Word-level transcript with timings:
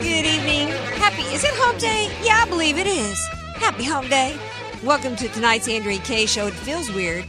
Good 0.00 0.24
evening. 0.24 0.68
Happy, 0.96 1.20
is 1.34 1.44
it 1.44 1.50
hump 1.52 1.78
day? 1.78 2.10
Yeah, 2.22 2.42
I 2.42 2.48
believe 2.48 2.78
it 2.78 2.86
is. 2.86 3.22
Happy 3.56 3.84
hump 3.84 4.08
day. 4.08 4.34
Welcome 4.82 5.14
to 5.16 5.28
tonight's 5.28 5.68
Andrea 5.68 5.98
Kaye 5.98 6.24
show. 6.24 6.46
It 6.46 6.54
feels 6.54 6.90
weird 6.90 7.26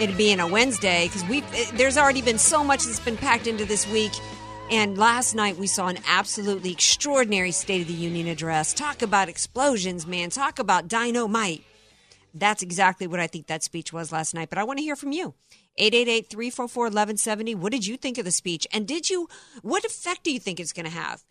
it 0.00 0.16
being 0.16 0.40
a 0.40 0.46
Wednesday 0.48 1.06
because 1.06 1.24
we 1.26 1.42
eh, 1.54 1.70
there's 1.74 1.96
already 1.96 2.20
been 2.20 2.38
so 2.38 2.64
much 2.64 2.82
that's 2.82 2.98
been 2.98 3.16
packed 3.16 3.46
into 3.46 3.64
this 3.64 3.86
week. 3.92 4.10
And 4.72 4.98
last 4.98 5.36
night 5.36 5.56
we 5.56 5.68
saw 5.68 5.86
an 5.86 5.98
absolutely 6.04 6.72
extraordinary 6.72 7.52
State 7.52 7.82
of 7.82 7.86
the 7.86 7.94
Union 7.94 8.26
address. 8.26 8.74
Talk 8.74 9.02
about 9.02 9.28
explosions, 9.28 10.04
man. 10.04 10.30
Talk 10.30 10.58
about 10.58 10.88
dynamite. 10.88 11.62
That's 12.34 12.64
exactly 12.64 13.06
what 13.06 13.20
I 13.20 13.28
think 13.28 13.46
that 13.46 13.62
speech 13.62 13.92
was 13.92 14.10
last 14.10 14.34
night. 14.34 14.50
But 14.50 14.58
I 14.58 14.64
want 14.64 14.80
to 14.80 14.84
hear 14.84 14.96
from 14.96 15.12
you. 15.12 15.34
888 15.76 16.28
344 16.28 16.84
1170. 16.86 17.54
What 17.54 17.70
did 17.70 17.86
you 17.86 17.96
think 17.96 18.18
of 18.18 18.24
the 18.24 18.32
speech? 18.32 18.66
And 18.72 18.88
did 18.88 19.08
you, 19.08 19.28
what 19.62 19.84
effect 19.84 20.24
do 20.24 20.32
you 20.32 20.40
think 20.40 20.58
it's 20.58 20.72
going 20.72 20.86
to 20.86 20.90
have? 20.90 21.22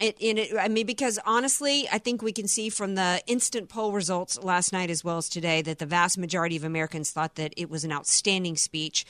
It, 0.00 0.16
it, 0.18 0.56
I 0.58 0.68
mean, 0.68 0.86
because 0.86 1.20
honestly, 1.24 1.88
I 1.90 1.98
think 1.98 2.20
we 2.20 2.32
can 2.32 2.48
see 2.48 2.68
from 2.68 2.96
the 2.96 3.22
instant 3.26 3.68
poll 3.68 3.92
results 3.92 4.42
last 4.42 4.72
night 4.72 4.90
as 4.90 5.04
well 5.04 5.18
as 5.18 5.28
today 5.28 5.62
that 5.62 5.78
the 5.78 5.86
vast 5.86 6.18
majority 6.18 6.56
of 6.56 6.64
Americans 6.64 7.10
thought 7.10 7.36
that 7.36 7.54
it 7.56 7.70
was 7.70 7.84
an 7.84 7.92
outstanding 7.92 8.56
speech. 8.56 9.06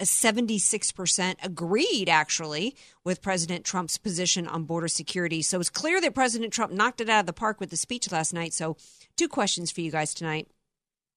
76% 0.00 1.36
agreed, 1.44 2.08
actually, 2.08 2.74
with 3.04 3.22
President 3.22 3.64
Trump's 3.64 3.98
position 3.98 4.48
on 4.48 4.64
border 4.64 4.88
security. 4.88 5.42
So 5.42 5.60
it's 5.60 5.70
clear 5.70 6.00
that 6.00 6.14
President 6.14 6.52
Trump 6.52 6.72
knocked 6.72 7.00
it 7.00 7.10
out 7.10 7.20
of 7.20 7.26
the 7.26 7.32
park 7.32 7.60
with 7.60 7.70
the 7.70 7.76
speech 7.76 8.10
last 8.10 8.32
night. 8.32 8.52
So, 8.52 8.76
two 9.16 9.28
questions 9.28 9.70
for 9.70 9.82
you 9.82 9.90
guys 9.90 10.14
tonight. 10.14 10.48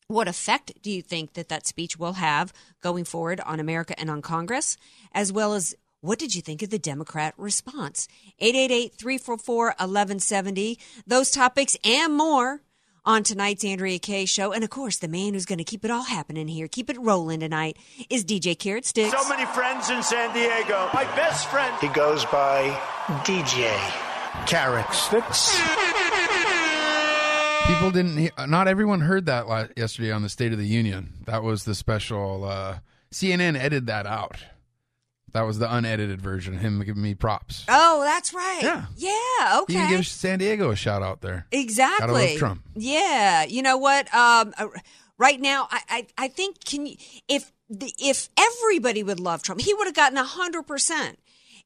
What 0.07 0.27
effect 0.27 0.73
do 0.83 0.91
you 0.91 1.01
think 1.01 1.33
that 1.33 1.49
that 1.49 1.65
speech 1.65 1.97
will 1.97 2.13
have 2.13 2.53
going 2.81 3.05
forward 3.05 3.39
on 3.39 3.59
America 3.59 3.99
and 3.99 4.11
on 4.11 4.21
Congress, 4.21 4.77
as 5.13 5.31
well 5.31 5.53
as 5.53 5.73
what 6.05 6.19
did 6.19 6.35
you 6.35 6.41
think 6.41 6.61
of 6.61 6.69
the 6.69 6.79
Democrat 6.79 7.33
response? 7.37 8.07
888 8.39 8.93
344 8.93 9.65
1170. 9.65 10.79
Those 11.07 11.31
topics 11.31 11.75
and 11.83 12.13
more 12.13 12.61
on 13.05 13.23
tonight's 13.23 13.63
Andrea 13.63 13.99
Kaye 13.99 14.25
show. 14.25 14.51
And 14.51 14.63
of 14.63 14.69
course, 14.69 14.97
the 14.97 15.07
man 15.07 15.33
who's 15.33 15.45
going 15.45 15.59
to 15.59 15.63
keep 15.63 15.85
it 15.85 15.91
all 15.91 16.03
happening 16.03 16.47
here, 16.47 16.67
keep 16.67 16.89
it 16.89 16.97
rolling 16.99 17.39
tonight, 17.39 17.77
is 18.09 18.25
DJ 18.25 18.57
Carrot 18.57 18.85
Sticks. 18.85 19.19
So 19.19 19.29
many 19.29 19.45
friends 19.45 19.89
in 19.89 20.01
San 20.03 20.33
Diego. 20.33 20.89
My 20.93 21.03
best 21.15 21.47
friend. 21.47 21.75
He 21.79 21.87
goes 21.89 22.25
by 22.25 22.69
DJ 23.23 23.75
Carrot 24.47 24.91
Sticks. 24.93 25.59
People 27.67 27.91
didn't. 27.91 28.17
Hear, 28.17 28.31
not 28.47 28.67
everyone 28.67 29.01
heard 29.01 29.25
that 29.25 29.71
yesterday 29.75 30.11
on 30.11 30.21
the 30.21 30.29
State 30.29 30.51
of 30.51 30.59
the 30.59 30.67
Union. 30.67 31.13
That 31.25 31.43
was 31.43 31.63
the 31.63 31.73
special. 31.73 32.43
Uh, 32.43 32.79
CNN 33.11 33.55
edited 33.55 33.87
that 33.87 34.05
out. 34.05 34.43
That 35.35 35.45
was 35.45 35.59
the 35.59 35.69
unedited 35.69 36.21
version. 36.21 36.57
Him 36.57 36.81
giving 36.85 37.01
me 37.01 37.13
props. 37.13 37.65
Oh, 37.67 38.01
that's 38.05 38.33
right. 38.33 38.61
Yeah. 38.61 38.85
Yeah. 38.95 39.59
Okay. 39.63 39.73
You 39.73 39.79
can 39.79 39.89
give 39.97 40.07
San 40.07 40.39
Diego 40.39 40.71
a 40.71 40.77
shout 40.77 41.03
out 41.03 41.19
there. 41.19 41.45
Exactly. 41.51 42.07
Gotta 42.07 42.13
love 42.13 42.37
Trump. 42.37 42.63
Yeah. 42.73 43.43
You 43.43 43.61
know 43.61 43.75
what? 43.75 44.05
Um, 44.15 44.53
uh, 44.57 44.67
right 45.17 45.41
now, 45.41 45.67
I, 45.69 45.81
I, 45.89 46.07
I 46.17 46.27
think 46.29 46.63
can 46.63 46.85
you, 46.85 46.95
if 47.27 47.51
the, 47.69 47.91
if 47.99 48.29
everybody 48.37 49.03
would 49.03 49.19
love 49.19 49.43
Trump, 49.43 49.59
he 49.59 49.73
would 49.73 49.87
have 49.87 49.93
gotten 49.93 50.17
hundred 50.17 50.63
percent. 50.63 51.19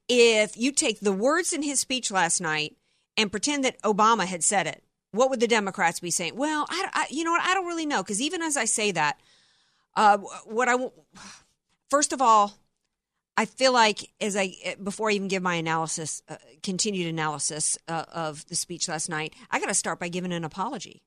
If 0.08 0.56
you 0.56 0.72
take 0.72 0.98
the 0.98 1.12
words 1.12 1.52
in 1.52 1.62
his 1.62 1.78
speech 1.78 2.10
last 2.10 2.40
night 2.40 2.76
and 3.16 3.30
pretend 3.30 3.64
that 3.64 3.80
Obama 3.82 4.26
had 4.26 4.42
said 4.42 4.66
it, 4.66 4.82
what 5.12 5.30
would 5.30 5.38
the 5.38 5.46
Democrats 5.46 6.00
be 6.00 6.10
saying? 6.10 6.34
Well, 6.34 6.66
I, 6.68 6.88
I 6.92 7.06
you 7.08 7.22
know 7.22 7.30
what? 7.30 7.44
I 7.44 7.54
don't 7.54 7.68
really 7.68 7.86
know 7.86 8.02
because 8.02 8.20
even 8.20 8.42
as 8.42 8.56
I 8.56 8.64
say 8.64 8.90
that, 8.90 9.20
uh, 9.94 10.18
what 10.44 10.68
I 10.68 10.74
first 11.88 12.12
of 12.12 12.20
all 12.20 12.54
I 13.40 13.46
feel 13.46 13.72
like 13.72 14.10
as 14.20 14.36
I 14.36 14.76
before 14.82 15.08
I 15.08 15.14
even 15.14 15.28
give 15.28 15.42
my 15.42 15.54
analysis, 15.54 16.20
uh, 16.28 16.36
continued 16.62 17.08
analysis 17.08 17.78
uh, 17.88 18.04
of 18.12 18.46
the 18.48 18.54
speech 18.54 18.86
last 18.86 19.08
night, 19.08 19.32
I 19.50 19.58
got 19.58 19.68
to 19.68 19.74
start 19.74 19.98
by 19.98 20.08
giving 20.08 20.30
an 20.30 20.44
apology 20.44 21.00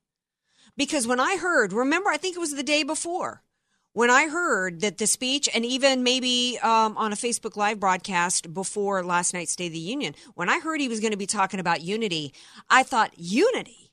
because 0.76 1.06
when 1.06 1.20
I 1.20 1.36
heard, 1.36 1.72
remember, 1.72 2.10
I 2.10 2.16
think 2.16 2.34
it 2.34 2.40
was 2.40 2.52
the 2.52 2.64
day 2.64 2.82
before 2.82 3.44
when 3.92 4.10
I 4.10 4.26
heard 4.26 4.80
that 4.80 4.98
the 4.98 5.06
speech, 5.06 5.48
and 5.54 5.64
even 5.64 6.02
maybe 6.02 6.58
um, 6.60 6.96
on 6.96 7.12
a 7.12 7.16
Facebook 7.16 7.56
Live 7.56 7.78
broadcast 7.78 8.52
before 8.52 9.04
last 9.04 9.32
night's 9.32 9.52
State 9.52 9.68
of 9.68 9.72
the 9.74 9.78
Union, 9.78 10.16
when 10.34 10.48
I 10.48 10.58
heard 10.58 10.80
he 10.80 10.88
was 10.88 10.98
going 10.98 11.12
to 11.12 11.16
be 11.16 11.28
talking 11.28 11.60
about 11.60 11.82
unity, 11.82 12.34
I 12.68 12.82
thought 12.82 13.12
unity, 13.16 13.92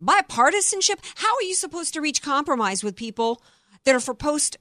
bipartisanship. 0.00 1.00
How 1.16 1.34
are 1.34 1.42
you 1.42 1.56
supposed 1.56 1.94
to 1.94 2.00
reach 2.00 2.22
compromise 2.22 2.84
with 2.84 2.94
people 2.94 3.42
that 3.84 3.96
are 3.96 4.00
for 4.00 4.14
post 4.14 4.58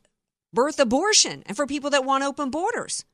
birth 0.51 0.79
abortion 0.79 1.44
and 1.45 1.56
for 1.56 1.68
people 1.68 1.91
that 1.91 2.03
want 2.03 2.23
open 2.23 2.50
borders? 2.50 3.06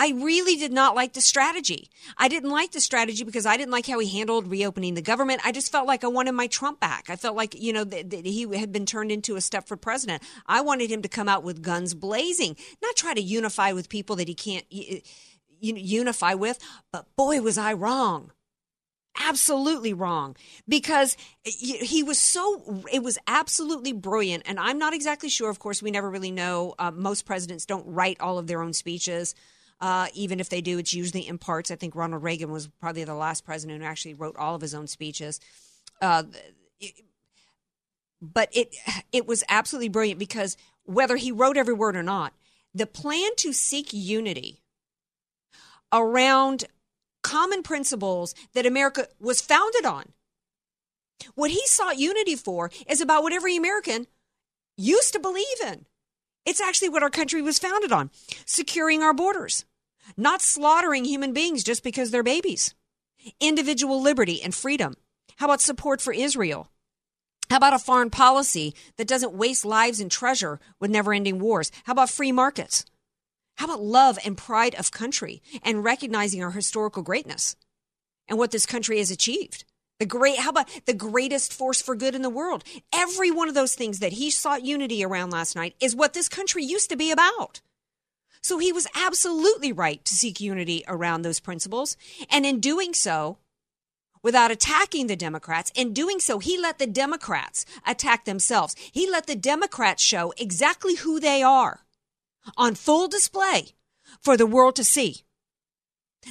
I 0.00 0.12
really 0.16 0.54
did 0.54 0.72
not 0.72 0.94
like 0.94 1.14
the 1.14 1.20
strategy. 1.20 1.90
I 2.16 2.28
didn't 2.28 2.50
like 2.50 2.70
the 2.70 2.80
strategy 2.80 3.24
because 3.24 3.44
I 3.44 3.56
didn't 3.56 3.72
like 3.72 3.88
how 3.88 3.98
he 3.98 4.08
handled 4.08 4.46
reopening 4.46 4.94
the 4.94 5.02
government. 5.02 5.40
I 5.44 5.50
just 5.50 5.72
felt 5.72 5.88
like 5.88 6.04
I 6.04 6.06
wanted 6.06 6.32
my 6.32 6.46
Trump 6.46 6.78
back. 6.78 7.10
I 7.10 7.16
felt 7.16 7.34
like, 7.34 7.60
you 7.60 7.72
know, 7.72 7.82
that, 7.82 8.10
that 8.10 8.24
he 8.24 8.42
had 8.56 8.70
been 8.70 8.86
turned 8.86 9.10
into 9.10 9.34
a 9.34 9.40
Stepford 9.40 9.80
president. 9.80 10.22
I 10.46 10.60
wanted 10.60 10.88
him 10.88 11.02
to 11.02 11.08
come 11.08 11.28
out 11.28 11.42
with 11.42 11.62
guns 11.62 11.94
blazing, 11.94 12.56
not 12.80 12.94
try 12.94 13.12
to 13.12 13.20
unify 13.20 13.72
with 13.72 13.88
people 13.88 14.14
that 14.16 14.28
he 14.28 14.34
can't 14.34 14.64
unify 15.60 16.34
with. 16.34 16.60
But 16.92 17.16
boy, 17.16 17.40
was 17.40 17.58
I 17.58 17.72
wrong 17.72 18.30
absolutely 19.20 19.92
wrong 19.92 20.36
because 20.68 21.16
he 21.42 22.04
was 22.04 22.20
so 22.20 22.84
it 22.92 23.02
was 23.02 23.18
absolutely 23.26 23.92
brilliant 23.92 24.44
and 24.46 24.60
i'm 24.60 24.78
not 24.78 24.94
exactly 24.94 25.28
sure 25.28 25.50
of 25.50 25.58
course 25.58 25.82
we 25.82 25.90
never 25.90 26.08
really 26.08 26.30
know 26.30 26.72
uh, 26.78 26.92
most 26.92 27.26
presidents 27.26 27.66
don't 27.66 27.84
write 27.86 28.20
all 28.20 28.38
of 28.38 28.46
their 28.46 28.62
own 28.62 28.72
speeches 28.72 29.34
uh, 29.80 30.08
even 30.14 30.40
if 30.40 30.48
they 30.48 30.60
do, 30.60 30.78
it's 30.78 30.94
usually 30.94 31.26
in 31.26 31.38
parts. 31.38 31.70
I 31.70 31.76
think 31.76 31.94
Ronald 31.94 32.22
Reagan 32.22 32.50
was 32.50 32.68
probably 32.80 33.04
the 33.04 33.14
last 33.14 33.44
president 33.44 33.80
who 33.80 33.86
actually 33.86 34.14
wrote 34.14 34.36
all 34.36 34.54
of 34.54 34.60
his 34.60 34.74
own 34.74 34.86
speeches. 34.86 35.40
Uh, 36.00 36.24
but 38.20 38.48
it 38.52 38.74
it 39.12 39.26
was 39.26 39.44
absolutely 39.48 39.88
brilliant 39.88 40.18
because 40.18 40.56
whether 40.84 41.16
he 41.16 41.30
wrote 41.30 41.56
every 41.56 41.74
word 41.74 41.96
or 41.96 42.02
not, 42.02 42.32
the 42.74 42.86
plan 42.86 43.30
to 43.36 43.52
seek 43.52 43.92
unity 43.92 44.62
around 45.92 46.64
common 47.22 47.62
principles 47.62 48.34
that 48.54 48.66
America 48.66 49.06
was 49.20 49.40
founded 49.40 49.84
on. 49.84 50.12
What 51.34 51.50
he 51.50 51.60
sought 51.66 51.98
unity 51.98 52.36
for 52.36 52.70
is 52.88 53.00
about 53.00 53.22
what 53.22 53.32
every 53.32 53.56
American 53.56 54.06
used 54.76 55.12
to 55.12 55.18
believe 55.18 55.46
in. 55.66 55.86
It's 56.48 56.62
actually 56.62 56.88
what 56.88 57.02
our 57.02 57.10
country 57.10 57.42
was 57.42 57.58
founded 57.58 57.92
on 57.92 58.10
securing 58.46 59.02
our 59.02 59.12
borders, 59.12 59.66
not 60.16 60.40
slaughtering 60.40 61.04
human 61.04 61.34
beings 61.34 61.62
just 61.62 61.84
because 61.84 62.10
they're 62.10 62.22
babies, 62.22 62.74
individual 63.38 64.00
liberty 64.00 64.40
and 64.42 64.54
freedom. 64.54 64.94
How 65.36 65.44
about 65.44 65.60
support 65.60 66.00
for 66.00 66.10
Israel? 66.10 66.70
How 67.50 67.58
about 67.58 67.74
a 67.74 67.78
foreign 67.78 68.08
policy 68.08 68.74
that 68.96 69.06
doesn't 69.06 69.34
waste 69.34 69.66
lives 69.66 70.00
and 70.00 70.10
treasure 70.10 70.58
with 70.80 70.90
never 70.90 71.12
ending 71.12 71.38
wars? 71.38 71.70
How 71.84 71.92
about 71.92 72.08
free 72.08 72.32
markets? 72.32 72.86
How 73.56 73.66
about 73.66 73.82
love 73.82 74.18
and 74.24 74.34
pride 74.34 74.74
of 74.76 74.90
country 74.90 75.42
and 75.62 75.84
recognizing 75.84 76.42
our 76.42 76.52
historical 76.52 77.02
greatness 77.02 77.56
and 78.26 78.38
what 78.38 78.52
this 78.52 78.64
country 78.64 78.96
has 79.00 79.10
achieved? 79.10 79.66
The 79.98 80.06
great, 80.06 80.38
how 80.38 80.50
about 80.50 80.68
the 80.86 80.94
greatest 80.94 81.52
force 81.52 81.82
for 81.82 81.96
good 81.96 82.14
in 82.14 82.22
the 82.22 82.30
world? 82.30 82.62
Every 82.92 83.30
one 83.30 83.48
of 83.48 83.54
those 83.54 83.74
things 83.74 83.98
that 83.98 84.12
he 84.12 84.30
sought 84.30 84.64
unity 84.64 85.04
around 85.04 85.30
last 85.30 85.56
night 85.56 85.74
is 85.80 85.96
what 85.96 86.12
this 86.12 86.28
country 86.28 86.62
used 86.64 86.88
to 86.90 86.96
be 86.96 87.10
about. 87.10 87.60
So 88.40 88.58
he 88.58 88.72
was 88.72 88.86
absolutely 88.94 89.72
right 89.72 90.04
to 90.04 90.14
seek 90.14 90.40
unity 90.40 90.84
around 90.86 91.22
those 91.22 91.40
principles. 91.40 91.96
And 92.30 92.46
in 92.46 92.60
doing 92.60 92.94
so, 92.94 93.38
without 94.22 94.52
attacking 94.52 95.08
the 95.08 95.16
Democrats, 95.16 95.72
in 95.74 95.92
doing 95.92 96.20
so, 96.20 96.38
he 96.38 96.56
let 96.56 96.78
the 96.78 96.86
Democrats 96.86 97.66
attack 97.84 98.24
themselves. 98.24 98.76
He 98.92 99.10
let 99.10 99.26
the 99.26 99.36
Democrats 99.36 100.02
show 100.02 100.32
exactly 100.36 100.94
who 100.96 101.18
they 101.18 101.42
are 101.42 101.80
on 102.56 102.76
full 102.76 103.08
display 103.08 103.70
for 104.20 104.36
the 104.36 104.46
world 104.46 104.76
to 104.76 104.84
see. 104.84 105.22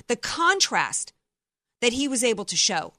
The 0.07 0.15
contrast 0.15 1.11
that 1.81 1.93
he 1.93 2.07
was 2.07 2.23
able 2.23 2.45
to 2.45 2.55
show 2.55 2.93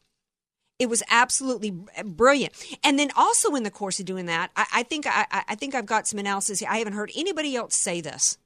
it 0.79 0.89
was 0.89 1.03
absolutely 1.11 1.73
brilliant. 2.05 2.55
And 2.85 2.99
then 2.99 3.11
also 3.17 3.55
in 3.55 3.65
the 3.65 3.71
course 3.71 3.99
of 3.99 4.07
doing 4.07 4.27
that, 4.27 4.51
I, 4.57 4.67
I 4.75 4.83
think 4.83 5.07
I, 5.07 5.27
I 5.31 5.55
think 5.55 5.75
I've 5.75 5.87
got 5.87 6.07
some 6.07 6.19
analysis. 6.19 6.61
Here. 6.61 6.69
I 6.71 6.79
haven't 6.79 6.93
heard 6.95 7.11
anybody 7.17 7.57
else 7.57 7.75
say 7.75 8.01
this, 8.01 8.39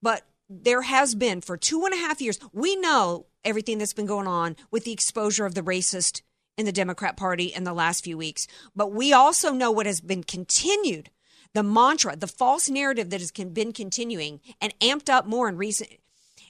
but 0.00 0.22
there 0.48 0.82
has 0.82 1.14
been 1.14 1.40
for 1.40 1.56
two 1.56 1.84
and 1.84 1.94
a 1.94 1.98
half 1.98 2.20
years. 2.20 2.38
We 2.52 2.76
know 2.76 3.26
everything 3.44 3.78
that's 3.78 3.92
been 3.92 4.06
going 4.06 4.28
on 4.28 4.56
with 4.70 4.84
the 4.84 4.92
exposure 4.92 5.46
of 5.46 5.54
the 5.54 5.62
racist 5.62 6.22
in 6.56 6.66
the 6.66 6.72
Democrat 6.72 7.16
Party 7.16 7.46
in 7.46 7.64
the 7.64 7.74
last 7.74 8.04
few 8.04 8.16
weeks. 8.16 8.46
But 8.74 8.92
we 8.92 9.12
also 9.12 9.52
know 9.52 9.70
what 9.70 9.86
has 9.86 10.00
been 10.00 10.22
continued 10.22 11.10
the 11.54 11.62
mantra, 11.62 12.14
the 12.14 12.26
false 12.26 12.68
narrative 12.68 13.08
that 13.08 13.20
has 13.20 13.32
been 13.32 13.72
continuing 13.72 14.40
and 14.60 14.78
amped 14.80 15.08
up 15.08 15.26
more 15.26 15.48
in 15.48 15.56
recent 15.56 15.90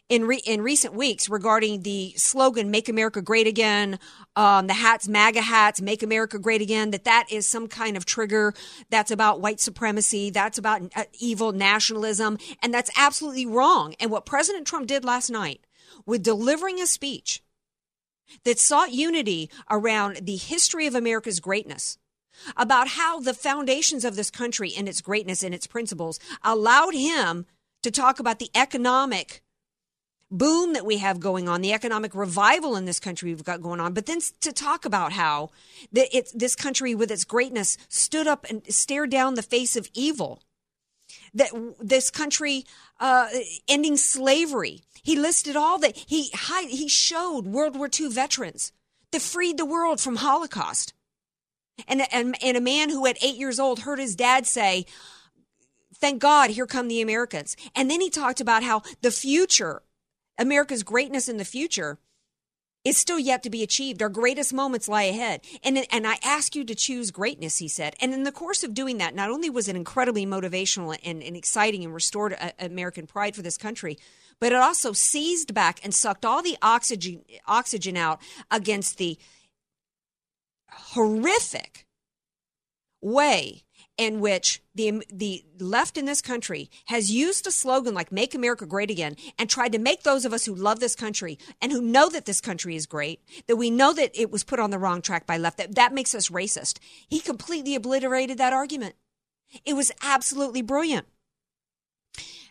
in 0.09 0.25
re- 0.25 0.43
in 0.45 0.63
recent 0.63 0.95
weeks 0.95 1.29
regarding 1.29 1.83
the 1.83 2.13
slogan 2.17 2.71
"Make 2.71 2.89
America 2.89 3.21
Great 3.21 3.47
Again," 3.47 3.99
um, 4.37 4.67
the 4.67 4.75
hats, 4.75 5.09
MAGA 5.09 5.43
hats, 5.43 5.81
"Make 5.81 6.03
America 6.03 6.39
Great 6.39 6.63
Again." 6.63 6.91
That 6.91 7.05
that 7.05 7.27
is 7.31 7.47
some 7.47 7.69
kind 7.69 7.97
of 7.97 8.05
trigger. 8.05 8.55
That's 8.91 9.11
about 9.11 9.41
white 9.41 9.61
supremacy. 9.61 10.31
That's 10.31 10.59
about 10.59 10.83
uh, 10.95 11.05
evil 11.19 11.53
nationalism, 11.53 12.39
and 12.63 12.73
that's 12.73 12.91
absolutely 12.97 13.47
wrong. 13.47 13.95
And 13.99 14.11
what 14.11 14.27
President 14.27 14.67
Trump 14.67 14.87
did 14.87 15.05
last 15.05 15.31
night 15.31 15.61
with 16.05 16.23
delivering 16.23 16.81
a 16.81 16.87
speech 16.87 17.43
that 18.45 18.59
sought 18.59 18.93
unity 18.93 19.51
around 19.71 20.21
the 20.23 20.37
history 20.37 20.87
of 20.87 20.95
America's 20.95 21.41
greatness 21.41 21.99
about 22.57 22.89
how 22.89 23.21
the 23.21 23.35
foundations 23.35 24.05
of 24.05 24.17
this 24.17 24.31
country 24.31 24.73
and 24.77 24.89
its 24.89 25.01
greatness 25.01 25.43
and 25.43 25.55
its 25.55 25.67
principles 25.67 26.19
allowed 26.45 26.95
him 26.95 27.47
to 27.83 27.91
talk 27.91 28.21
about 28.21 28.39
the 28.39 28.51
economic 28.55 29.43
boom 30.31 30.73
that 30.73 30.85
we 30.85 30.99
have 30.99 31.21
going 31.21 31.49
on, 31.49 31.61
the 31.61 31.73
economic 31.73 32.15
revival 32.15 32.77
in 32.77 32.85
this 32.85 32.99
country 32.99 33.31
we've 33.31 33.45
got 33.45 33.63
going 33.63 33.81
on, 33.81 33.93
but 33.93 34.07
then 34.07 34.19
to 34.41 34.53
talk 34.53 34.85
about 34.85 35.13
how 35.13 35.51
the, 35.93 36.15
it, 36.17 36.31
this 36.35 36.57
country 36.57 36.95
with 36.95 37.11
its 37.11 37.25
greatness 37.25 37.79
stood 37.89 38.27
up 38.27 38.45
and 38.49 38.63
stared 38.73 39.11
down 39.11 39.35
the 39.35 39.43
face 39.43 39.77
of 39.77 39.89
evil. 39.95 40.43
That 41.35 41.51
this 41.79 42.11
country 42.11 42.65
uh, 42.99 43.29
ending 43.69 43.97
slavery. 43.97 44.83
He 45.03 45.17
listed 45.17 45.55
all 45.55 45.79
that 45.79 45.97
he 45.97 46.31
he 46.69 46.89
showed 46.89 47.47
World 47.47 47.77
War 47.77 47.89
II 47.89 48.09
veterans 48.09 48.73
that 49.13 49.23
freed 49.23 49.59
the 49.59 49.67
world 49.67 50.01
from 50.01 50.17
Holocaust. 50.17 50.95
And, 51.87 52.03
and, 52.13 52.37
and 52.43 52.57
a 52.57 52.61
man 52.61 52.89
who 52.91 53.07
at 53.07 53.23
eight 53.23 53.37
years 53.37 53.61
old 53.61 53.81
heard 53.81 53.99
his 53.99 54.17
dad 54.17 54.47
say, 54.47 54.87
Thank 55.95 56.21
God, 56.21 56.51
here 56.51 56.67
come 56.67 56.89
the 56.89 57.01
Americans. 57.01 57.57
And 57.75 57.91
then 57.91 58.01
he 58.01 58.11
talked 58.11 58.41
about 58.41 58.63
how 58.63 58.83
the 59.01 59.11
future 59.11 59.83
America's 60.39 60.83
greatness 60.83 61.29
in 61.29 61.37
the 61.37 61.45
future 61.45 61.99
is 62.87 62.97
still 62.97 63.19
yet 63.19 63.43
to 63.43 63.51
be 63.51 63.65
achieved. 63.65 64.01
Our 64.01 64.09
greatest 64.09 64.55
moments 64.55 64.89
lie 64.89 65.05
ahead. 65.05 65.41
And, 65.65 65.85
and 65.91 66.07
I 66.07 66.19
ask 66.23 66.55
you 66.55 66.65
to 66.65 66.75
choose 66.75 67.11
greatness, 67.11 67.59
he 67.59 67.67
said. 67.67 67.97
And 68.01 68.15
in 68.15 68.23
the 68.23 68.31
course 68.31 68.63
of 68.63 68.75
doing 68.75 68.99
that, 68.99 69.15
not 69.15 69.29
only 69.29 69.51
was 69.51 69.67
it 69.67 69.75
incredibly 69.75 70.25
motivational 70.25 70.97
and, 71.03 71.21
and 71.21 71.37
exciting 71.37 71.85
and 71.85 71.93
restored 71.93 72.35
a, 72.35 72.53
American 72.65 73.09
pride 73.09 73.35
for 73.35 73.43
this 73.43 73.59
country, 73.59 73.99
but 74.39 74.53
it 74.53 74.59
also 74.59 74.93
seized 74.93 75.53
back 75.53 75.81
and 75.83 75.93
sucked 75.93 76.25
all 76.25 76.43
the 76.43 76.57
oxygen, 76.63 77.23
oxygen 77.47 77.97
out 77.97 78.21
against 78.53 78.99
the 78.99 79.19
horrific 80.71 81.87
way 83.01 83.65
in 83.99 84.21
which 84.21 84.63
the 84.75 85.03
the 85.13 85.45
left 85.59 85.97
in 85.97 86.05
this 86.05 86.21
country 86.21 86.71
has 86.87 87.11
used 87.11 87.47
a 87.47 87.51
slogan 87.51 87.95
like 87.95 88.13
"Make 88.13 88.35
America 88.35 88.67
Great 88.67 88.91
Again" 88.91 89.17
and 89.39 89.49
tried 89.49 89.73
to 89.73 89.79
make 89.79 90.03
those 90.03 90.25
of 90.25 90.33
us 90.33 90.45
who 90.45 90.55
love 90.55 90.81
this 90.81 90.95
country 90.95 91.39
and 91.63 91.73
who 91.73 91.81
know 91.81 92.09
that 92.11 92.27
this 92.27 92.41
country 92.41 92.77
is 92.77 92.87
great, 92.87 93.21
that 93.47 93.57
we 93.57 93.71
know 93.71 93.93
that 93.93 94.11
it 94.15 94.31
was 94.31 94.45
put 94.45 94.61
on 94.61 94.71
the 94.71 94.79
wrong 94.79 95.01
track 95.01 95.27
by 95.27 95.39
left, 95.39 95.59
that 95.59 95.75
that 95.75 95.95
makes 95.95 96.15
us 96.15 96.29
racist. 96.29 96.79
He 97.09 97.21
completely 97.21 97.75
obliterated 97.75 98.39
that 98.39 98.53
argument. 98.53 98.95
It 99.65 99.75
was 99.75 99.93
absolutely 100.03 100.63
brilliant. 100.63 101.07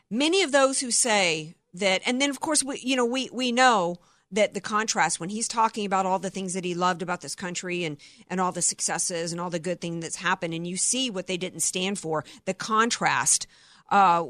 Many 0.09 0.41
of 0.41 0.51
those 0.51 0.80
who 0.80 0.91
say 0.91 1.56
that, 1.74 2.01
and 2.06 2.21
then 2.21 2.30
of 2.30 2.39
course 2.39 2.63
we, 2.63 2.80
you 2.80 2.95
know, 2.95 3.06
we 3.06 3.30
we 3.31 3.51
know 3.51 3.98
that 4.31 4.54
the 4.54 4.62
contrast 4.62 5.19
when 5.19 5.30
he's 5.30 5.48
talking 5.48 5.86
about 5.86 6.06
all 6.06 6.19
the 6.19 6.30
things 6.30 6.54
that 6.54 6.66
he 6.66 6.74
loved 6.74 7.01
about 7.01 7.22
this 7.22 7.36
country 7.36 7.83
and 7.83 7.98
and 8.30 8.42
all 8.42 8.51
the 8.51 8.62
successes 8.62 9.31
and 9.31 9.39
all 9.39 9.50
the 9.50 9.60
good 9.60 9.80
thing 9.80 10.00
that's 10.00 10.18
happened 10.18 10.54
and 10.54 10.68
you 10.68 10.77
see 10.77 11.10
what 11.10 11.27
they 11.27 11.38
didn't 11.38 11.62
stand 11.62 12.00
for 12.00 12.25
the 12.45 12.54
contrast 12.54 13.48
uh, 13.92 14.24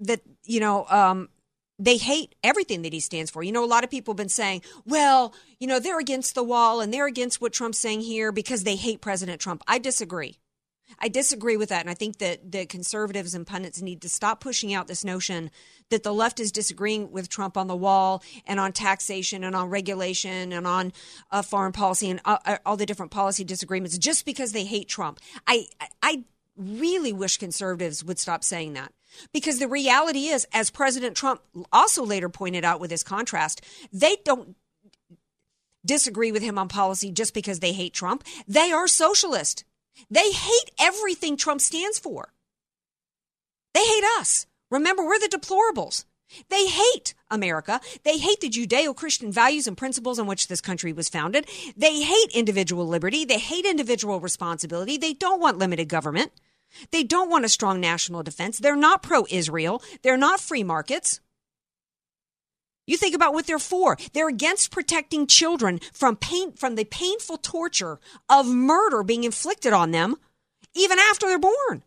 that 0.00 0.20
you 0.44 0.60
know 0.60 0.86
um, 0.88 1.28
they 1.80 1.96
hate 1.96 2.34
everything 2.44 2.82
that 2.82 2.92
he 2.92 3.00
stands 3.00 3.30
for. 3.30 3.42
You 3.42 3.52
know, 3.52 3.64
a 3.64 3.66
lot 3.66 3.84
of 3.84 3.90
people 3.90 4.12
have 4.12 4.18
been 4.18 4.28
saying, 4.28 4.62
well, 4.84 5.34
you 5.58 5.66
know, 5.66 5.80
they're 5.80 5.98
against 5.98 6.34
the 6.34 6.44
wall 6.44 6.80
and 6.80 6.92
they're 6.92 7.06
against 7.06 7.40
what 7.40 7.54
Trump's 7.54 7.78
saying 7.78 8.02
here 8.02 8.30
because 8.32 8.64
they 8.64 8.76
hate 8.76 9.00
President 9.00 9.40
Trump. 9.40 9.62
I 9.66 9.78
disagree. 9.78 10.38
I 10.98 11.08
disagree 11.08 11.56
with 11.56 11.68
that. 11.68 11.82
And 11.82 11.90
I 11.90 11.94
think 11.94 12.18
that 12.18 12.52
the 12.52 12.66
conservatives 12.66 13.34
and 13.34 13.46
pundits 13.46 13.80
need 13.80 14.02
to 14.02 14.08
stop 14.08 14.40
pushing 14.40 14.74
out 14.74 14.88
this 14.88 15.04
notion 15.04 15.50
that 15.90 16.02
the 16.02 16.12
left 16.12 16.40
is 16.40 16.52
disagreeing 16.52 17.10
with 17.10 17.28
Trump 17.28 17.56
on 17.56 17.66
the 17.66 17.76
wall 17.76 18.22
and 18.46 18.60
on 18.60 18.72
taxation 18.72 19.44
and 19.44 19.54
on 19.56 19.68
regulation 19.70 20.52
and 20.52 20.66
on 20.66 20.92
uh, 21.30 21.42
foreign 21.42 21.72
policy 21.72 22.10
and 22.10 22.20
uh, 22.24 22.38
uh 22.44 22.58
all 22.64 22.76
the 22.76 22.86
different 22.86 23.12
policy 23.12 23.44
disagreements 23.44 23.98
just 23.98 24.24
because 24.24 24.52
they 24.52 24.64
hate 24.64 24.88
Trump. 24.88 25.20
I, 25.46 25.66
I 26.02 26.24
really 26.56 27.12
wish 27.12 27.38
conservatives 27.38 28.04
would 28.04 28.18
stop 28.18 28.44
saying 28.44 28.74
that. 28.74 28.92
Because 29.32 29.58
the 29.58 29.68
reality 29.68 30.26
is, 30.26 30.46
as 30.52 30.70
President 30.70 31.16
Trump 31.16 31.40
also 31.72 32.04
later 32.04 32.28
pointed 32.28 32.64
out 32.64 32.80
with 32.80 32.90
his 32.90 33.02
contrast, 33.02 33.64
they 33.92 34.16
don't 34.24 34.56
disagree 35.84 36.30
with 36.30 36.42
him 36.42 36.58
on 36.58 36.68
policy 36.68 37.10
just 37.10 37.34
because 37.34 37.60
they 37.60 37.72
hate 37.72 37.94
Trump. 37.94 38.24
They 38.46 38.70
are 38.70 38.86
socialist. 38.86 39.64
They 40.10 40.30
hate 40.30 40.70
everything 40.78 41.36
Trump 41.36 41.60
stands 41.60 41.98
for. 41.98 42.32
They 43.74 43.84
hate 43.84 44.04
us. 44.18 44.46
Remember, 44.70 45.04
we're 45.04 45.18
the 45.18 45.28
deplorables. 45.28 46.04
They 46.48 46.66
hate 46.66 47.14
America. 47.30 47.80
They 48.04 48.18
hate 48.18 48.40
the 48.40 48.48
Judeo 48.48 48.94
Christian 48.94 49.32
values 49.32 49.66
and 49.66 49.76
principles 49.76 50.18
on 50.18 50.26
which 50.26 50.46
this 50.46 50.60
country 50.60 50.92
was 50.92 51.08
founded. 51.08 51.48
They 51.76 52.02
hate 52.02 52.30
individual 52.32 52.86
liberty. 52.86 53.24
They 53.24 53.38
hate 53.38 53.64
individual 53.64 54.20
responsibility. 54.20 54.96
They 54.96 55.12
don't 55.12 55.40
want 55.40 55.58
limited 55.58 55.88
government. 55.88 56.32
They 56.92 57.02
don't 57.02 57.30
want 57.30 57.44
a 57.44 57.48
strong 57.48 57.80
national 57.80 58.22
defense. 58.22 58.58
They're 58.58 58.76
not 58.76 59.02
pro 59.02 59.26
Israel. 59.28 59.82
They're 60.02 60.16
not 60.16 60.40
free 60.40 60.62
markets. 60.62 61.20
You 62.90 62.96
think 62.96 63.14
about 63.14 63.34
what 63.34 63.46
they're 63.46 63.60
for. 63.60 63.96
They're 64.12 64.26
against 64.26 64.72
protecting 64.72 65.28
children 65.28 65.78
from 65.92 66.16
pain, 66.16 66.54
from 66.54 66.74
the 66.74 66.84
painful 66.84 67.36
torture 67.36 68.00
of 68.28 68.48
murder 68.48 69.04
being 69.04 69.22
inflicted 69.22 69.72
on 69.72 69.92
them 69.92 70.16
even 70.74 70.98
after 70.98 71.28
they're 71.28 71.38
born. 71.38 71.84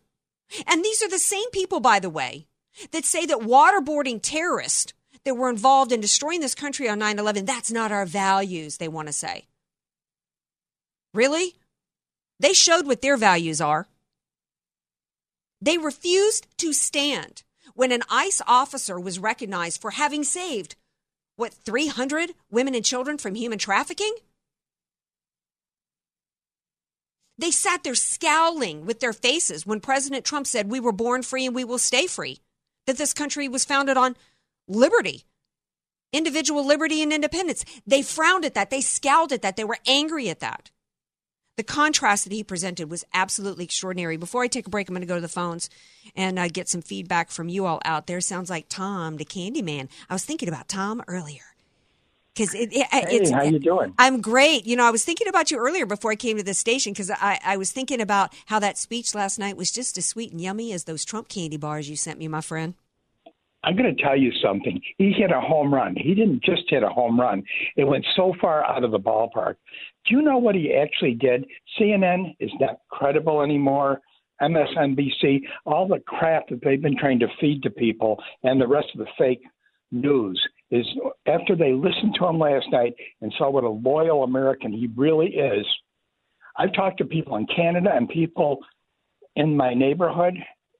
And 0.66 0.82
these 0.82 1.02
are 1.02 1.10
the 1.10 1.18
same 1.18 1.50
people, 1.50 1.80
by 1.80 1.98
the 1.98 2.08
way, 2.08 2.46
that 2.92 3.04
say 3.04 3.26
that 3.26 3.40
waterboarding 3.40 4.20
terrorists 4.22 4.94
that 5.26 5.34
were 5.34 5.50
involved 5.50 5.92
in 5.92 6.00
destroying 6.00 6.40
this 6.40 6.54
country 6.54 6.88
on 6.88 7.00
9 7.00 7.18
11, 7.18 7.44
that's 7.44 7.70
not 7.70 7.92
our 7.92 8.06
values, 8.06 8.78
they 8.78 8.88
want 8.88 9.08
to 9.08 9.12
say. 9.12 9.44
Really? 11.12 11.54
They 12.40 12.54
showed 12.54 12.86
what 12.86 13.02
their 13.02 13.18
values 13.18 13.60
are. 13.60 13.88
They 15.60 15.76
refused 15.76 16.46
to 16.56 16.72
stand 16.72 17.42
when 17.74 17.92
an 17.92 18.04
ICE 18.08 18.40
officer 18.46 18.98
was 18.98 19.18
recognized 19.18 19.82
for 19.82 19.90
having 19.90 20.24
saved 20.24 20.76
what, 21.36 21.52
300 21.52 22.32
women 22.50 22.74
and 22.74 22.84
children 22.84 23.18
from 23.18 23.34
human 23.34 23.58
trafficking? 23.58 24.14
They 27.36 27.50
sat 27.50 27.82
there 27.82 27.96
scowling 27.96 28.86
with 28.86 29.00
their 29.00 29.12
faces 29.12 29.66
when 29.66 29.80
President 29.80 30.24
Trump 30.24 30.46
said, 30.46 30.70
We 30.70 30.80
were 30.80 30.92
born 30.92 31.22
free 31.22 31.46
and 31.46 31.54
we 31.54 31.64
will 31.64 31.78
stay 31.78 32.06
free, 32.06 32.38
that 32.86 32.96
this 32.96 33.12
country 33.12 33.48
was 33.48 33.64
founded 33.64 33.96
on 33.96 34.16
liberty, 34.68 35.24
individual 36.12 36.64
liberty 36.64 37.02
and 37.02 37.12
independence. 37.12 37.64
They 37.86 38.02
frowned 38.02 38.44
at 38.44 38.54
that. 38.54 38.70
They 38.70 38.80
scowled 38.80 39.32
at 39.32 39.42
that. 39.42 39.56
They 39.56 39.64
were 39.64 39.78
angry 39.86 40.28
at 40.28 40.40
that 40.40 40.70
the 41.56 41.62
contrast 41.62 42.24
that 42.24 42.32
he 42.32 42.42
presented 42.42 42.90
was 42.90 43.04
absolutely 43.14 43.64
extraordinary. 43.64 44.16
Before 44.16 44.42
I 44.42 44.48
take 44.48 44.66
a 44.66 44.70
break, 44.70 44.88
I'm 44.88 44.94
going 44.94 45.02
to 45.02 45.06
go 45.06 45.14
to 45.14 45.20
the 45.20 45.28
phones 45.28 45.70
and 46.16 46.38
uh, 46.38 46.48
get 46.48 46.68
some 46.68 46.82
feedback 46.82 47.30
from 47.30 47.48
you 47.48 47.66
all 47.66 47.80
out 47.84 48.06
there. 48.06 48.20
Sounds 48.20 48.50
like 48.50 48.66
Tom, 48.68 49.16
the 49.16 49.24
Candyman. 49.24 49.88
I 50.10 50.14
was 50.14 50.24
thinking 50.24 50.48
about 50.48 50.68
Tom 50.68 51.02
earlier 51.06 51.54
because 52.34 52.54
it, 52.54 52.72
it, 52.72 52.86
hey, 52.90 53.04
it's 53.08 53.30
how 53.30 53.42
you 53.42 53.58
doing? 53.58 53.94
I'm 53.98 54.20
great. 54.20 54.66
You 54.66 54.76
know, 54.76 54.84
I 54.84 54.90
was 54.90 55.04
thinking 55.04 55.28
about 55.28 55.50
you 55.50 55.58
earlier 55.58 55.86
before 55.86 56.10
I 56.10 56.16
came 56.16 56.36
to 56.36 56.42
the 56.42 56.54
station 56.54 56.92
because 56.92 57.10
I, 57.10 57.38
I 57.44 57.56
was 57.56 57.70
thinking 57.70 58.00
about 58.00 58.34
how 58.46 58.58
that 58.58 58.76
speech 58.76 59.14
last 59.14 59.38
night 59.38 59.56
was 59.56 59.70
just 59.70 59.96
as 59.96 60.06
sweet 60.06 60.32
and 60.32 60.40
yummy 60.40 60.72
as 60.72 60.84
those 60.84 61.04
Trump 61.04 61.28
candy 61.28 61.56
bars 61.56 61.88
you 61.88 61.96
sent 61.96 62.18
me, 62.18 62.26
my 62.26 62.40
friend. 62.40 62.74
I'm 63.62 63.76
going 63.76 63.94
to 63.94 64.02
tell 64.02 64.16
you 64.16 64.30
something. 64.42 64.80
He 64.98 65.12
hit 65.12 65.30
a 65.30 65.40
home 65.40 65.72
run. 65.72 65.96
He 65.96 66.14
didn't 66.14 66.42
just 66.44 66.62
hit 66.68 66.82
a 66.82 66.88
home 66.88 67.18
run. 67.18 67.44
It 67.76 67.84
went 67.84 68.04
so 68.14 68.34
far 68.40 68.62
out 68.62 68.84
of 68.84 68.90
the 68.90 68.98
ballpark. 68.98 69.54
Do 70.06 70.16
you 70.16 70.22
know 70.22 70.38
what 70.38 70.54
he 70.54 70.74
actually 70.74 71.14
did? 71.14 71.46
CNN 71.78 72.36
is 72.40 72.50
not 72.60 72.78
credible 72.90 73.42
anymore. 73.42 74.00
MSNBC, 74.42 75.42
all 75.64 75.86
the 75.86 76.00
crap 76.06 76.48
that 76.48 76.60
they've 76.62 76.82
been 76.82 76.98
trying 76.98 77.20
to 77.20 77.28
feed 77.40 77.62
to 77.62 77.70
people, 77.70 78.22
and 78.42 78.60
the 78.60 78.66
rest 78.66 78.88
of 78.94 78.98
the 78.98 79.10
fake 79.16 79.42
news 79.92 80.42
is 80.70 80.84
after 81.26 81.54
they 81.54 81.72
listened 81.72 82.16
to 82.18 82.26
him 82.26 82.38
last 82.38 82.66
night 82.72 82.94
and 83.20 83.32
saw 83.38 83.48
what 83.48 83.64
a 83.64 83.68
loyal 83.68 84.24
American 84.24 84.72
he 84.72 84.88
really 84.96 85.28
is. 85.28 85.64
I've 86.58 86.72
talked 86.72 86.98
to 86.98 87.04
people 87.04 87.36
in 87.36 87.46
Canada 87.46 87.90
and 87.94 88.08
people 88.08 88.58
in 89.36 89.56
my 89.56 89.72
neighborhood 89.72 90.34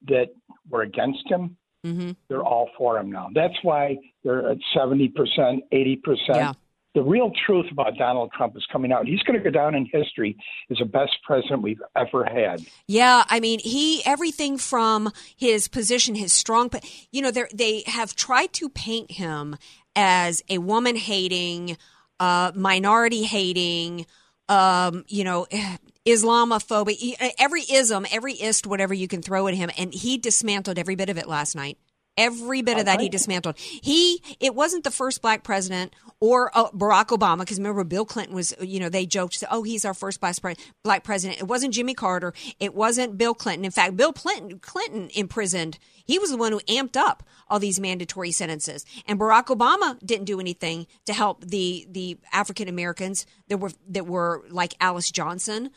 that 0.07 0.27
were 0.69 0.81
against 0.81 1.29
him 1.29 1.57
mm-hmm. 1.85 2.11
they're 2.27 2.43
all 2.43 2.69
for 2.77 2.97
him 2.97 3.11
now. 3.11 3.29
That's 3.33 3.55
why 3.61 3.97
they're 4.23 4.49
at 4.49 4.57
70%, 4.75 5.13
80%. 5.71 5.97
Yeah. 6.29 6.53
The 6.95 7.03
real 7.03 7.31
truth 7.45 7.65
about 7.69 7.97
Donald 7.97 8.31
Trump 8.31 8.55
is 8.55 8.65
coming 8.71 8.91
out. 8.91 9.05
He's 9.05 9.21
going 9.23 9.37
to 9.37 9.43
go 9.43 9.51
down 9.51 9.75
in 9.75 9.85
history 9.85 10.37
as 10.71 10.77
the 10.77 10.85
best 10.85 11.11
president 11.23 11.61
we've 11.61 11.81
ever 11.95 12.23
had. 12.23 12.65
Yeah, 12.87 13.25
I 13.29 13.41
mean, 13.41 13.59
he 13.59 14.01
everything 14.05 14.57
from 14.57 15.11
his 15.35 15.67
position, 15.67 16.15
his 16.15 16.31
strong, 16.31 16.71
you 17.11 17.21
know, 17.21 17.31
they 17.31 17.83
have 17.85 18.15
tried 18.15 18.53
to 18.53 18.69
paint 18.69 19.11
him 19.11 19.57
as 19.95 20.41
a 20.49 20.57
woman 20.57 20.95
hating, 20.95 21.77
uh, 22.19 22.53
minority 22.55 23.23
hating, 23.23 24.05
um, 24.47 25.03
you 25.07 25.25
know, 25.25 25.45
Islamophobia, 26.05 27.31
every 27.39 27.63
ism, 27.63 28.05
every 28.11 28.33
ist, 28.33 28.67
whatever 28.67 28.93
you 28.93 29.07
can 29.07 29.23
throw 29.23 29.47
at 29.47 29.55
him, 29.55 29.71
and 29.75 29.91
he 29.91 30.19
dismantled 30.19 30.77
every 30.77 30.95
bit 30.95 31.09
of 31.09 31.17
it 31.17 31.27
last 31.27 31.55
night. 31.55 31.79
Every 32.17 32.61
bit 32.61 32.77
of 32.77 32.85
that 32.85 33.01
he 33.01 33.09
dismantled. 33.09 33.57
He, 33.57 34.21
it 34.39 34.55
wasn't 34.55 34.83
the 34.85 34.91
first 34.91 35.21
black 35.21 35.43
president 35.43 35.93
or 36.21 36.49
uh, 36.57 36.69
Barack 36.71 37.07
Obama, 37.07 37.39
because 37.39 37.57
remember 37.57 37.83
Bill 37.83 38.05
Clinton 38.05 38.33
was, 38.33 38.53
you 38.61 38.79
know, 38.79 38.87
they 38.87 39.05
joked, 39.05 39.43
oh, 39.51 39.63
he's 39.63 39.83
our 39.83 39.93
first 39.93 40.21
black 40.21 41.03
president. 41.03 41.39
It 41.39 41.47
wasn't 41.47 41.73
Jimmy 41.73 41.93
Carter. 41.93 42.33
It 42.59 42.73
wasn't 42.73 43.17
Bill 43.17 43.33
Clinton. 43.33 43.65
In 43.65 43.71
fact, 43.71 43.97
Bill 43.97 44.13
Clinton, 44.13 44.59
Clinton 44.59 45.09
imprisoned. 45.13 45.77
He 46.05 46.17
was 46.17 46.31
the 46.31 46.37
one 46.37 46.53
who 46.53 46.59
amped 46.61 46.95
up 46.95 47.23
all 47.49 47.59
these 47.59 47.79
mandatory 47.79 48.31
sentences, 48.31 48.85
and 49.07 49.19
Barack 49.19 49.47
Obama 49.47 49.99
didn't 50.05 50.25
do 50.25 50.39
anything 50.39 50.87
to 51.05 51.13
help 51.13 51.43
the 51.43 51.85
the 51.89 52.17
African 52.31 52.67
Americans 52.67 53.25
that 53.49 53.57
were 53.57 53.71
that 53.89 54.07
were 54.07 54.43
like 54.49 54.75
Alice 54.79 55.11
Johnson 55.11 55.71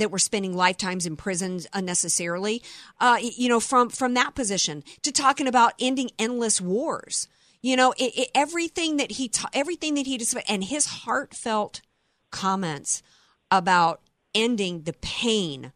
that 0.00 0.10
were 0.10 0.18
spending 0.18 0.54
lifetimes 0.56 1.06
in 1.06 1.16
prisons 1.16 1.66
unnecessarily. 1.72 2.62
Uh, 2.98 3.18
you 3.20 3.48
know, 3.48 3.60
from 3.60 3.88
from 3.88 4.14
that 4.14 4.34
position 4.34 4.82
to 5.02 5.12
talking 5.12 5.46
about 5.46 5.74
ending 5.78 6.10
endless 6.18 6.60
wars. 6.60 7.28
You 7.62 7.76
know, 7.76 7.92
it, 7.98 8.12
it, 8.16 8.28
everything 8.34 8.96
that 8.96 9.12
he 9.12 9.28
ta- 9.28 9.50
everything 9.52 9.94
that 9.94 10.06
he 10.06 10.18
just 10.18 10.34
and 10.48 10.64
his 10.64 10.86
heartfelt 10.86 11.82
comments 12.30 13.02
about 13.50 14.00
ending 14.34 14.82
the 14.82 14.94
pain 14.94 15.72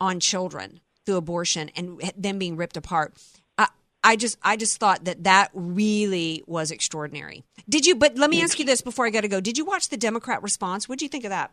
on 0.00 0.20
children 0.20 0.80
through 1.04 1.16
abortion 1.16 1.70
and 1.76 2.00
them 2.16 2.38
being 2.38 2.56
ripped 2.56 2.76
apart. 2.76 3.14
I, 3.58 3.68
I 4.02 4.16
just 4.16 4.38
I 4.42 4.56
just 4.56 4.78
thought 4.78 5.04
that 5.04 5.24
that 5.24 5.50
really 5.54 6.42
was 6.46 6.70
extraordinary. 6.70 7.44
Did 7.68 7.86
you? 7.86 7.96
But 7.96 8.16
let 8.16 8.30
me 8.30 8.42
ask 8.42 8.58
you 8.58 8.64
this 8.64 8.80
before 8.80 9.06
I 9.06 9.10
got 9.10 9.22
to 9.22 9.28
go. 9.28 9.40
Did 9.40 9.58
you 9.58 9.64
watch 9.64 9.88
the 9.88 9.96
Democrat 9.96 10.42
response? 10.42 10.88
What 10.88 10.98
do 10.98 11.04
you 11.04 11.08
think 11.08 11.24
of 11.24 11.30
that? 11.30 11.50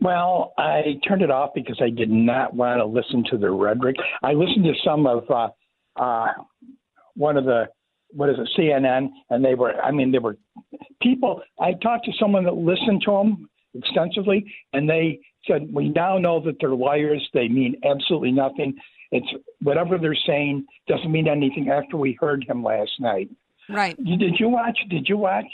Well, 0.00 0.52
I 0.56 1.00
turned 1.06 1.22
it 1.22 1.30
off 1.30 1.50
because 1.54 1.80
I 1.82 1.90
did 1.90 2.10
not 2.10 2.54
want 2.54 2.78
to 2.78 2.84
listen 2.84 3.24
to 3.30 3.38
the 3.38 3.50
rhetoric. 3.50 3.96
I 4.22 4.32
listened 4.32 4.64
to 4.64 4.74
some 4.84 5.06
of 5.06 5.24
uh, 5.28 5.48
uh, 6.00 6.32
one 7.14 7.36
of 7.36 7.44
the 7.44 7.64
what 8.12 8.30
is 8.30 8.36
it 8.38 8.48
CNN, 8.58 9.08
and 9.30 9.44
they 9.44 9.54
were. 9.54 9.74
I 9.80 9.90
mean, 9.90 10.12
they 10.12 10.18
were 10.18 10.36
people. 11.02 11.42
I 11.60 11.72
talked 11.82 12.04
to 12.06 12.12
someone 12.18 12.44
that 12.44 12.54
listened 12.54 13.02
to 13.06 13.12
them 13.12 13.48
extensively, 13.74 14.44
and 14.72 14.88
they 14.88 15.20
said 15.46 15.68
we 15.72 15.88
now 15.88 16.16
know 16.18 16.40
that 16.44 16.56
they're 16.60 16.74
liars. 16.74 17.26
They 17.34 17.48
mean 17.48 17.74
absolutely 17.84 18.32
nothing. 18.32 18.74
It's 19.10 19.26
whatever 19.62 19.98
they're 19.98 20.16
saying 20.26 20.64
doesn't 20.86 21.10
mean 21.10 21.26
anything. 21.28 21.70
After 21.70 21.96
we 21.96 22.16
heard 22.20 22.44
him 22.48 22.62
last 22.62 22.92
night, 23.00 23.30
right? 23.68 23.96
Did 23.96 24.36
you 24.38 24.48
watch? 24.48 24.78
Did 24.88 25.08
you 25.08 25.16
watch? 25.16 25.50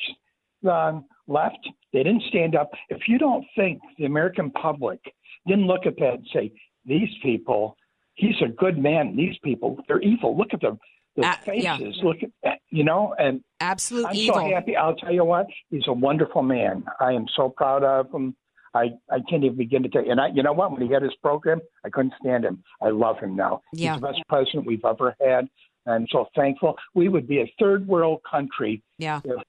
Um, 0.68 1.06
left. 1.26 1.68
They 1.92 2.02
didn't 2.02 2.24
stand 2.28 2.54
up. 2.56 2.70
If 2.88 3.08
you 3.08 3.18
don't 3.18 3.44
think 3.56 3.80
the 3.98 4.04
American 4.04 4.50
public 4.50 5.00
didn't 5.46 5.66
look 5.66 5.86
at 5.86 5.96
that 5.96 6.14
and 6.14 6.26
say, 6.32 6.52
these 6.84 7.08
people, 7.22 7.76
he's 8.14 8.36
a 8.44 8.48
good 8.48 8.78
man. 8.78 9.16
These 9.16 9.36
people, 9.42 9.78
they're 9.88 10.00
evil. 10.00 10.36
Look 10.36 10.52
at 10.52 10.60
them. 10.60 10.78
The 11.16 11.26
uh, 11.26 11.34
faces, 11.36 11.64
yeah. 11.64 12.02
look 12.02 12.22
at 12.24 12.30
that, 12.42 12.58
you 12.70 12.82
know, 12.82 13.14
and 13.16 13.40
absolute 13.60 14.06
I'm 14.06 14.16
evil. 14.16 14.34
so 14.34 14.50
happy. 14.50 14.76
I'll 14.76 14.96
tell 14.96 15.12
you 15.12 15.24
what, 15.24 15.46
he's 15.70 15.84
a 15.86 15.92
wonderful 15.92 16.42
man. 16.42 16.84
I 16.98 17.12
am 17.12 17.26
so 17.36 17.48
proud 17.48 17.84
of 17.84 18.12
him. 18.12 18.34
I, 18.74 18.90
I 19.08 19.20
can't 19.30 19.44
even 19.44 19.56
begin 19.56 19.84
to 19.84 19.88
tell 19.88 20.04
you. 20.04 20.10
And 20.10 20.20
I, 20.20 20.28
you 20.34 20.42
know 20.42 20.52
what? 20.52 20.72
When 20.72 20.82
he 20.82 20.92
had 20.92 21.02
his 21.02 21.14
program, 21.22 21.60
I 21.84 21.90
couldn't 21.90 22.14
stand 22.20 22.44
him. 22.44 22.64
I 22.82 22.88
love 22.88 23.20
him 23.20 23.36
now. 23.36 23.60
Yeah. 23.72 23.92
He's 23.92 24.00
the 24.00 24.08
best 24.08 24.22
president 24.28 24.66
we've 24.66 24.84
ever 24.84 25.14
had. 25.24 25.46
I'm 25.86 26.06
so 26.10 26.26
thankful. 26.34 26.76
We 26.94 27.08
would 27.08 27.28
be 27.28 27.40
a 27.40 27.54
third 27.60 27.86
world 27.86 28.20
country 28.28 28.82
yeah. 28.98 29.20
if 29.24 29.40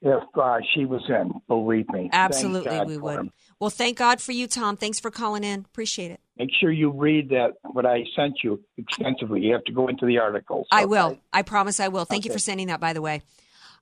if 0.00 0.22
uh, 0.40 0.58
she 0.74 0.84
was 0.84 1.02
in. 1.08 1.40
Believe 1.48 1.88
me. 1.90 2.10
Absolutely, 2.12 2.80
we 2.86 2.98
would. 2.98 3.18
Him. 3.18 3.32
Well, 3.60 3.70
thank 3.70 3.98
God 3.98 4.20
for 4.20 4.32
you, 4.32 4.46
Tom. 4.46 4.76
Thanks 4.76 5.00
for 5.00 5.10
calling 5.10 5.44
in. 5.44 5.60
Appreciate 5.60 6.10
it. 6.10 6.20
Make 6.38 6.50
sure 6.60 6.70
you 6.70 6.90
read 6.90 7.30
that 7.30 7.54
what 7.64 7.84
I 7.84 8.04
sent 8.14 8.38
you 8.44 8.60
extensively. 8.76 9.40
You 9.40 9.52
have 9.54 9.64
to 9.64 9.72
go 9.72 9.88
into 9.88 10.06
the 10.06 10.18
articles. 10.18 10.68
I 10.70 10.84
will. 10.84 11.18
I 11.32 11.42
promise 11.42 11.80
I 11.80 11.88
will. 11.88 12.04
Thank 12.04 12.22
okay. 12.22 12.28
you 12.28 12.32
for 12.32 12.38
sending 12.38 12.68
that, 12.68 12.80
by 12.80 12.92
the 12.92 13.02
way. 13.02 13.22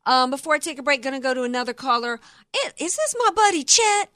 Um, 0.06 0.30
before 0.30 0.54
I 0.54 0.58
take 0.58 0.78
a 0.78 0.82
break, 0.82 1.02
going 1.02 1.14
to 1.14 1.20
go 1.20 1.34
to 1.34 1.42
another 1.42 1.74
caller. 1.74 2.20
Is 2.78 2.96
this 2.96 3.14
my 3.18 3.30
buddy 3.34 3.64
Chet 3.64 4.08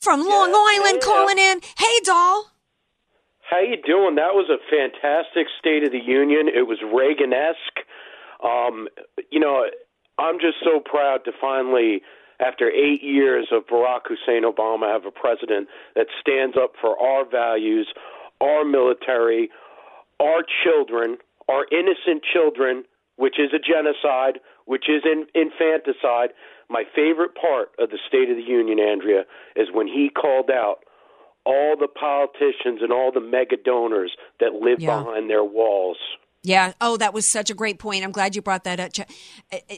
from 0.00 0.20
Long 0.20 0.50
yeah, 0.50 0.80
Island 0.80 0.98
yeah. 1.00 1.06
calling 1.06 1.38
in? 1.38 1.60
Hey, 1.78 2.00
doll. 2.04 2.50
How 3.48 3.60
you 3.60 3.76
doing? 3.86 4.16
That 4.16 4.34
was 4.34 4.50
a 4.50 4.58
fantastic 4.68 5.46
State 5.58 5.84
of 5.84 5.92
the 5.92 6.00
Union. 6.04 6.48
It 6.48 6.66
was 6.66 6.78
Reagan-esque. 6.82 7.86
Um, 8.44 8.88
you 9.30 9.38
know, 9.38 9.64
I'm 10.18 10.38
just 10.40 10.58
so 10.64 10.80
proud 10.80 11.24
to 11.24 11.32
finally, 11.40 12.02
after 12.40 12.70
eight 12.70 13.02
years 13.02 13.48
of 13.52 13.66
Barack 13.66 14.08
Hussein 14.08 14.44
Obama, 14.44 14.92
have 14.92 15.04
a 15.04 15.10
president 15.10 15.68
that 15.94 16.06
stands 16.20 16.56
up 16.56 16.72
for 16.80 16.98
our 16.98 17.28
values, 17.28 17.88
our 18.40 18.64
military, 18.64 19.50
our 20.20 20.42
children, 20.64 21.18
our 21.48 21.66
innocent 21.70 22.22
children, 22.32 22.84
which 23.16 23.38
is 23.38 23.50
a 23.54 23.58
genocide, 23.58 24.40
which 24.64 24.88
is 24.88 25.02
in, 25.04 25.26
infanticide. 25.34 26.30
My 26.68 26.84
favorite 26.94 27.34
part 27.34 27.70
of 27.78 27.90
the 27.90 27.98
State 28.08 28.30
of 28.30 28.36
the 28.36 28.42
Union, 28.42 28.80
Andrea, 28.80 29.24
is 29.54 29.68
when 29.72 29.86
he 29.86 30.10
called 30.10 30.50
out 30.50 30.78
all 31.44 31.76
the 31.78 31.88
politicians 31.88 32.80
and 32.82 32.92
all 32.92 33.12
the 33.12 33.20
mega 33.20 33.56
donors 33.56 34.16
that 34.40 34.52
live 34.54 34.80
yeah. 34.80 34.98
behind 34.98 35.30
their 35.30 35.44
walls. 35.44 35.98
Yeah. 36.42 36.72
Oh, 36.80 36.96
that 36.96 37.14
was 37.14 37.26
such 37.26 37.50
a 37.50 37.54
great 37.54 37.78
point. 37.78 38.04
I'm 38.04 38.12
glad 38.12 38.34
you 38.34 38.42
brought 38.42 38.64
that 38.64 38.80
up. 38.80 38.90
Uh, 39.52 39.56
uh, 39.70 39.74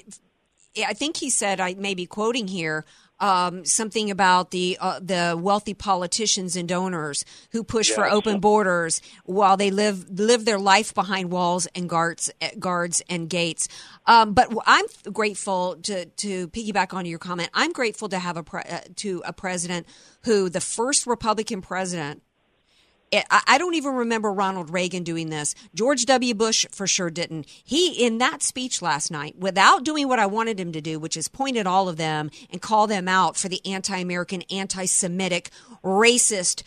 I 0.87 0.93
think 0.93 1.17
he 1.17 1.31
said, 1.31 1.61
I 1.61 1.75
may 1.75 1.95
be 1.95 2.07
quoting 2.07 2.49
here, 2.49 2.85
um, 3.21 3.65
something 3.65 4.11
about 4.11 4.51
the 4.51 4.79
uh, 4.81 5.01
the 5.01 5.37
wealthy 5.41 5.75
politicians 5.75 6.57
and 6.57 6.69
donors 6.69 7.25
who 7.51 7.65
push 7.65 7.91
for 7.91 8.09
open 8.09 8.39
borders 8.41 9.03
while 9.25 9.57
they 9.57 9.71
live 9.71 10.09
live 10.09 10.45
their 10.45 10.59
life 10.59 10.95
behind 10.95 11.31
walls 11.31 11.67
and 11.75 11.89
guards 11.89 12.31
guards 12.59 13.03
and 13.09 13.29
gates. 13.29 13.69
Um, 14.07 14.35
but 14.35 14.53
I'm 14.67 14.87
grateful 15.13 15.77
to 15.83 16.07
to 16.07 16.49
piggyback 16.49 16.95
on 16.95 17.07
your 17.07 17.19
comment. 17.19 17.51
I'm 17.55 17.73
grateful 17.73 18.09
to 18.11 18.19
have 18.19 18.37
a 18.37 18.43
pre- 18.43 18.63
uh, 18.63 18.81
to 18.97 19.23
a 19.25 19.33
president 19.33 19.87
who 20.25 20.49
the 20.49 20.61
first 20.61 21.07
Republican 21.07 21.61
president 21.61 22.23
I 23.13 23.57
don't 23.59 23.75
even 23.75 23.95
remember 23.95 24.33
Ronald 24.33 24.71
Reagan 24.71 25.03
doing 25.03 25.31
this. 25.31 25.55
George 25.75 26.05
W. 26.07 26.35
Bush 26.35 26.67
for 26.71 26.87
sure 26.87 27.11
didn't. 27.11 27.47
He, 27.65 28.05
in 28.05 28.19
that 28.19 28.43
speech 28.43 28.83
last 28.83 29.11
night, 29.11 29.37
without 29.39 29.85
doing 29.85 30.09
what 30.09 30.19
I 30.19 30.27
wanted 30.27 30.61
him 30.61 30.73
to 30.73 30.81
do, 30.81 30.99
which 30.99 31.17
is 31.17 31.29
point 31.29 31.57
at 31.57 31.67
all 31.67 31.89
of 31.89 31.97
them 31.97 32.31
and 32.51 32.61
call 32.61 32.87
them 32.87 33.09
out 33.09 33.37
for 33.37 33.49
the 33.49 33.65
anti 33.65 33.97
American, 33.97 34.43
anti 34.51 34.85
Semitic, 34.85 35.51
racist, 35.83 36.63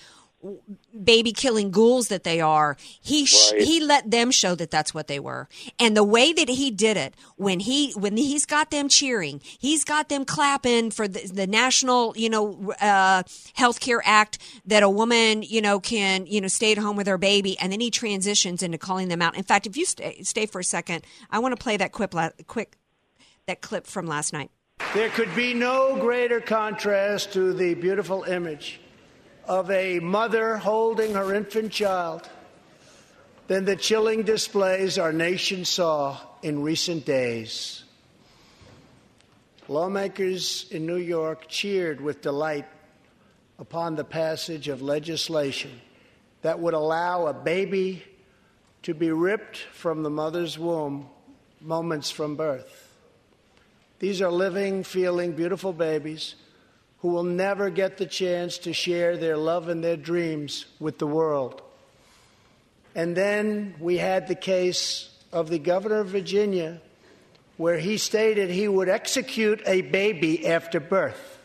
baby 1.04 1.32
killing 1.32 1.72
ghouls 1.72 2.08
that 2.10 2.24
they 2.24 2.42
are 2.42 2.78
he 3.00 3.28
right. 3.52 3.62
he 3.62 3.80
let 3.80 4.10
them 4.10 4.32
show 4.32 4.56
that 4.56 4.72
that's 4.72 4.94
what 4.94 5.08
they 5.08 5.20
were. 5.20 5.48
And 5.80 5.96
the 5.96 6.04
way 6.04 6.34
that 6.34 6.50
he 6.50 6.72
did 6.72 6.98
it 6.98 7.16
when 7.38 7.60
he 7.60 7.92
when 7.94 8.18
he's 8.18 8.46
got 8.46 8.72
them 8.72 8.90
cheering 8.90 9.42
he's 9.44 9.84
got 9.84 10.10
them 10.10 10.26
clapping 10.26 10.92
for 10.92 11.08
the, 11.08 11.28
the 11.28 11.48
national 11.48 12.14
you 12.16 12.30
know 12.30 12.74
uh 12.82 13.24
health 13.54 13.80
care 13.80 14.02
act 14.06 14.38
that 14.66 14.84
a 14.84 14.90
woman 14.90 15.44
you 15.44 15.62
know 15.62 15.80
can 15.80 16.26
you 16.26 16.42
know 16.42 16.48
stay 16.48 16.72
at 16.72 16.78
home 16.78 16.96
with 16.96 17.08
her 17.08 17.18
baby 17.18 17.58
and 17.60 17.72
then 17.72 17.80
he 17.80 17.92
transitions 17.92 18.64
into 18.64 18.78
calling 18.78 19.08
them 19.08 19.22
out. 19.22 19.36
In 19.38 19.44
fact 19.44 19.66
if 19.68 19.78
you 19.78 19.86
stay 19.86 20.22
stay 20.24 20.46
for 20.46 20.60
a 20.60 20.64
second 20.64 21.06
i 21.30 21.40
want 21.40 21.56
to 21.56 21.62
play 21.62 21.78
that 21.78 21.92
quick 21.92 22.12
quick 22.48 22.78
that 23.48 23.62
clip 23.62 23.88
from 23.88 24.06
last 24.06 24.34
night. 24.34 24.52
There 24.94 25.10
could 25.10 25.34
be 25.36 25.54
no 25.54 25.96
greater 25.98 26.40
contrast 26.40 27.34
to 27.34 27.54
the 27.54 27.76
beautiful 27.76 28.24
image 28.24 28.80
of 29.46 29.70
a 29.72 30.00
mother 30.00 30.58
holding 30.58 31.14
her 31.14 31.34
infant 31.34 31.72
child 31.72 32.30
than 33.48 33.66
the 33.66 33.76
chilling 33.76 34.24
displays 34.24 34.98
our 34.98 35.12
nation 35.12 35.66
saw 35.66 36.18
in 36.42 36.62
recent 36.62 37.06
days. 37.06 37.84
Lawmakers 39.68 40.68
in 40.72 40.86
New 40.86 40.98
York 40.98 41.48
cheered 41.48 42.02
with 42.02 42.22
delight 42.22 42.66
upon 43.60 43.96
the 43.96 44.04
passage 44.04 44.68
of 44.68 44.82
legislation 44.82 45.80
that 46.42 46.60
would 46.60 46.74
allow 46.74 47.28
a 47.28 47.34
baby 47.34 48.04
to 48.84 48.94
be 48.94 49.12
ripped 49.12 49.58
from 49.58 50.02
the 50.04 50.10
mother's 50.10 50.58
womb 50.58 51.08
moments 51.60 52.10
from 52.10 52.36
birth. 52.36 52.96
These 54.00 54.22
are 54.22 54.32
living, 54.32 54.84
feeling, 54.84 55.34
beautiful 55.34 55.74
babies 55.74 56.36
who 57.02 57.10
will 57.10 57.24
never 57.24 57.70
get 57.70 57.98
the 57.98 58.06
chance 58.06 58.60
to 58.60 58.74
share 58.74 59.18
their 59.18 59.38
love 59.38 59.70
and 59.70 59.84
their 59.84 59.98
dreams 59.98 60.66
with 60.80 61.00
the 61.00 61.08
world. 61.08 61.62
And 62.94 63.16
then 63.16 63.76
we 63.80 63.98
had 63.98 64.28
the 64.28 64.36
case 64.36 65.10
of 65.32 65.50
the 65.50 65.60
governor 65.60 66.02
of 66.02 66.10
Virginia, 66.10 66.80
where 67.58 67.80
he 67.80 67.98
stated 67.98 68.50
he 68.50 68.68
would 68.68 68.90
execute 68.90 69.62
a 69.66 69.82
baby 69.82 70.46
after 70.46 70.80
birth. 70.80 71.40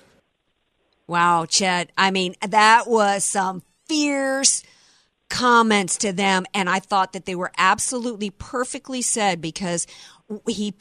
Wow, 1.06 1.46
Chet. 1.46 1.90
I 1.96 2.10
mean, 2.10 2.34
that 2.46 2.86
was 2.86 3.24
some 3.24 3.62
fierce 3.86 4.62
comments 5.30 5.96
to 5.98 6.12
them. 6.12 6.44
And 6.52 6.68
I 6.68 6.80
thought 6.80 7.12
that 7.12 7.24
they 7.24 7.34
were 7.34 7.52
absolutely 7.56 8.30
perfectly 8.30 9.02
said 9.02 9.40
because 9.40 9.86
he, 10.48 10.74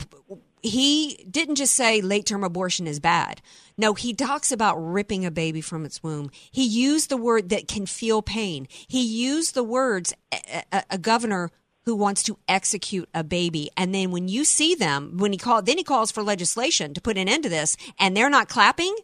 he 0.61 1.25
didn't 1.29 1.55
just 1.55 1.75
say 1.75 2.01
late 2.01 2.25
term 2.25 2.43
abortion 2.43 2.87
is 2.87 2.99
bad. 2.99 3.41
No, 3.77 3.93
he 3.93 4.13
talks 4.13 4.51
about 4.51 4.75
ripping 4.75 5.25
a 5.25 5.31
baby 5.31 5.61
from 5.61 5.85
its 5.85 6.01
womb. 6.01 6.31
He 6.51 6.63
used 6.63 7.09
the 7.09 7.17
word 7.17 7.49
that 7.49 7.67
can 7.67 7.85
feel 7.85 8.21
pain. 8.21 8.67
He 8.87 9.01
used 9.01 9.53
the 9.53 9.63
words 9.63 10.13
a, 10.31 10.63
a, 10.71 10.83
a 10.91 10.97
governor 10.97 11.51
who 11.83 11.95
wants 11.95 12.23
to 12.23 12.37
execute 12.47 13.07
a 13.13 13.23
baby. 13.23 13.69
And 13.77 13.93
then 13.93 14.11
when 14.11 14.27
you 14.27 14.43
see 14.43 14.75
them, 14.75 15.17
when 15.17 15.31
he 15.31 15.37
called, 15.37 15.65
then 15.65 15.77
he 15.77 15.83
calls 15.83 16.11
for 16.11 16.23
legislation 16.23 16.93
to 16.93 17.01
put 17.01 17.17
an 17.17 17.29
end 17.29 17.43
to 17.43 17.49
this, 17.49 17.77
and 17.99 18.15
they're 18.15 18.29
not 18.29 18.49
clapping. 18.49 18.95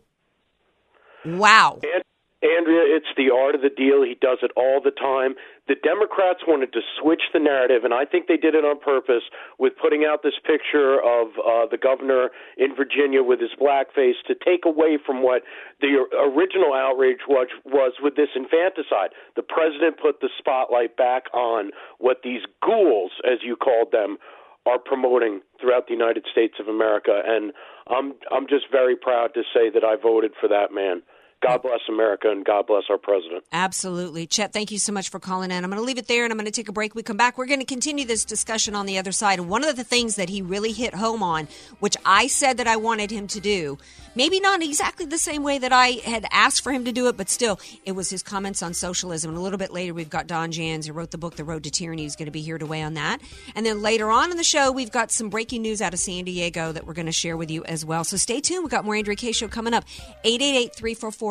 Wow. 1.26 1.80
And, 1.84 2.04
Andrea, 2.44 2.82
it's 2.88 3.06
the 3.16 3.30
art 3.30 3.54
of 3.54 3.62
the 3.62 3.70
deal. 3.70 4.02
He 4.02 4.18
does 4.20 4.40
it 4.42 4.52
all 4.56 4.82
the 4.84 4.90
time. 4.90 5.36
The 5.68 5.76
Democrats 5.84 6.42
wanted 6.48 6.74
to 6.74 6.82
switch 7.00 7.22
the 7.34 7.40
narrative, 7.40 7.84
and 7.86 7.94
I 7.94 8.04
think 8.04 8.28
they 8.28 8.38
did 8.38 8.56
it 8.56 8.66
on 8.66 8.80
purpose 8.80 9.24
with 9.60 9.74
putting 9.80 10.04
out 10.04 10.24
this 10.24 10.34
picture 10.44 10.98
of 10.98 11.28
uh, 11.38 11.70
the 11.70 11.78
governor 11.78 12.30
in 12.58 12.76
Virginia 12.76 13.22
with 13.22 13.40
his 13.40 13.52
blackface 13.62 14.18
to 14.28 14.34
take 14.34 14.66
away 14.66 14.98
from 14.98 15.22
what 15.22 15.44
the 15.80 16.02
original 16.18 16.74
outrage 16.74 17.24
was, 17.30 17.48
was 17.64 17.94
with 18.02 18.16
this 18.16 18.30
infanticide. 18.36 19.14
The 19.36 19.44
president 19.44 20.02
put 20.02 20.20
the 20.20 20.30
spotlight 20.38 20.98
back 20.98 21.32
on 21.34 21.72
what 22.00 22.22
these 22.24 22.42
ghouls, 22.66 23.12
as 23.24 23.40
you 23.44 23.56
called 23.56 23.92
them, 23.92 24.18
are 24.66 24.80
promoting 24.80 25.42
throughout 25.60 25.88
the 25.88 25.94
United 25.94 26.26
States 26.32 26.56
of 26.60 26.68
America, 26.68 27.22
and 27.26 27.52
I'm 27.88 28.14
I'm 28.32 28.48
just 28.48 28.66
very 28.72 28.96
proud 28.96 29.34
to 29.34 29.42
say 29.54 29.70
that 29.74 29.84
I 29.84 29.96
voted 29.96 30.34
for 30.40 30.48
that 30.50 30.72
man. 30.72 31.02
God 31.42 31.64
bless 31.64 31.80
America 31.90 32.30
and 32.30 32.46
God 32.46 32.68
bless 32.68 32.84
our 32.90 33.00
president. 33.00 33.44
Absolutely. 33.52 34.28
Chet, 34.28 34.54
thank 34.54 34.70
you 34.70 34.78
so 34.78 34.92
much 34.94 35.10
for 35.10 35.20
calling 35.20 35.50
in. 35.50 35.64
I'm 35.64 35.72
going 35.72 35.82
to 35.82 35.86
leave 35.86 35.98
it 35.98 36.08
there 36.08 36.24
and 36.24 36.32
I'm 36.32 36.38
going 36.38 36.46
to 36.46 36.52
take 36.52 36.70
a 36.70 36.72
break. 36.72 36.94
We 36.94 37.02
come 37.02 37.18
back. 37.18 37.38
We're 37.38 37.48
going 37.48 37.60
to 37.60 37.66
continue 37.66 38.06
this 38.06 38.26
discussion 38.26 38.76
on 38.76 38.86
the 38.86 39.00
other 39.00 39.12
side. 39.12 39.40
And 39.40 39.50
one 39.50 39.64
of 39.64 39.76
the 39.76 39.84
things 39.84 40.18
that 40.18 40.30
he 40.30 40.44
really 40.44 40.72
hit 40.72 40.94
home 40.94 41.24
on, 41.24 41.48
which 41.80 41.98
I 42.06 42.28
said 42.28 42.58
that 42.58 42.68
I 42.68 42.76
wanted 42.78 43.10
him 43.10 43.26
to 43.28 43.40
do, 43.40 43.80
maybe 44.14 44.40
not 44.40 44.62
exactly 44.62 45.08
the 45.08 45.18
same 45.18 45.42
way 45.42 45.58
that 45.58 45.74
I 45.74 46.00
had 46.06 46.28
asked 46.32 46.62
for 46.62 46.72
him 46.72 46.86
to 46.86 46.92
do 46.92 47.08
it, 47.08 47.18
but 47.18 47.28
still, 47.28 47.60
it 47.86 47.94
was 47.94 48.12
his 48.12 48.22
comments 48.22 48.62
on 48.62 48.76
socialism. 48.76 49.32
And 49.32 49.38
a 49.38 49.42
little 49.42 49.58
bit 49.58 49.72
later, 49.72 49.96
we've 49.96 50.12
got 50.12 50.28
Don 50.28 50.52
Jans, 50.52 50.86
who 50.86 50.94
wrote 50.94 51.10
the 51.10 51.18
book, 51.18 51.38
The 51.38 51.44
Road 51.44 51.64
to 51.64 51.72
Tyranny, 51.72 52.04
who's 52.04 52.16
going 52.16 52.28
to 52.28 52.32
be 52.32 52.42
here 52.42 52.60
to 52.60 52.68
weigh 52.68 52.84
on 52.84 52.94
that. 52.94 53.20
And 53.56 53.66
then 53.66 53.82
later 53.82 54.12
on 54.12 54.30
in 54.30 54.38
the 54.38 54.44
show, 54.44 54.72
we've 54.72 54.92
got 54.92 55.10
some 55.10 55.30
breaking 55.30 55.64
news 55.64 55.82
out 55.82 55.94
of 55.94 56.00
San 56.00 56.24
Diego 56.26 56.72
that 56.72 56.86
we're 56.86 56.94
going 56.94 57.08
to 57.08 57.12
share 57.12 57.36
with 57.36 57.50
you 57.50 57.64
as 57.66 57.84
well. 57.84 58.04
So 58.04 58.16
stay 58.18 58.42
tuned. 58.42 58.64
We've 58.64 58.70
got 58.70 58.86
more 58.86 58.96
Andrea 58.96 59.16
Kaye 59.16 59.32
Show 59.32 59.48
coming 59.48 59.74
up. 59.74 59.86
888 60.24 60.76
344 60.76 61.31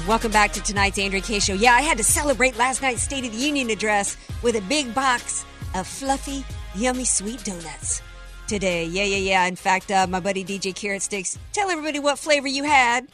Welcome 0.08 0.32
back 0.32 0.51
to 0.53 0.62
tonight's 0.62 0.97
Andrea 0.97 1.21
Kaye 1.21 1.39
Show. 1.39 1.53
Yeah, 1.53 1.73
I 1.73 1.82
had 1.82 1.99
to 1.99 2.03
celebrate 2.03 2.58
last 2.58 2.82
night's 2.82 3.03
State 3.03 3.25
of 3.25 3.32
the 3.32 3.38
Union 3.38 3.69
address 3.69 4.17
with 4.41 4.56
a 4.56 4.62
big 4.62 4.93
box 4.95 5.45
of 5.75 5.86
fluffy, 5.86 6.43
yummy, 6.73 7.06
sweet 7.06 7.43
donuts 7.43 8.01
today. 8.47 8.86
Yeah, 8.86 9.03
yeah, 9.03 9.17
yeah. 9.17 9.45
In 9.45 9.56
fact, 9.56 9.91
uh, 9.91 10.08
my 10.08 10.19
buddy 10.19 10.43
DJ 10.43 10.73
Carrot 10.73 11.03
Sticks, 11.03 11.38
tell 11.53 11.69
everybody 11.69 11.99
what 11.99 12.17
flavor 12.17 12.47
you 12.47 12.63
had. 12.63 13.08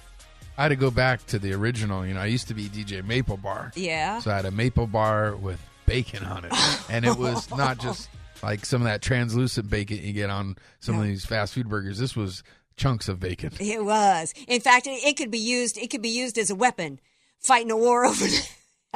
I 0.58 0.64
had 0.64 0.70
to 0.70 0.78
go 0.78 0.90
back 0.90 1.26
to 1.28 1.38
the 1.38 1.54
original. 1.54 2.06
You 2.06 2.14
know, 2.14 2.22
I 2.22 2.28
used 2.28 2.48
to 2.48 2.54
be 2.54 2.70
DJ 2.70 3.06
Maple 3.06 3.38
Bar. 3.38 3.74
Yeah. 3.76 4.20
So 4.20 4.32
I 4.32 4.38
had 4.38 4.46
a 4.46 4.52
maple 4.52 4.88
bar 4.88 5.36
with 5.36 5.60
bacon 5.86 6.24
on 6.24 6.46
it. 6.46 6.54
And 6.90 7.06
it 7.06 7.18
was 7.18 7.52
not 7.52 7.78
just 7.78 8.10
like 8.42 8.66
some 8.66 8.82
of 8.82 8.86
that 8.86 9.02
translucent 9.02 9.70
bacon 9.70 9.98
you 10.02 10.14
get 10.14 10.30
on 10.30 10.58
some 10.80 10.98
of 10.98 11.04
these 11.04 11.26
fast 11.26 11.54
food 11.54 11.68
burgers. 11.70 12.00
This 12.00 12.16
was 12.16 12.42
chunks 12.80 13.10
of 13.10 13.20
bacon. 13.20 13.52
It 13.60 13.86
was. 13.86 14.34
In 14.48 14.62
fact, 14.62 14.88
it, 14.88 15.18
could 15.18 15.30
be 15.30 15.38
used. 15.38 15.78
It 15.78 15.92
could 15.92 16.02
be 16.02 16.10
used 16.10 16.38
as 16.38 16.50
a 16.50 16.56
weapon, 16.56 17.00
fighting 17.38 17.70
a 17.70 17.78
war 17.78 18.06
over. 18.06 18.26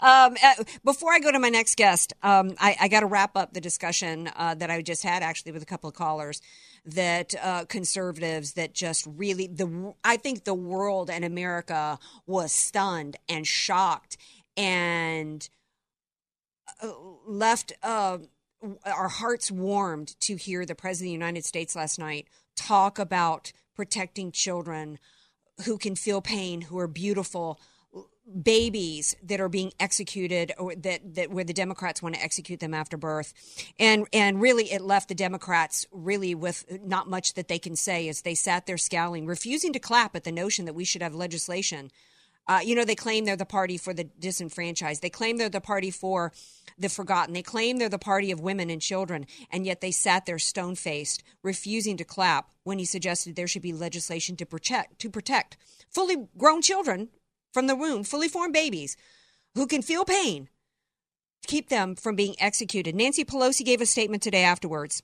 um, 0.00 0.36
uh, 0.42 0.64
before 0.84 1.12
I 1.12 1.18
go 1.18 1.32
to 1.32 1.40
my 1.40 1.48
next 1.48 1.76
guest, 1.76 2.12
um, 2.22 2.54
I, 2.60 2.76
I 2.82 2.88
got 2.88 3.00
to 3.00 3.06
wrap 3.06 3.36
up 3.36 3.52
the 3.52 3.60
discussion 3.60 4.30
uh, 4.36 4.54
that 4.54 4.70
I 4.70 4.82
just 4.82 5.02
had 5.02 5.22
actually 5.24 5.52
with 5.52 5.62
a 5.62 5.66
couple 5.66 5.88
of 5.88 5.96
callers. 5.96 6.40
That 6.86 7.34
uh, 7.42 7.66
conservatives 7.66 8.54
that 8.54 8.72
just 8.72 9.06
really 9.06 9.46
the 9.46 9.92
I 10.02 10.16
think 10.16 10.44
the 10.44 10.54
world 10.54 11.10
and 11.10 11.26
America 11.26 11.98
was 12.26 12.52
stunned 12.52 13.16
and 13.28 13.46
shocked 13.46 14.16
and 14.56 15.46
uh, 16.82 16.88
left 17.26 17.74
uh, 17.82 18.18
our 18.84 19.08
hearts 19.08 19.50
warmed 19.50 20.18
to 20.20 20.36
hear 20.36 20.64
the 20.66 20.74
president 20.74 21.08
of 21.08 21.10
the 21.10 21.24
United 21.24 21.44
States 21.44 21.74
last 21.74 21.98
night 21.98 22.28
talk 22.56 22.98
about 22.98 23.52
protecting 23.74 24.32
children 24.32 24.98
who 25.64 25.78
can 25.78 25.94
feel 25.94 26.20
pain, 26.20 26.62
who 26.62 26.78
are 26.78 26.88
beautiful, 26.88 27.60
babies 28.42 29.16
that 29.22 29.40
are 29.40 29.48
being 29.48 29.72
executed 29.80 30.52
or 30.58 30.74
that, 30.76 31.14
that 31.14 31.30
where 31.30 31.44
the 31.44 31.52
Democrats 31.52 32.02
want 32.02 32.14
to 32.14 32.22
execute 32.22 32.60
them 32.60 32.74
after 32.74 32.96
birth. 32.96 33.34
And 33.78 34.06
and 34.12 34.40
really 34.40 34.72
it 34.72 34.80
left 34.80 35.08
the 35.08 35.14
Democrats 35.14 35.86
really 35.90 36.34
with 36.34 36.64
not 36.84 37.08
much 37.08 37.34
that 37.34 37.48
they 37.48 37.58
can 37.58 37.76
say 37.76 38.08
as 38.08 38.22
they 38.22 38.34
sat 38.34 38.66
there 38.66 38.78
scowling, 38.78 39.26
refusing 39.26 39.72
to 39.72 39.78
clap 39.78 40.14
at 40.14 40.24
the 40.24 40.32
notion 40.32 40.64
that 40.66 40.74
we 40.74 40.84
should 40.84 41.02
have 41.02 41.14
legislation. 41.14 41.90
Uh, 42.46 42.60
you 42.64 42.74
know, 42.74 42.84
they 42.84 42.96
claim 42.96 43.24
they're 43.24 43.36
the 43.36 43.46
party 43.46 43.76
for 43.76 43.94
the 43.94 44.04
disenfranchised. 44.04 45.02
They 45.02 45.10
claim 45.10 45.36
they're 45.36 45.48
the 45.48 45.60
party 45.60 45.90
for 45.90 46.32
the 46.78 46.88
forgotten. 46.88 47.32
They 47.32 47.42
claim 47.42 47.76
they're 47.76 47.88
the 47.88 47.98
party 47.98 48.32
of 48.32 48.40
women 48.40 48.70
and 48.70 48.82
children, 48.82 49.26
and 49.50 49.66
yet 49.66 49.80
they 49.80 49.92
sat 49.92 50.26
there 50.26 50.38
stone 50.38 50.74
faced, 50.74 51.22
refusing 51.42 51.96
to 51.98 52.04
clap 52.04 52.50
when 52.64 52.78
he 52.78 52.84
suggested 52.84 53.36
there 53.36 53.46
should 53.46 53.62
be 53.62 53.72
legislation 53.72 54.36
to 54.36 54.46
protect 54.46 54.98
to 55.00 55.10
protect 55.10 55.56
fully 55.90 56.28
grown 56.36 56.62
children 56.62 57.10
from 57.52 57.66
the 57.66 57.76
womb, 57.76 58.04
fully 58.04 58.28
formed 58.28 58.54
babies 58.54 58.96
who 59.54 59.66
can 59.66 59.82
feel 59.82 60.04
pain, 60.04 60.48
keep 61.46 61.68
them 61.68 61.94
from 61.94 62.16
being 62.16 62.34
executed. 62.38 62.94
Nancy 62.94 63.24
Pelosi 63.24 63.64
gave 63.64 63.80
a 63.80 63.86
statement 63.86 64.22
today 64.22 64.42
afterwards. 64.42 65.02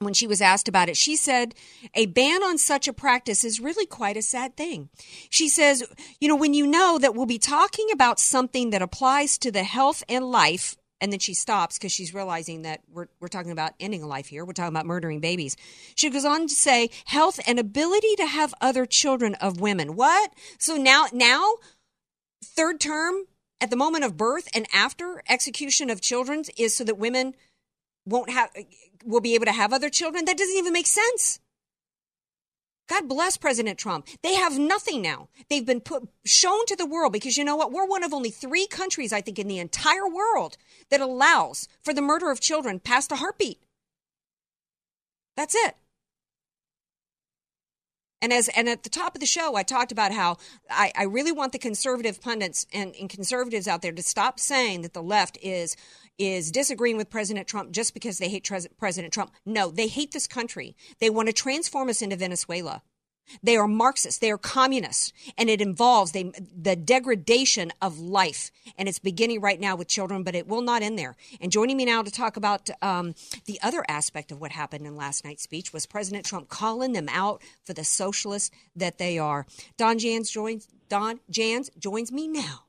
When 0.00 0.14
she 0.14 0.26
was 0.26 0.40
asked 0.40 0.68
about 0.68 0.88
it, 0.88 0.96
she 0.96 1.16
said, 1.16 1.54
A 1.94 2.06
ban 2.06 2.42
on 2.42 2.58
such 2.58 2.86
a 2.86 2.92
practice 2.92 3.44
is 3.44 3.60
really 3.60 3.86
quite 3.86 4.16
a 4.16 4.22
sad 4.22 4.56
thing. 4.56 4.90
She 5.28 5.48
says, 5.48 5.84
You 6.20 6.28
know, 6.28 6.36
when 6.36 6.54
you 6.54 6.66
know 6.66 6.98
that 6.98 7.14
we'll 7.14 7.26
be 7.26 7.38
talking 7.38 7.88
about 7.92 8.20
something 8.20 8.70
that 8.70 8.82
applies 8.82 9.38
to 9.38 9.50
the 9.50 9.64
health 9.64 10.04
and 10.08 10.30
life 10.30 10.76
and 11.00 11.12
then 11.12 11.20
she 11.20 11.34
stops 11.34 11.78
because 11.78 11.92
she's 11.92 12.14
realizing 12.14 12.62
that 12.62 12.80
we're, 12.90 13.06
we're 13.20 13.28
talking 13.28 13.52
about 13.52 13.72
ending 13.78 14.02
a 14.02 14.06
life 14.06 14.26
here. 14.26 14.44
We're 14.44 14.52
talking 14.52 14.74
about 14.74 14.86
murdering 14.86 15.20
babies. 15.20 15.56
She 15.94 16.10
goes 16.10 16.24
on 16.24 16.48
to 16.48 16.54
say 16.54 16.90
health 17.04 17.38
and 17.46 17.58
ability 17.58 18.16
to 18.16 18.26
have 18.26 18.54
other 18.60 18.86
children 18.86 19.34
of 19.36 19.60
women. 19.60 19.94
What? 19.94 20.32
So 20.58 20.76
now, 20.76 21.06
now, 21.12 21.54
third 22.44 22.80
term 22.80 23.26
at 23.60 23.70
the 23.70 23.76
moment 23.76 24.04
of 24.04 24.16
birth 24.16 24.48
and 24.54 24.66
after 24.72 25.22
execution 25.28 25.90
of 25.90 26.00
children 26.00 26.44
is 26.56 26.74
so 26.74 26.84
that 26.84 26.98
women 26.98 27.34
won't 28.04 28.30
have, 28.30 28.50
will 29.04 29.20
be 29.20 29.34
able 29.34 29.46
to 29.46 29.52
have 29.52 29.72
other 29.72 29.90
children. 29.90 30.24
That 30.24 30.38
doesn't 30.38 30.56
even 30.56 30.72
make 30.72 30.86
sense. 30.86 31.40
God 32.88 33.06
bless 33.06 33.36
President 33.36 33.78
Trump. 33.78 34.08
They 34.22 34.34
have 34.34 34.58
nothing 34.58 35.02
now. 35.02 35.28
They've 35.50 35.64
been 35.64 35.80
put 35.80 36.08
shown 36.24 36.64
to 36.66 36.76
the 36.76 36.86
world 36.86 37.12
because 37.12 37.36
you 37.36 37.44
know 37.44 37.56
what? 37.56 37.70
We're 37.70 37.86
one 37.86 38.02
of 38.02 38.14
only 38.14 38.30
three 38.30 38.66
countries, 38.66 39.12
I 39.12 39.20
think, 39.20 39.38
in 39.38 39.46
the 39.46 39.58
entire 39.58 40.08
world 40.08 40.56
that 40.90 41.00
allows 41.00 41.68
for 41.82 41.92
the 41.92 42.00
murder 42.00 42.30
of 42.30 42.40
children 42.40 42.80
past 42.80 43.12
a 43.12 43.16
heartbeat. 43.16 43.60
That's 45.36 45.54
it. 45.54 45.76
And 48.20 48.32
as 48.32 48.48
and 48.48 48.68
at 48.68 48.82
the 48.82 48.88
top 48.88 49.14
of 49.14 49.20
the 49.20 49.26
show, 49.26 49.54
I 49.54 49.62
talked 49.62 49.92
about 49.92 50.12
how 50.12 50.38
I, 50.70 50.92
I 50.96 51.04
really 51.04 51.32
want 51.32 51.52
the 51.52 51.58
conservative 51.58 52.20
pundits 52.20 52.66
and, 52.72 52.94
and 52.96 53.08
conservatives 53.08 53.68
out 53.68 53.82
there 53.82 53.92
to 53.92 54.02
stop 54.02 54.40
saying 54.40 54.82
that 54.82 54.92
the 54.92 55.02
left 55.02 55.38
is 55.40 55.76
is 56.18 56.50
disagreeing 56.50 56.96
with 56.96 57.10
President 57.10 57.46
Trump 57.46 57.70
just 57.70 57.94
because 57.94 58.18
they 58.18 58.28
hate 58.28 58.50
President 58.76 59.12
Trump. 59.12 59.30
No, 59.46 59.70
they 59.70 59.86
hate 59.86 60.10
this 60.10 60.26
country. 60.26 60.74
They 60.98 61.10
want 61.10 61.28
to 61.28 61.32
transform 61.32 61.88
us 61.88 62.02
into 62.02 62.16
Venezuela. 62.16 62.82
They 63.42 63.56
are 63.56 63.68
Marxists. 63.68 64.18
They 64.18 64.30
are 64.30 64.38
communists, 64.38 65.12
and 65.36 65.50
it 65.50 65.60
involves 65.60 66.12
they, 66.12 66.32
the 66.56 66.76
degradation 66.76 67.72
of 67.80 67.98
life. 67.98 68.50
And 68.76 68.88
it's 68.88 68.98
beginning 68.98 69.40
right 69.40 69.60
now 69.60 69.76
with 69.76 69.88
children, 69.88 70.22
but 70.22 70.34
it 70.34 70.46
will 70.46 70.62
not 70.62 70.82
end 70.82 70.98
there. 70.98 71.16
And 71.40 71.52
joining 71.52 71.76
me 71.76 71.84
now 71.84 72.02
to 72.02 72.10
talk 72.10 72.36
about 72.36 72.70
um, 72.82 73.14
the 73.46 73.58
other 73.62 73.84
aspect 73.88 74.32
of 74.32 74.40
what 74.40 74.52
happened 74.52 74.86
in 74.86 74.96
last 74.96 75.24
night's 75.24 75.42
speech 75.42 75.72
was 75.72 75.86
President 75.86 76.24
Trump 76.24 76.48
calling 76.48 76.92
them 76.92 77.08
out 77.10 77.42
for 77.64 77.72
the 77.72 77.84
socialists 77.84 78.50
that 78.74 78.98
they 78.98 79.18
are. 79.18 79.46
Don 79.76 79.98
Jans 79.98 80.30
joins 80.30 80.68
Don 80.88 81.20
Jans 81.30 81.70
joins 81.78 82.10
me 82.10 82.28
now, 82.28 82.64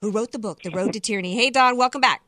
who 0.00 0.10
wrote 0.10 0.32
the 0.32 0.38
book 0.38 0.62
The 0.62 0.70
Road 0.70 0.92
to 0.94 1.00
Tyranny. 1.00 1.36
Hey, 1.36 1.50
Don, 1.50 1.76
welcome 1.76 2.00
back. 2.00 2.22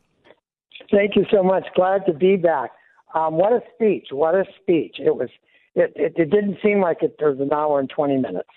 Thank 0.90 1.16
you 1.16 1.24
so 1.32 1.42
much. 1.42 1.64
Glad 1.74 2.06
to 2.06 2.12
be 2.12 2.36
back. 2.36 2.70
Um, 3.14 3.34
what 3.34 3.52
a 3.52 3.60
speech! 3.74 4.08
What 4.10 4.34
a 4.34 4.44
speech! 4.60 4.96
It 4.98 5.14
was. 5.14 5.28
It, 5.74 5.92
it, 5.96 6.12
it 6.16 6.30
didn't 6.30 6.58
seem 6.62 6.80
like 6.80 6.98
it 7.02 7.16
was 7.18 7.38
an 7.40 7.52
hour 7.52 7.80
and 7.80 7.88
twenty 7.88 8.16
minutes. 8.16 8.48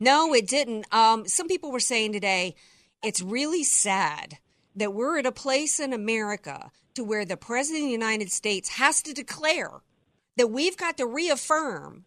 No, 0.00 0.32
it 0.34 0.46
didn't. 0.48 0.92
Um, 0.92 1.26
some 1.26 1.48
people 1.48 1.70
were 1.70 1.80
saying 1.80 2.12
today 2.12 2.54
it's 3.02 3.20
really 3.20 3.64
sad 3.64 4.38
that 4.76 4.94
we're 4.94 5.18
at 5.18 5.26
a 5.26 5.32
place 5.32 5.80
in 5.80 5.92
America 5.92 6.70
to 6.94 7.04
where 7.04 7.24
the 7.24 7.36
president 7.36 7.84
of 7.84 7.88
the 7.88 7.92
United 7.92 8.30
States 8.30 8.70
has 8.70 9.02
to 9.02 9.12
declare 9.12 9.82
that 10.36 10.48
we've 10.48 10.76
got 10.76 10.96
to 10.98 11.06
reaffirm 11.06 12.04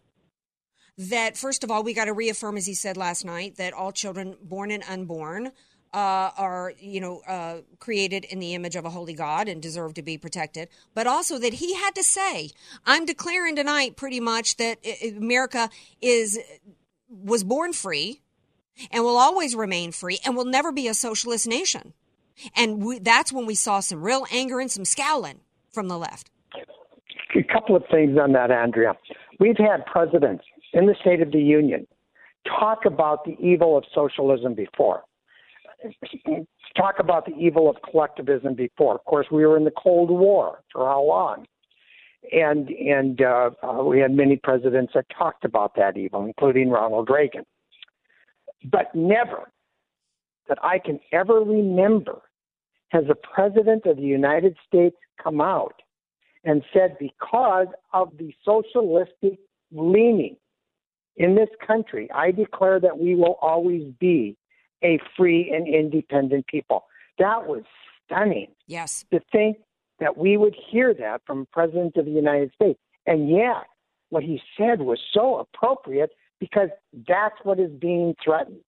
that 0.97 1.37
first 1.37 1.63
of 1.63 1.69
all 1.69 1.83
we 1.83 1.93
got 1.93 2.05
to 2.05 2.13
reaffirm 2.13 2.57
as 2.57 2.65
he 2.65 2.73
said 2.73 2.95
last 2.95 3.25
night 3.25 3.57
that 3.57 3.73
all 3.73 3.91
children 3.91 4.35
born 4.41 4.71
and 4.71 4.83
unborn 4.89 5.51
uh, 5.95 6.31
are 6.37 6.73
you 6.77 6.99
know 6.99 7.21
uh, 7.25 7.61
created 7.79 8.25
in 8.25 8.39
the 8.39 8.53
image 8.53 8.75
of 8.75 8.83
a 8.83 8.89
holy 8.89 9.13
God 9.13 9.47
and 9.47 9.61
deserve 9.61 9.93
to 9.93 10.01
be 10.01 10.17
protected, 10.17 10.67
but 10.93 11.07
also 11.07 11.39
that 11.39 11.53
he 11.53 11.73
had 11.73 11.95
to 11.95 12.03
say, 12.03 12.51
"I'm 12.85 13.05
declaring 13.05 13.55
tonight, 13.55 13.95
pretty 13.95 14.19
much, 14.19 14.57
that 14.57 14.79
America 15.17 15.69
is 16.01 16.37
was 17.09 17.45
born 17.45 17.71
free, 17.71 18.21
and 18.91 19.05
will 19.05 19.15
always 19.15 19.55
remain 19.55 19.93
free, 19.93 20.19
and 20.25 20.35
will 20.35 20.45
never 20.45 20.73
be 20.73 20.89
a 20.89 20.93
socialist 20.93 21.47
nation." 21.47 21.93
And 22.57 22.83
we, 22.83 22.99
that's 22.99 23.31
when 23.31 23.45
we 23.45 23.55
saw 23.55 23.79
some 23.79 24.03
real 24.03 24.25
anger 24.29 24.59
and 24.59 24.69
some 24.69 24.83
scowling 24.83 25.39
from 25.71 25.87
the 25.87 25.97
left. 25.97 26.29
A 27.37 27.53
couple 27.53 27.77
of 27.77 27.83
things 27.89 28.17
on 28.21 28.33
that, 28.33 28.51
Andrea. 28.51 28.95
We've 29.39 29.57
had 29.57 29.85
presidents 29.85 30.43
in 30.73 30.87
the 30.87 30.95
State 30.99 31.21
of 31.21 31.31
the 31.31 31.41
Union 31.41 31.87
talk 32.45 32.83
about 32.83 33.23
the 33.23 33.37
evil 33.39 33.77
of 33.77 33.85
socialism 33.93 34.55
before 34.55 35.03
talk 36.75 36.95
about 36.99 37.25
the 37.25 37.33
evil 37.35 37.69
of 37.69 37.77
collectivism 37.89 38.53
before. 38.53 38.95
Of 38.95 39.05
course, 39.05 39.27
we 39.31 39.45
were 39.45 39.57
in 39.57 39.63
the 39.63 39.71
Cold 39.71 40.09
War 40.09 40.61
for 40.71 40.85
how 40.85 41.03
long? 41.03 41.45
And 42.31 42.69
and 42.69 43.21
uh, 43.21 43.51
uh, 43.61 43.83
we 43.83 43.99
had 43.99 44.11
many 44.11 44.35
presidents 44.37 44.93
that 44.95 45.05
talked 45.15 45.45
about 45.45 45.75
that 45.75 45.95
evil, 45.95 46.25
including 46.25 46.69
Ronald 46.69 47.09
Reagan. 47.09 47.45
But 48.63 48.93
never 48.95 49.51
that 50.47 50.57
I 50.63 50.79
can 50.79 50.99
ever 51.11 51.35
remember 51.35 52.21
has 52.89 53.03
a 53.09 53.15
president 53.15 53.85
of 53.85 53.97
the 53.97 54.03
United 54.03 54.55
States 54.67 54.95
come 55.21 55.41
out 55.41 55.81
and 56.43 56.63
said 56.73 56.97
because 56.99 57.67
of 57.93 58.11
the 58.17 58.33
socialistic 58.43 59.39
leaning 59.71 60.37
in 61.17 61.35
this 61.35 61.49
country, 61.65 62.09
I 62.13 62.31
declare 62.31 62.79
that 62.79 62.97
we 62.97 63.15
will 63.15 63.37
always 63.41 63.91
be 63.99 64.35
a 64.83 64.99
free 65.17 65.51
and 65.53 65.67
independent 65.67 66.47
people. 66.47 66.85
That 67.19 67.47
was 67.47 67.63
stunning. 68.05 68.47
Yes. 68.67 69.05
To 69.11 69.19
think 69.31 69.57
that 69.99 70.17
we 70.17 70.37
would 70.37 70.55
hear 70.71 70.93
that 70.93 71.21
from 71.25 71.47
President 71.51 71.95
of 71.97 72.05
the 72.05 72.11
United 72.11 72.51
States. 72.53 72.79
And 73.05 73.29
yet, 73.29 73.65
what 74.09 74.23
he 74.23 74.41
said 74.57 74.81
was 74.81 74.99
so 75.13 75.37
appropriate 75.37 76.11
because 76.39 76.69
that's 77.07 77.35
what 77.43 77.59
is 77.59 77.71
being 77.71 78.15
threatened. 78.23 78.61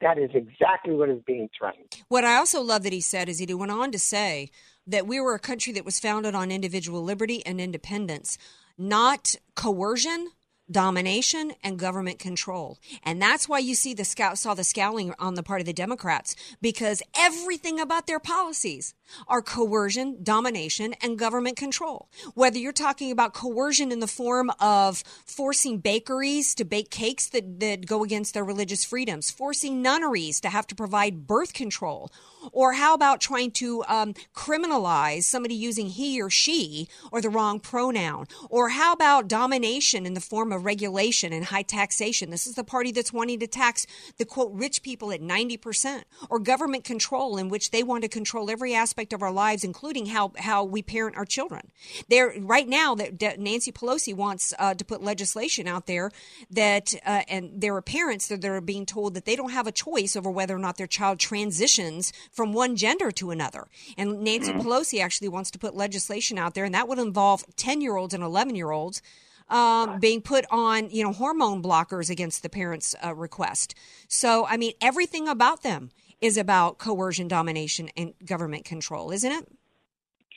That 0.00 0.18
is 0.18 0.30
exactly 0.34 0.94
what 0.94 1.08
is 1.08 1.20
being 1.26 1.48
threatened. 1.56 2.02
What 2.08 2.24
I 2.24 2.36
also 2.36 2.60
love 2.60 2.82
that 2.82 2.92
he 2.92 3.00
said 3.00 3.28
is 3.28 3.38
that 3.38 3.48
he 3.48 3.54
went 3.54 3.72
on 3.72 3.92
to 3.92 3.98
say 3.98 4.50
that 4.86 5.06
we 5.06 5.20
were 5.20 5.34
a 5.34 5.38
country 5.38 5.72
that 5.72 5.84
was 5.84 5.98
founded 5.98 6.34
on 6.34 6.50
individual 6.50 7.02
liberty 7.02 7.44
and 7.46 7.60
independence, 7.60 8.36
not 8.76 9.34
coercion, 9.54 10.28
domination 10.70 11.52
and 11.62 11.78
government 11.78 12.18
control. 12.18 12.78
And 13.02 13.20
that's 13.20 13.48
why 13.48 13.58
you 13.58 13.74
see 13.74 13.94
the 13.94 14.04
scout 14.04 14.38
saw 14.38 14.54
the 14.54 14.64
scowling 14.64 15.14
on 15.18 15.34
the 15.34 15.42
part 15.42 15.60
of 15.60 15.66
the 15.66 15.72
Democrats 15.72 16.34
because 16.60 17.02
everything 17.16 17.78
about 17.78 18.06
their 18.06 18.20
policies 18.20 18.94
are 19.28 19.42
coercion, 19.42 20.22
domination 20.22 20.94
and 21.02 21.18
government 21.18 21.56
control. 21.56 22.08
Whether 22.34 22.58
you're 22.58 22.72
talking 22.72 23.10
about 23.10 23.34
coercion 23.34 23.92
in 23.92 24.00
the 24.00 24.06
form 24.06 24.50
of 24.60 25.02
forcing 25.24 25.78
bakeries 25.78 26.54
to 26.56 26.64
bake 26.64 26.90
cakes 26.90 27.28
that, 27.28 27.60
that 27.60 27.86
go 27.86 28.02
against 28.02 28.34
their 28.34 28.44
religious 28.44 28.84
freedoms, 28.84 29.30
forcing 29.30 29.82
nunneries 29.82 30.40
to 30.40 30.48
have 30.48 30.66
to 30.68 30.74
provide 30.74 31.26
birth 31.26 31.52
control, 31.52 32.10
or 32.52 32.74
how 32.74 32.94
about 32.94 33.20
trying 33.20 33.50
to 33.52 33.84
um, 33.88 34.14
criminalize 34.34 35.24
somebody 35.24 35.54
using 35.54 35.86
he 35.86 36.20
or 36.20 36.30
she 36.30 36.88
or 37.10 37.20
the 37.20 37.30
wrong 37.30 37.60
pronoun? 37.60 38.26
Or 38.50 38.70
how 38.70 38.92
about 38.92 39.28
domination 39.28 40.06
in 40.06 40.14
the 40.14 40.20
form 40.20 40.52
of 40.52 40.64
regulation 40.64 41.32
and 41.32 41.46
high 41.46 41.62
taxation? 41.62 42.30
This 42.30 42.46
is 42.46 42.54
the 42.54 42.64
party 42.64 42.92
that's 42.92 43.12
wanting 43.12 43.40
to 43.40 43.46
tax 43.46 43.86
the 44.18 44.24
quote 44.24 44.52
rich 44.52 44.82
people 44.82 45.12
at 45.12 45.20
90%. 45.20 46.02
Or 46.28 46.38
government 46.38 46.84
control 46.84 47.38
in 47.38 47.48
which 47.48 47.70
they 47.70 47.82
want 47.82 48.02
to 48.02 48.08
control 48.08 48.50
every 48.50 48.74
aspect 48.74 48.93
of 49.12 49.22
our 49.22 49.30
lives, 49.30 49.64
including 49.64 50.06
how, 50.06 50.32
how 50.38 50.64
we 50.64 50.82
parent 50.82 51.16
our 51.16 51.24
children. 51.26 51.70
There, 52.08 52.34
right 52.38 52.66
now, 52.66 52.94
that 52.94 53.38
Nancy 53.38 53.70
Pelosi 53.70 54.14
wants 54.14 54.54
uh, 54.58 54.74
to 54.74 54.84
put 54.84 55.02
legislation 55.02 55.68
out 55.68 55.86
there 55.86 56.10
that, 56.50 56.94
uh, 57.04 57.22
and 57.28 57.50
there 57.60 57.74
are 57.76 57.82
parents 57.82 58.28
that 58.28 58.44
are 58.44 58.60
being 58.60 58.86
told 58.86 59.14
that 59.14 59.26
they 59.26 59.36
don't 59.36 59.50
have 59.50 59.66
a 59.66 59.72
choice 59.72 60.16
over 60.16 60.30
whether 60.30 60.54
or 60.56 60.58
not 60.58 60.78
their 60.78 60.86
child 60.86 61.18
transitions 61.18 62.12
from 62.32 62.52
one 62.52 62.76
gender 62.76 63.10
to 63.12 63.30
another. 63.30 63.68
And 63.98 64.22
Nancy 64.22 64.54
Mm-hmm. 64.54 64.68
Pelosi 64.68 65.00
actually 65.00 65.28
wants 65.28 65.50
to 65.52 65.58
put 65.58 65.74
legislation 65.74 66.38
out 66.38 66.54
there, 66.54 66.64
and 66.64 66.74
that 66.74 66.88
would 66.88 66.98
involve 66.98 67.44
10 67.56 67.80
year 67.80 67.96
olds 67.96 68.14
and 68.14 68.22
11 68.22 68.54
year 68.54 68.70
olds. 68.70 69.02
Um, 69.50 70.00
being 70.00 70.22
put 70.22 70.46
on, 70.50 70.88
you 70.88 71.04
know, 71.04 71.12
hormone 71.12 71.62
blockers 71.62 72.08
against 72.08 72.42
the 72.42 72.48
parents' 72.48 72.94
uh, 73.04 73.14
request. 73.14 73.74
So, 74.08 74.46
I 74.46 74.56
mean, 74.56 74.72
everything 74.80 75.28
about 75.28 75.62
them 75.62 75.90
is 76.24 76.38
about 76.38 76.78
coercion, 76.78 77.28
domination, 77.28 77.90
and 77.98 78.14
government 78.24 78.64
control, 78.64 79.10
isn't 79.10 79.30
it? 79.30 79.46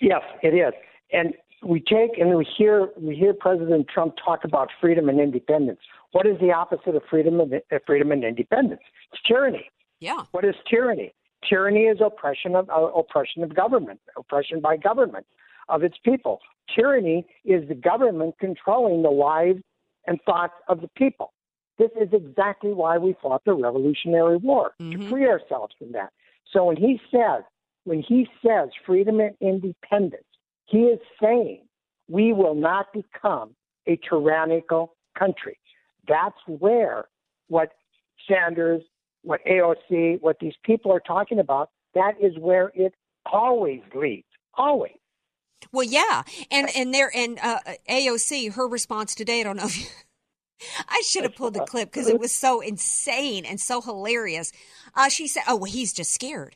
Yes, 0.01 0.21
it 0.43 0.49
is. 0.49 0.73
And 1.13 1.33
we 1.63 1.79
take 1.79 2.19
and 2.19 2.35
we 2.35 2.45
hear 2.57 2.89
we 2.97 3.15
hear 3.15 3.33
President 3.33 3.87
Trump 3.87 4.15
talk 4.23 4.43
about 4.43 4.67
freedom 4.81 5.07
and 5.07 5.19
independence. 5.19 5.79
What 6.11 6.27
is 6.27 6.37
the 6.41 6.51
opposite 6.51 6.93
of 6.93 7.03
freedom 7.09 7.39
and 7.39 7.53
uh, 7.53 7.79
freedom 7.85 8.11
and 8.11 8.25
independence? 8.25 8.81
It's 9.13 9.21
tyranny. 9.25 9.69
Yeah. 9.99 10.25
What 10.31 10.43
is 10.43 10.55
tyranny? 10.69 11.13
Tyranny 11.47 11.83
is 11.83 11.99
oppression 12.05 12.55
of 12.55 12.69
uh, 12.69 12.87
oppression 12.87 13.41
of 13.43 13.55
government, 13.55 14.01
oppression 14.17 14.59
by 14.59 14.75
government 14.75 15.25
of 15.69 15.83
its 15.83 15.95
people. 16.03 16.41
Tyranny 16.75 17.25
is 17.45 17.65
the 17.69 17.75
government 17.75 18.35
controlling 18.39 19.03
the 19.03 19.09
lives 19.09 19.61
and 20.05 20.19
thoughts 20.25 20.53
of 20.67 20.81
the 20.81 20.89
people. 20.89 21.31
This 21.77 21.91
is 21.99 22.09
exactly 22.11 22.73
why 22.73 22.97
we 22.97 23.15
fought 23.21 23.43
the 23.45 23.53
Revolutionary 23.53 24.37
War 24.37 24.71
to 24.79 25.09
free 25.09 25.27
ourselves 25.27 25.75
from 25.77 25.91
that. 25.91 26.11
So 26.51 26.65
when 26.65 26.77
he 26.77 26.99
says 27.11 27.43
when 27.83 28.03
he 28.05 28.27
says 28.45 28.69
freedom 28.85 29.21
and 29.21 29.33
independence, 29.39 30.23
he 30.65 30.79
is 30.79 30.99
saying 31.21 31.61
we 32.09 32.33
will 32.33 32.55
not 32.55 32.87
become 32.93 33.55
a 33.87 33.97
tyrannical 34.09 34.93
country. 35.17 35.57
That's 36.07 36.35
where 36.47 37.05
what 37.47 37.69
Sanders, 38.27 38.81
what 39.23 39.39
AOC, 39.45 40.21
what 40.21 40.37
these 40.39 40.55
people 40.63 40.91
are 40.91 40.99
talking 40.99 41.39
about, 41.39 41.69
that 41.95 42.15
is 42.21 42.37
where 42.37 42.71
it 42.75 42.93
always 43.25 43.81
leads. 43.95 44.27
Always. 44.55 44.97
Well, 45.71 45.85
yeah, 45.85 46.23
and 46.51 46.69
and 46.75 46.93
there 46.93 47.11
and 47.15 47.39
uh, 47.41 47.59
AOC, 47.89 48.53
her 48.53 48.67
response 48.67 49.15
today. 49.15 49.39
I 49.39 49.43
don't 49.43 49.57
know 49.57 49.65
if 49.65 49.79
you, 49.79 49.85
I 50.87 51.01
should 51.05 51.23
have 51.23 51.35
pulled 51.35 51.53
the 51.53 51.65
clip 51.65 51.91
because 51.91 52.07
it 52.07 52.19
was 52.19 52.33
so 52.33 52.61
insane 52.61 53.45
and 53.45 53.59
so 53.59 53.81
hilarious. 53.81 54.51
Uh, 54.95 55.09
she 55.09 55.27
said, 55.27 55.43
"Oh, 55.47 55.55
well, 55.55 55.71
he's 55.71 55.93
just 55.93 56.13
scared." 56.13 56.55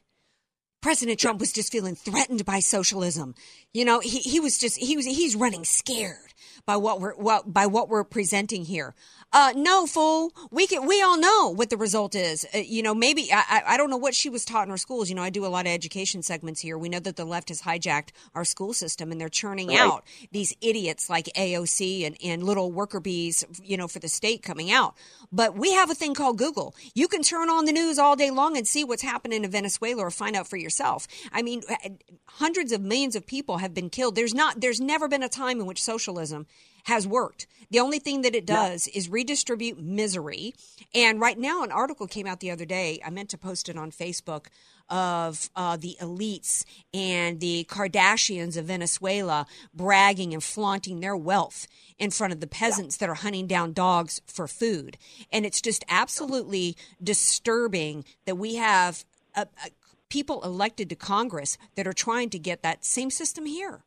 President 0.82 1.20
Trump 1.20 1.40
was 1.40 1.54
just 1.54 1.72
feeling 1.72 1.94
threatened 1.96 2.44
by 2.44 2.60
socialism. 2.60 3.36
You 3.72 3.86
know, 3.86 4.00
he, 4.00 4.18
he 4.20 4.40
was 4.40 4.58
just 4.58 4.78
he 4.78 4.96
was 4.96 5.06
he's 5.06 5.36
running 5.36 5.64
scared 5.64 6.34
by 6.66 6.78
what 6.78 7.00
we're 7.00 7.14
what 7.16 7.54
by 7.54 7.68
what 7.68 7.88
we're 7.88 8.04
presenting 8.04 8.66
here. 8.66 8.96
Uh, 9.34 9.54
no, 9.56 9.86
fool. 9.88 10.34
We 10.52 10.68
can 10.68 10.86
we 10.86 11.02
all 11.02 11.18
know 11.18 11.54
what 11.56 11.70
the 11.70 11.78
result 11.78 12.16
is. 12.16 12.46
Uh, 12.54 12.58
you 12.58 12.84
know, 12.84 12.94
maybe 12.94 13.32
I 13.32 13.64
I- 13.66 13.78
don't 13.78 13.90
know 13.90 13.96
what 13.98 14.14
she 14.14 14.30
was 14.30 14.44
taught 14.44 14.66
in 14.66 14.70
her 14.72 14.78
schools. 14.78 15.08
You 15.10 15.16
know, 15.16 15.24
I 15.24 15.30
do 15.30 15.46
a 15.46 15.48
lot 15.48 15.66
of 15.66 15.72
education 15.72 16.22
segments 16.22 16.60
here. 16.60 16.78
We 16.78 16.90
know 16.90 17.00
that 17.00 17.16
the 17.16 17.24
left 17.26 17.48
has 17.50 17.62
hijacked 17.62 18.10
our 18.36 18.44
school 18.44 18.74
system 18.74 19.10
and 19.12 19.22
they're 19.22 19.30
churning 19.30 19.70
Right. 19.70 19.80
out 19.80 20.04
these 20.32 20.54
idiots 20.62 21.10
like 21.10 21.28
AOC 21.38 22.06
and, 22.06 22.18
and 22.22 22.44
little 22.44 22.72
worker 22.74 23.00
bees, 23.00 23.46
you 23.64 23.78
know, 23.78 23.88
for 23.88 24.00
the 24.00 24.10
state 24.10 24.44
coming 24.44 24.70
out. 24.70 24.96
But 25.32 25.56
we 25.58 25.72
have 25.74 25.90
a 25.90 25.96
thing 25.96 26.14
called 26.14 26.38
Google. 26.38 26.76
You 26.94 27.08
can 27.08 27.22
turn 27.24 27.50
on 27.50 27.64
the 27.66 27.72
news 27.72 27.98
all 27.98 28.18
day 28.18 28.32
long 28.32 28.58
and 28.58 28.68
see 28.68 28.84
what's 28.84 29.02
happening 29.04 29.46
in 29.46 29.50
Venezuela 29.52 30.04
or 30.04 30.12
find 30.12 30.36
out 30.36 30.48
for 30.48 30.58
yourself. 30.58 31.08
I 31.32 31.42
mean, 31.42 31.62
uh, 31.70 31.90
hundreds 32.26 32.74
of 32.74 32.82
millions 32.82 33.16
of 33.16 33.26
people 33.26 33.60
have 33.60 33.74
been 33.74 33.90
killed. 33.90 34.16
There's 34.16 34.34
not, 34.34 34.60
there's 34.60 34.82
never 34.82 35.08
been 35.08 35.24
a 35.24 35.30
time 35.30 35.62
in 35.62 35.66
which 35.66 35.82
socialism 35.82 36.48
has 36.84 37.08
worked. 37.08 37.48
The 37.70 37.80
only 37.80 38.00
thing 38.00 38.22
that 38.22 38.36
it 38.36 38.46
does 38.46 38.88
is 38.88 39.10
redistribute 39.10 39.80
misery. 39.80 40.54
And 40.94 41.22
right 41.22 41.38
now, 41.38 41.64
an 41.64 41.72
article 41.72 42.06
came 42.06 42.28
out 42.28 42.42
the 42.42 42.52
other 42.52 42.66
day. 42.66 43.00
I 43.06 43.10
meant 43.10 43.30
to 43.30 43.38
post 43.38 43.70
it 43.70 43.78
on 43.78 43.92
Facebook 43.92 44.48
of 44.90 45.50
uh, 45.56 45.78
the 45.78 45.96
elites 46.02 46.66
and 46.94 47.40
the 47.40 47.66
Kardashians 47.70 48.58
of 48.58 48.66
Venezuela 48.66 49.48
bragging 49.74 50.34
and 50.34 50.44
flaunting 50.44 51.00
their 51.00 51.16
wealth 51.16 51.66
in 51.98 52.12
front 52.12 52.34
of 52.34 52.42
the 52.42 52.48
peasants 52.48 52.98
that 52.98 53.08
are 53.08 53.16
hunting 53.16 53.48
down 53.48 53.72
dogs 53.72 54.22
for 54.26 54.48
food. 54.48 54.98
And 55.32 55.46
it's 55.46 55.62
just 55.62 55.86
absolutely 55.88 56.76
disturbing 57.02 58.04
that 58.26 58.36
we 58.36 58.56
have 58.56 59.06
uh, 59.34 59.46
uh, 59.64 59.70
people 60.10 60.44
elected 60.44 60.90
to 60.90 60.96
Congress 60.96 61.58
that 61.76 61.88
are 61.88 61.94
trying 61.94 62.30
to 62.32 62.40
get 62.40 62.62
that 62.64 62.84
same 62.84 63.10
system 63.10 63.46
here. 63.46 63.84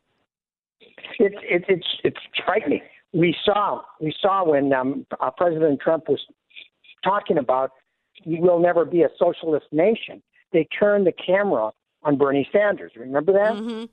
It's 1.19 1.37
it's 1.43 1.65
it's 1.69 1.87
it's 2.05 2.21
frightening. 2.45 2.83
We 3.13 3.35
saw 3.45 3.83
we 4.01 4.15
saw 4.21 4.45
when 4.45 4.73
um, 4.73 5.07
uh, 5.21 5.31
President 5.31 5.81
Trump 5.81 6.09
was 6.09 6.21
talking 7.03 7.39
about 7.39 7.71
we 8.27 8.41
will 8.41 8.59
never 8.59 8.85
be 8.85 9.03
a 9.03 9.09
socialist 9.19 9.67
nation. 9.73 10.23
They 10.53 10.67
turned 10.79 11.07
the 11.07 11.13
camera 11.13 11.71
on 12.03 12.17
Bernie 12.17 12.49
Sanders. 12.53 12.93
Remember 12.97 13.33
that? 13.33 13.55
Mm-hmm. 13.55 13.85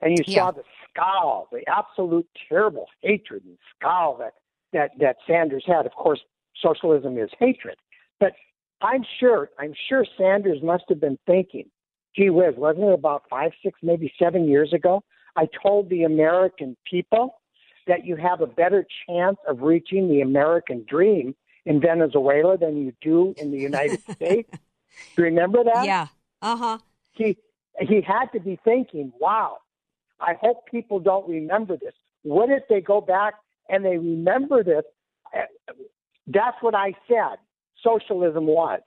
And 0.00 0.16
you 0.16 0.22
Yeah. 0.26 0.34
saw 0.46 0.50
the 0.52 0.62
scowl, 0.90 1.48
the 1.50 1.62
absolute 1.68 2.26
terrible 2.48 2.86
hatred 3.02 3.42
and 3.44 3.58
scowl 3.76 4.16
that 4.18 4.34
that 4.72 4.92
that 4.98 5.16
Sanders 5.26 5.64
had. 5.66 5.86
Of 5.86 5.92
course, 5.92 6.20
socialism 6.60 7.18
is 7.18 7.30
hatred, 7.38 7.76
but 8.20 8.32
I'm 8.80 9.04
sure 9.18 9.50
I'm 9.58 9.74
sure 9.88 10.04
Sanders 10.16 10.62
must 10.62 10.84
have 10.88 11.00
been 11.00 11.18
thinking, 11.26 11.68
"Gee 12.14 12.30
whiz, 12.30 12.54
wasn't 12.56 12.84
it 12.84 12.92
about 12.92 13.24
five, 13.28 13.52
six, 13.62 13.78
maybe 13.82 14.12
seven 14.18 14.44
years 14.48 14.72
ago? 14.72 15.02
I 15.38 15.48
told 15.62 15.88
the 15.88 16.02
American 16.02 16.76
people 16.90 17.40
that 17.86 18.04
you 18.04 18.16
have 18.16 18.40
a 18.40 18.46
better 18.46 18.84
chance 19.06 19.38
of 19.46 19.62
reaching 19.62 20.08
the 20.08 20.20
American 20.20 20.84
dream 20.88 21.36
in 21.64 21.80
Venezuela 21.80 22.58
than 22.58 22.76
you 22.76 22.92
do 23.00 23.34
in 23.38 23.52
the 23.52 23.58
United 23.58 24.00
States." 24.10 24.50
Do 25.14 25.22
you 25.22 25.24
remember 25.24 25.62
that? 25.62 25.84
Yeah. 25.86 26.08
Uh 26.42 26.56
huh. 26.56 26.78
He 27.12 27.38
he 27.78 28.00
had 28.00 28.26
to 28.32 28.40
be 28.40 28.58
thinking, 28.64 29.12
"Wow, 29.20 29.58
I 30.18 30.34
hope 30.34 30.66
people 30.66 30.98
don't 30.98 31.28
remember 31.28 31.76
this. 31.76 31.94
What 32.22 32.50
if 32.50 32.64
they 32.68 32.80
go 32.80 33.00
back 33.00 33.34
and 33.68 33.84
they 33.84 33.96
remember 33.96 34.64
this?" 34.64 34.84
That's 36.26 36.56
what 36.60 36.74
I 36.74 36.94
said. 37.06 37.36
Socialism 37.82 38.46
was. 38.46 38.80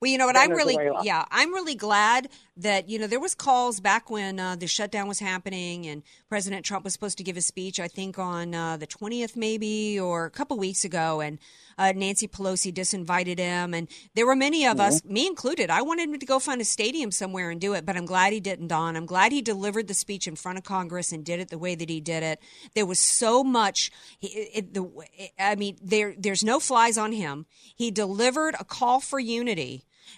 Well, 0.00 0.10
you 0.10 0.18
know 0.18 0.26
what? 0.26 0.36
I'm 0.36 0.50
really, 0.50 0.76
yeah, 1.02 1.24
I'm 1.30 1.52
really 1.52 1.74
glad 1.74 2.28
that 2.56 2.88
you 2.88 2.98
know 2.98 3.06
there 3.06 3.20
was 3.20 3.34
calls 3.34 3.80
back 3.80 4.10
when 4.10 4.38
uh, 4.38 4.54
the 4.56 4.66
shutdown 4.66 5.08
was 5.08 5.18
happening 5.18 5.86
and 5.86 6.02
President 6.28 6.64
Trump 6.64 6.84
was 6.84 6.92
supposed 6.92 7.18
to 7.18 7.24
give 7.24 7.36
a 7.36 7.40
speech. 7.40 7.80
I 7.80 7.88
think 7.88 8.18
on 8.18 8.54
uh, 8.54 8.76
the 8.76 8.86
20th, 8.86 9.36
maybe, 9.36 9.98
or 9.98 10.26
a 10.26 10.30
couple 10.30 10.56
weeks 10.56 10.84
ago, 10.84 11.20
and 11.20 11.38
uh, 11.76 11.92
Nancy 11.94 12.28
Pelosi 12.28 12.72
disinvited 12.72 13.38
him, 13.38 13.74
and 13.74 13.88
there 14.14 14.26
were 14.26 14.36
many 14.36 14.66
of 14.66 14.78
us, 14.78 15.04
me 15.04 15.26
included. 15.26 15.70
I 15.70 15.82
wanted 15.82 16.08
him 16.08 16.18
to 16.18 16.26
go 16.26 16.38
find 16.38 16.60
a 16.60 16.64
stadium 16.64 17.10
somewhere 17.10 17.50
and 17.50 17.60
do 17.60 17.74
it, 17.74 17.84
but 17.84 17.96
I'm 17.96 18.06
glad 18.06 18.32
he 18.32 18.40
didn't. 18.40 18.68
Don, 18.68 18.96
I'm 18.96 19.06
glad 19.06 19.32
he 19.32 19.42
delivered 19.42 19.88
the 19.88 19.94
speech 19.94 20.28
in 20.28 20.36
front 20.36 20.58
of 20.58 20.64
Congress 20.64 21.10
and 21.10 21.24
did 21.24 21.40
it 21.40 21.48
the 21.48 21.58
way 21.58 21.74
that 21.74 21.90
he 21.90 22.00
did 22.00 22.22
it. 22.22 22.40
There 22.74 22.86
was 22.86 23.00
so 23.00 23.42
much. 23.42 23.90
It, 24.20 24.50
it, 24.54 24.74
the, 24.74 24.88
I 25.38 25.56
mean, 25.56 25.76
there 25.82 26.14
there's 26.16 26.44
no 26.44 26.60
flies 26.60 26.96
on 26.96 27.12
him. 27.12 27.46
He 27.74 27.90
delivered 27.90 28.54
a 28.60 28.64
call 28.64 29.00
for 29.00 29.18
unity 29.18 29.73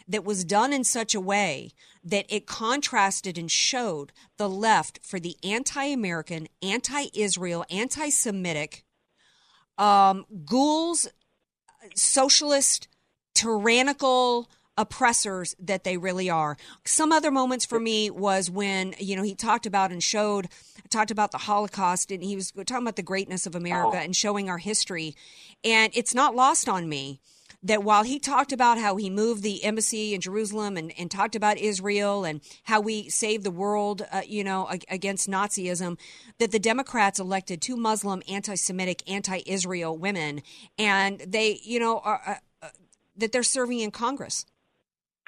that 0.08 0.24
was 0.24 0.44
done 0.44 0.72
in 0.72 0.84
such 0.84 1.14
a 1.14 1.20
way 1.20 1.72
that 2.04 2.26
it 2.28 2.46
contrasted 2.46 3.36
and 3.36 3.50
showed 3.50 4.12
the 4.36 4.48
left 4.48 5.00
for 5.02 5.18
the 5.18 5.36
anti-American, 5.42 6.48
anti-Israel, 6.62 7.64
anti-Semitic, 7.70 8.84
um, 9.78 10.24
ghouls, 10.44 11.08
socialist, 11.94 12.88
tyrannical 13.34 14.48
oppressors 14.78 15.56
that 15.58 15.84
they 15.84 15.96
really 15.96 16.28
are. 16.28 16.56
Some 16.84 17.10
other 17.10 17.30
moments 17.30 17.64
for 17.64 17.80
me 17.80 18.10
was 18.10 18.50
when, 18.50 18.94
you 18.98 19.16
know, 19.16 19.22
he 19.22 19.34
talked 19.34 19.66
about 19.66 19.90
and 19.90 20.02
showed, 20.02 20.48
talked 20.90 21.10
about 21.10 21.32
the 21.32 21.38
Holocaust 21.38 22.10
and 22.10 22.22
he 22.22 22.36
was 22.36 22.52
talking 22.52 22.84
about 22.84 22.96
the 22.96 23.02
greatness 23.02 23.46
of 23.46 23.54
America 23.54 23.96
and 23.96 24.14
showing 24.14 24.50
our 24.50 24.58
history. 24.58 25.16
And 25.64 25.92
it's 25.94 26.14
not 26.14 26.34
lost 26.34 26.68
on 26.68 26.88
me 26.88 27.20
that 27.62 27.82
while 27.82 28.02
he 28.02 28.18
talked 28.18 28.52
about 28.52 28.78
how 28.78 28.96
he 28.96 29.10
moved 29.10 29.42
the 29.42 29.64
embassy 29.64 30.14
in 30.14 30.20
Jerusalem 30.20 30.76
and, 30.76 30.92
and 30.98 31.10
talked 31.10 31.34
about 31.34 31.58
Israel 31.58 32.24
and 32.24 32.40
how 32.64 32.80
we 32.80 33.08
saved 33.08 33.44
the 33.44 33.50
world, 33.50 34.02
uh, 34.12 34.22
you 34.26 34.44
know, 34.44 34.68
against 34.88 35.28
Nazism, 35.28 35.98
that 36.38 36.52
the 36.52 36.58
Democrats 36.58 37.18
elected 37.18 37.60
two 37.60 37.76
Muslim, 37.76 38.22
anti-Semitic, 38.28 39.02
anti-Israel 39.10 39.96
women, 39.96 40.42
and 40.78 41.20
they, 41.20 41.60
you 41.62 41.80
know, 41.80 41.98
are, 41.98 42.20
uh, 42.26 42.34
uh, 42.62 42.68
that 43.16 43.32
they're 43.32 43.42
serving 43.42 43.80
in 43.80 43.90
Congress. 43.90 44.46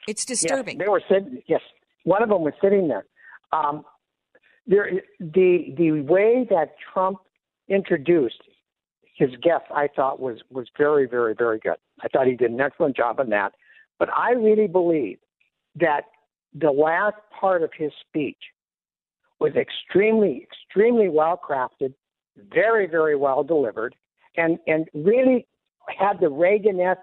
It's 0.07 0.25
disturbing. 0.25 0.79
Yes, 0.79 0.87
they 0.87 0.91
were 0.91 1.03
sitting. 1.09 1.43
Yes, 1.47 1.61
one 2.05 2.23
of 2.23 2.29
them 2.29 2.43
was 2.43 2.55
sitting 2.63 2.89
there. 2.89 3.05
Um, 3.53 3.85
there, 4.67 5.03
the 5.19 5.75
the 5.77 6.03
way 6.03 6.47
that 6.51 6.77
Trump 6.93 7.19
introduced 7.69 8.43
his 9.19 9.31
guest, 9.43 9.65
I 9.75 9.89
thought 9.89 10.21
was 10.21 10.39
was 10.51 10.69
very, 10.77 11.07
very, 11.07 11.35
very 11.35 11.59
good. 11.59 11.77
I 12.01 12.09
thought 12.09 12.27
he 12.27 12.35
did 12.35 12.51
an 12.51 12.61
excellent 12.61 12.97
job 12.97 13.21
on 13.21 13.31
that. 13.31 13.53
But 13.99 14.09
I 14.13 14.33
really 14.33 14.69
believe 14.69 15.19
that 15.77 16.03
the 16.55 16.71
last 16.71 17.17
part 17.39 17.63
of 17.63 17.71
his 17.77 17.93
speech 18.09 18.39
was 19.41 19.53
extremely, 19.57 20.43
extremely 20.43 21.09
well 21.09 21.39
crafted, 21.39 21.95
very, 22.37 22.87
very 22.87 23.17
well 23.17 23.43
delivered, 23.43 23.95
and 24.37 24.59
and 24.67 24.89
really 24.95 25.47
had 25.89 26.21
the 26.21 26.29
Reagan-esque 26.29 27.01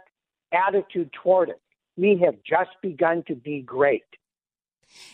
attitude 0.54 1.12
toward 1.21 1.49
it 1.49 1.60
we 1.97 2.21
have 2.23 2.36
just 2.47 2.71
begun 2.82 3.23
to 3.28 3.36
be 3.36 3.62
great. 3.62 4.04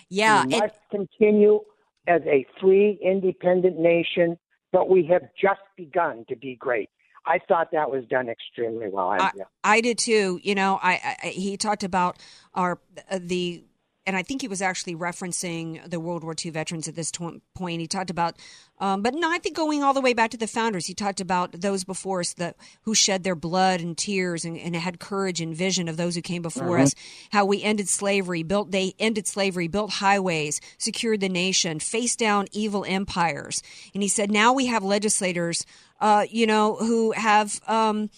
Yeah. 0.10 0.46
We 0.46 0.60
must 0.60 0.76
continue 0.90 1.62
as 2.08 2.22
a 2.26 2.46
free, 2.60 3.00
independent 3.02 3.80
nation, 3.80 4.38
but 4.72 4.90
we 4.90 5.06
have 5.08 5.24
just 5.40 5.62
begun 5.76 6.26
to 6.30 6.36
be 6.36 6.56
great. 6.56 6.90
I 7.26 7.40
thought 7.48 7.70
that 7.72 7.92
was 7.92 8.04
done 8.06 8.30
extremely 8.30 8.90
well. 8.90 9.10
I, 9.10 9.32
I 9.64 9.82
did 9.82 10.00
too. 10.00 10.40
You 10.42 10.56
know, 10.56 10.80
I, 10.82 11.18
I 11.24 11.28
he 11.28 11.56
talked 11.56 11.84
about 11.84 12.18
our 12.56 12.80
uh, 13.10 13.20
the 13.22 13.64
and 14.12 14.18
I 14.18 14.24
think 14.24 14.42
he 14.42 14.50
was 14.50 14.62
actually 14.62 14.94
referencing 14.94 15.90
the 15.90 15.98
World 15.98 16.26
War 16.26 16.36
II 16.38 16.52
veterans 16.52 16.90
at 16.90 16.96
this 16.96 17.14
point. 17.14 17.80
He 17.80 17.88
talked 17.88 18.10
about, 18.10 18.36
um, 18.78 19.02
but 19.02 19.14
no, 19.14 19.32
I 19.32 19.38
think 19.38 19.56
going 19.56 19.84
all 19.84 19.94
the 19.94 20.02
way 20.02 20.12
back 20.12 20.32
to 20.32 20.38
the 20.38 20.48
founders. 20.48 20.86
He 20.86 20.94
talked 20.94 21.22
about 21.22 21.54
those 21.54 21.86
before 21.86 22.20
us 22.20 22.34
that 22.34 22.58
who 22.82 22.94
shed 22.94 23.24
their 23.24 23.36
blood 23.36 23.80
and 23.80 23.98
tears 23.98 24.44
and, 24.44 24.58
and 24.58 24.76
had 24.76 25.00
courage 25.00 25.40
and 25.40 25.56
vision 25.56 25.88
of 25.88 25.96
those 25.96 26.14
who 26.16 26.22
came 26.22 26.42
before 26.42 26.72
Mm-hmm. 26.72 26.84
us. 26.84 26.96
How 27.32 27.46
we 27.46 27.64
ended 27.64 27.88
slavery, 27.88 28.44
built 28.44 28.72
they 28.72 28.96
ended 29.00 29.28
slavery, 29.28 29.70
built 29.70 29.92
highways, 29.92 30.60
secured 30.78 31.22
the 31.22 31.30
nation, 31.30 31.80
faced 31.80 32.20
down 32.20 32.48
evil 32.52 32.84
empires. 32.86 33.64
And 33.94 34.04
he 34.04 34.10
said, 34.10 34.30
now 34.30 34.52
we 34.52 34.66
have 34.66 34.84
legislators, 34.84 35.66
uh, 36.02 36.26
you 36.30 36.46
know, 36.46 36.76
who 36.76 37.14
have. 37.14 37.62
Um, 37.66 38.10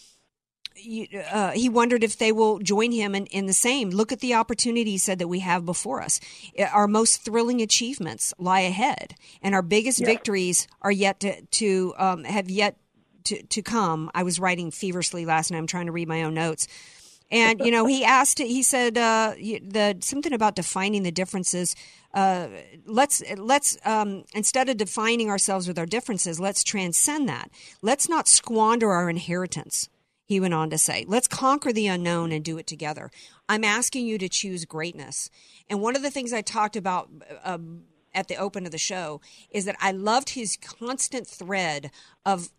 uh, 1.31 1.51
he 1.51 1.69
wondered 1.69 2.03
if 2.03 2.17
they 2.17 2.31
will 2.31 2.59
join 2.59 2.91
him 2.91 3.15
in, 3.15 3.25
in 3.27 3.45
the 3.45 3.53
same. 3.53 3.89
Look 3.89 4.11
at 4.11 4.19
the 4.19 4.33
opportunity 4.33 4.91
he 4.91 4.97
said 4.97 5.19
that 5.19 5.27
we 5.27 5.39
have 5.39 5.65
before 5.65 6.01
us. 6.01 6.19
Uh, 6.57 6.63
Our 6.63 6.87
most 6.87 7.23
thrilling 7.23 7.61
achievements 7.61 8.33
lie 8.37 8.61
ahead, 8.61 9.15
and 9.41 9.53
our 9.53 9.61
biggest 9.61 10.03
victories 10.03 10.67
are 10.81 10.91
yet 10.91 11.19
to, 11.21 11.41
to 11.41 11.93
um, 11.97 12.23
have 12.23 12.49
yet 12.49 12.77
to, 13.25 13.41
to 13.41 13.61
come. 13.61 14.11
I 14.13 14.23
was 14.23 14.39
writing 14.39 14.71
feverishly 14.71 15.25
last 15.25 15.51
night. 15.51 15.57
I'm 15.57 15.67
trying 15.67 15.85
to 15.85 15.91
read 15.91 16.07
my 16.07 16.23
own 16.23 16.33
notes. 16.33 16.67
And 17.31 17.59
you 17.61 17.71
know, 17.71 17.85
he 17.85 18.03
asked. 18.05 18.39
He 18.39 18.63
said 18.63 18.97
uh, 18.97 19.33
the 19.37 19.97
something 20.01 20.33
about 20.33 20.55
defining 20.55 21.03
the 21.03 21.11
differences. 21.11 21.75
Uh, 22.13 22.47
let's 22.85 23.23
let's 23.37 23.77
um, 23.85 24.23
instead 24.35 24.69
of 24.69 24.77
defining 24.77 25.29
ourselves 25.29 25.67
with 25.67 25.79
our 25.79 25.85
differences, 25.85 26.39
let's 26.39 26.63
transcend 26.63 27.27
that. 27.29 27.49
Let's 27.81 28.07
not 28.07 28.27
squander 28.27 28.91
our 28.91 29.09
inheritance. 29.09 29.89
He 30.25 30.39
went 30.39 30.53
on 30.53 30.69
to 30.69 30.77
say, 30.77 31.05
let's 31.07 31.27
conquer 31.27 31.73
the 31.73 31.87
unknown 31.87 32.31
and 32.31 32.43
do 32.43 32.57
it 32.57 32.67
together. 32.67 33.11
I'm 33.49 33.63
asking 33.63 34.05
you 34.07 34.17
to 34.19 34.29
choose 34.29 34.65
greatness. 34.65 35.29
And 35.69 35.81
one 35.81 35.95
of 35.95 36.01
the 36.01 36.11
things 36.11 36.31
I 36.31 36.41
talked 36.41 36.75
about 36.75 37.09
um, 37.43 37.83
at 38.13 38.27
the 38.27 38.37
open 38.37 38.65
of 38.65 38.71
the 38.71 38.77
show 38.77 39.19
is 39.51 39.65
that 39.65 39.75
I 39.81 39.91
loved 39.91 40.29
his 40.29 40.57
constant 40.57 41.27
thread 41.27 41.91
of, 42.25 42.49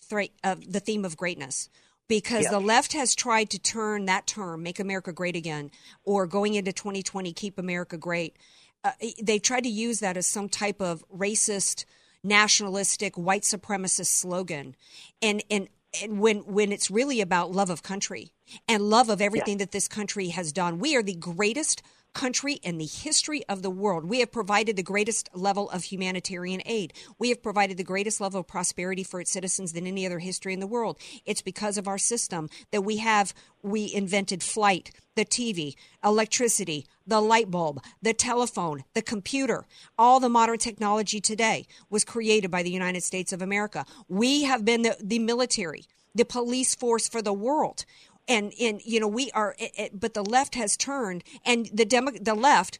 thre- 0.00 0.34
of 0.44 0.72
the 0.72 0.80
theme 0.80 1.04
of 1.04 1.16
greatness 1.16 1.68
because 2.06 2.42
Yes. 2.42 2.50
the 2.50 2.60
left 2.60 2.92
has 2.92 3.14
tried 3.14 3.50
to 3.50 3.58
turn 3.58 4.04
that 4.06 4.26
term, 4.26 4.62
make 4.62 4.80
America 4.80 5.12
great 5.12 5.36
again, 5.36 5.70
or 6.04 6.26
going 6.26 6.54
into 6.54 6.72
2020, 6.72 7.32
keep 7.32 7.58
America 7.58 7.96
great. 7.96 8.36
Uh, 8.82 8.92
they've 9.22 9.42
tried 9.42 9.62
to 9.64 9.68
use 9.68 10.00
that 10.00 10.16
as 10.16 10.26
some 10.26 10.48
type 10.48 10.80
of 10.80 11.04
racist, 11.08 11.84
nationalistic, 12.24 13.16
white 13.16 13.42
supremacist 13.42 14.06
slogan. 14.06 14.74
And, 15.22 15.42
and, 15.50 15.68
and 16.02 16.20
when, 16.20 16.38
when 16.40 16.72
it's 16.72 16.90
really 16.90 17.20
about 17.20 17.50
love 17.50 17.70
of 17.70 17.82
country 17.82 18.32
and 18.68 18.82
love 18.82 19.08
of 19.08 19.20
everything 19.20 19.58
that 19.58 19.72
this 19.72 19.88
country 19.88 20.28
has 20.28 20.52
done, 20.52 20.78
we 20.78 20.96
are 20.96 21.02
the 21.02 21.14
greatest 21.14 21.82
country 22.12 22.54
in 22.54 22.78
the 22.78 22.86
history 22.86 23.44
of 23.48 23.62
the 23.62 23.70
world. 23.70 24.04
We 24.04 24.20
have 24.20 24.32
provided 24.32 24.76
the 24.76 24.82
greatest 24.82 25.28
level 25.34 25.70
of 25.70 25.84
humanitarian 25.84 26.62
aid. 26.66 26.92
We 27.18 27.28
have 27.28 27.42
provided 27.42 27.76
the 27.76 27.84
greatest 27.84 28.20
level 28.20 28.40
of 28.40 28.46
prosperity 28.46 29.02
for 29.02 29.20
its 29.20 29.30
citizens 29.30 29.72
than 29.72 29.86
any 29.86 30.06
other 30.06 30.18
history 30.18 30.52
in 30.52 30.60
the 30.60 30.66
world. 30.66 30.98
It's 31.24 31.42
because 31.42 31.78
of 31.78 31.88
our 31.88 31.98
system 31.98 32.48
that 32.72 32.82
we 32.82 32.98
have 32.98 33.34
we 33.62 33.92
invented 33.92 34.42
flight, 34.42 34.90
the 35.16 35.24
TV, 35.24 35.74
electricity, 36.02 36.86
the 37.06 37.20
light 37.20 37.50
bulb, 37.50 37.82
the 38.00 38.14
telephone, 38.14 38.84
the 38.94 39.02
computer. 39.02 39.66
All 39.98 40.20
the 40.20 40.28
modern 40.28 40.58
technology 40.58 41.20
today 41.20 41.66
was 41.90 42.04
created 42.04 42.50
by 42.50 42.62
the 42.62 42.70
United 42.70 43.02
States 43.02 43.32
of 43.32 43.42
America. 43.42 43.84
We 44.08 44.44
have 44.44 44.64
been 44.64 44.82
the, 44.82 44.96
the 45.02 45.18
military, 45.18 45.84
the 46.14 46.24
police 46.24 46.74
force 46.74 47.08
for 47.08 47.22
the 47.22 47.32
world 47.32 47.84
and 48.30 48.80
you 48.84 49.00
know 49.00 49.08
we 49.08 49.30
are 49.32 49.54
it, 49.58 49.72
it- 49.76 50.00
but 50.00 50.14
the 50.14 50.24
left 50.24 50.54
has 50.54 50.76
turned 50.76 51.22
and 51.44 51.68
the 51.72 51.84
demo, 51.84 52.12
the 52.12 52.34
left 52.34 52.78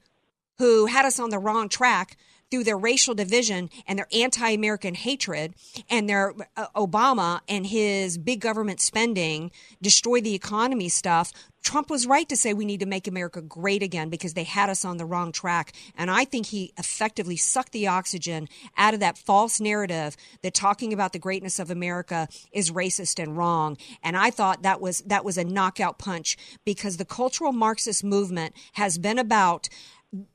who 0.59 0.87
had 0.87 1.05
us 1.05 1.19
on 1.19 1.31
the 1.31 1.39
wrong 1.39 1.69
track 1.69 2.17
through 2.51 2.65
their 2.65 2.77
racial 2.77 3.15
division 3.15 3.71
and 3.87 3.99
their 3.99 4.09
anti-American 4.13 4.95
hatred 4.95 5.55
and 5.89 6.09
their 6.09 6.35
uh, 6.57 6.67
Obama 6.75 7.41
and 7.49 7.67
his 7.69 8.19
big 8.19 8.41
government 8.41 8.81
spending, 8.81 9.51
destroy 9.81 10.21
the 10.21 10.35
economy 10.35 10.89
stuff. 10.89 11.33
Trump 11.63 11.91
was 11.91 12.07
right 12.07 12.29
to 12.29 12.37
say 12.37 12.53
we 12.53 12.65
need 12.65 12.81
to 12.81 12.87
make 12.87 13.07
America 13.07 13.41
great 13.43 13.83
again 13.83 14.09
because 14.09 14.35
they 14.35 14.45
had 14.45 14.71
us 14.71 14.85
on 14.85 14.97
the 14.97 15.05
wrong 15.05 15.33
track. 15.33 15.73
And 15.97 16.11
I 16.11 16.25
think 16.25 16.47
he 16.47 16.73
effectively 16.79 17.37
sucked 17.37 17.73
the 17.73 17.87
oxygen 17.87 18.49
out 18.77 18.95
of 18.95 19.01
that 19.01 19.19
false 19.19 19.61
narrative 19.61 20.17
that 20.43 20.55
talking 20.55 20.93
about 20.93 21.13
the 21.13 21.19
greatness 21.19 21.59
of 21.59 21.71
America 21.71 22.29
is 22.53 22.71
racist 22.71 23.23
and 23.23 23.37
wrong. 23.37 23.77
And 24.03 24.17
I 24.17 24.31
thought 24.31 24.63
that 24.63 24.81
was 24.81 25.03
that 25.03 25.25
was 25.25 25.37
a 25.37 25.45
knockout 25.45 25.99
punch 25.99 26.37
because 26.65 26.97
the 26.97 27.05
cultural 27.05 27.53
Marxist 27.53 28.03
movement 28.03 28.55
has 28.75 28.99
been 28.99 29.19
about 29.19 29.69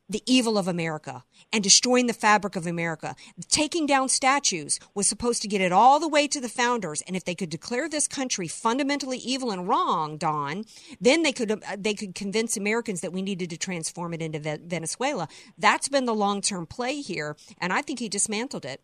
the 0.07 0.21
evil 0.25 0.57
of 0.57 0.67
America 0.67 1.23
and 1.51 1.63
destroying 1.63 2.07
the 2.07 2.13
fabric 2.13 2.55
of 2.55 2.65
America. 2.65 3.15
Taking 3.49 3.85
down 3.85 4.07
statues 4.07 4.79
was 4.93 5.07
supposed 5.07 5.41
to 5.41 5.47
get 5.47 5.61
it 5.61 5.71
all 5.71 5.99
the 5.99 6.07
way 6.07 6.27
to 6.27 6.39
the 6.39 6.49
founders, 6.49 7.01
and 7.01 7.15
if 7.15 7.25
they 7.25 7.35
could 7.35 7.49
declare 7.49 7.89
this 7.89 8.07
country 8.07 8.47
fundamentally 8.47 9.17
evil 9.17 9.51
and 9.51 9.67
wrong, 9.67 10.17
Don, 10.17 10.65
then 11.01 11.23
they 11.23 11.31
could 11.33 11.51
uh, 11.51 11.75
they 11.77 11.93
could 11.93 12.15
convince 12.15 12.55
Americans 12.55 13.01
that 13.01 13.11
we 13.11 13.21
needed 13.21 13.49
to 13.49 13.57
transform 13.57 14.13
it 14.13 14.21
into 14.21 14.39
Venezuela. 14.39 15.27
That's 15.57 15.89
been 15.89 16.05
the 16.05 16.15
long 16.15 16.41
term 16.41 16.65
play 16.65 17.01
here, 17.01 17.35
and 17.59 17.73
I 17.73 17.81
think 17.81 17.99
he 17.99 18.07
dismantled 18.07 18.65
it. 18.65 18.81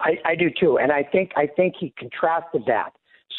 I, 0.00 0.18
I 0.24 0.34
do 0.34 0.50
too, 0.50 0.78
and 0.78 0.90
I 0.90 1.02
think 1.02 1.32
I 1.36 1.46
think 1.46 1.74
he 1.78 1.92
contrasted 1.98 2.62
that 2.66 2.92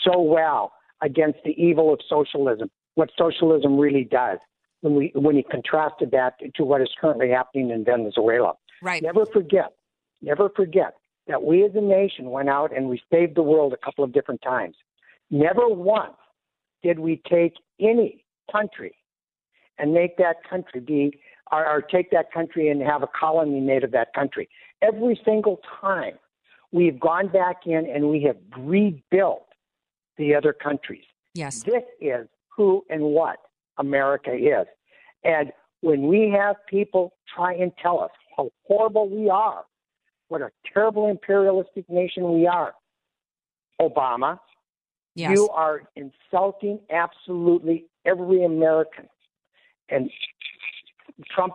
so 0.03 0.21
well 0.21 0.73
against 1.01 1.39
the 1.43 1.51
evil 1.51 1.91
of 1.93 1.99
socialism. 2.07 2.69
What 2.95 3.09
socialism 3.17 3.79
really 3.79 4.03
does 4.03 4.37
when 4.83 4.95
we 4.95 5.11
when 5.15 5.35
he 5.35 5.43
contrasted 5.43 6.11
that 6.11 6.33
to 6.55 6.63
what 6.65 6.81
is 6.81 6.89
currently 6.99 7.29
happening 7.29 7.71
in 7.71 7.85
Venezuela. 7.85 8.53
Right. 8.81 9.01
Never 9.01 9.25
forget, 9.25 9.71
never 10.21 10.49
forget 10.49 10.95
that 11.27 11.41
we 11.41 11.63
as 11.63 11.71
a 11.73 11.81
nation 11.81 12.31
went 12.31 12.49
out 12.49 12.75
and 12.75 12.89
we 12.89 13.01
saved 13.11 13.35
the 13.35 13.43
world 13.43 13.71
a 13.71 13.77
couple 13.77 14.03
of 14.03 14.11
different 14.11 14.41
times. 14.41 14.75
Never 15.31 15.69
once 15.69 16.17
did 16.83 16.99
we 16.99 17.21
take 17.29 17.53
any 17.79 18.25
country 18.51 18.93
and 19.79 19.93
make 19.93 20.17
that 20.17 20.37
country 20.47 20.81
be 20.81 21.17
or, 21.49 21.65
or 21.65 21.81
take 21.81 22.11
that 22.11 22.33
country 22.33 22.67
and 22.67 22.81
have 22.81 23.03
a 23.03 23.09
colony 23.17 23.61
made 23.61 23.85
of 23.85 23.91
that 23.91 24.13
country. 24.13 24.49
Every 24.81 25.19
single 25.23 25.61
time 25.79 26.15
we've 26.73 26.99
gone 26.99 27.29
back 27.29 27.65
in 27.65 27.87
and 27.89 28.09
we 28.09 28.21
have 28.23 28.35
rebuilt 28.57 29.47
the 30.17 30.35
other 30.35 30.51
countries. 30.51 31.05
Yes. 31.35 31.63
This 31.63 31.83
is 32.01 32.27
who 32.49 32.83
and 32.89 33.01
what 33.01 33.37
America 33.77 34.33
is. 34.33 34.67
And 35.23 35.51
when 35.81 36.07
we 36.07 36.29
have 36.37 36.55
people 36.67 37.13
try 37.35 37.53
and 37.53 37.71
tell 37.81 37.99
us 37.99 38.11
how 38.35 38.49
horrible 38.67 39.09
we 39.09 39.29
are, 39.29 39.63
what 40.29 40.41
a 40.41 40.49
terrible 40.73 41.09
imperialistic 41.09 41.89
nation 41.89 42.33
we 42.33 42.47
are, 42.47 42.73
Obama, 43.81 44.39
Yes. 45.15 45.37
you 45.37 45.47
are 45.49 45.83
insulting 45.95 46.79
absolutely 46.91 47.85
every 48.05 48.43
American. 48.43 49.07
And 49.89 50.09
Trump 51.29 51.53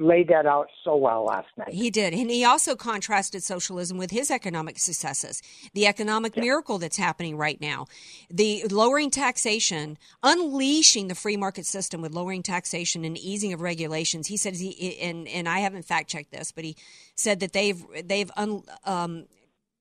laid 0.00 0.28
that 0.28 0.46
out 0.46 0.68
so 0.82 0.96
well 0.96 1.24
last 1.24 1.48
night. 1.56 1.68
He 1.68 1.90
did. 1.90 2.14
And 2.14 2.30
he 2.30 2.44
also 2.44 2.74
contrasted 2.74 3.42
socialism 3.42 3.98
with 3.98 4.10
his 4.10 4.30
economic 4.30 4.78
successes, 4.78 5.42
the 5.74 5.86
economic 5.86 6.34
yeah. 6.34 6.42
miracle 6.42 6.78
that's 6.78 6.96
happening 6.96 7.36
right 7.36 7.60
now, 7.60 7.86
the 8.30 8.64
lowering 8.70 9.10
taxation, 9.10 9.98
unleashing 10.22 11.08
the 11.08 11.14
free 11.14 11.36
market 11.36 11.66
system 11.66 12.00
with 12.00 12.12
lowering 12.12 12.42
taxation 12.42 13.04
and 13.04 13.18
easing 13.18 13.52
of 13.52 13.60
regulations. 13.60 14.26
He 14.26 14.36
said, 14.36 14.56
he, 14.56 14.98
and, 15.00 15.28
and 15.28 15.48
I 15.48 15.58
haven't 15.58 15.84
fact 15.84 16.08
checked 16.08 16.32
this, 16.32 16.50
but 16.50 16.64
he 16.64 16.76
said 17.14 17.40
that 17.40 17.52
they've, 17.52 17.84
they've, 18.04 18.30
un, 18.36 18.62
um, 18.84 19.26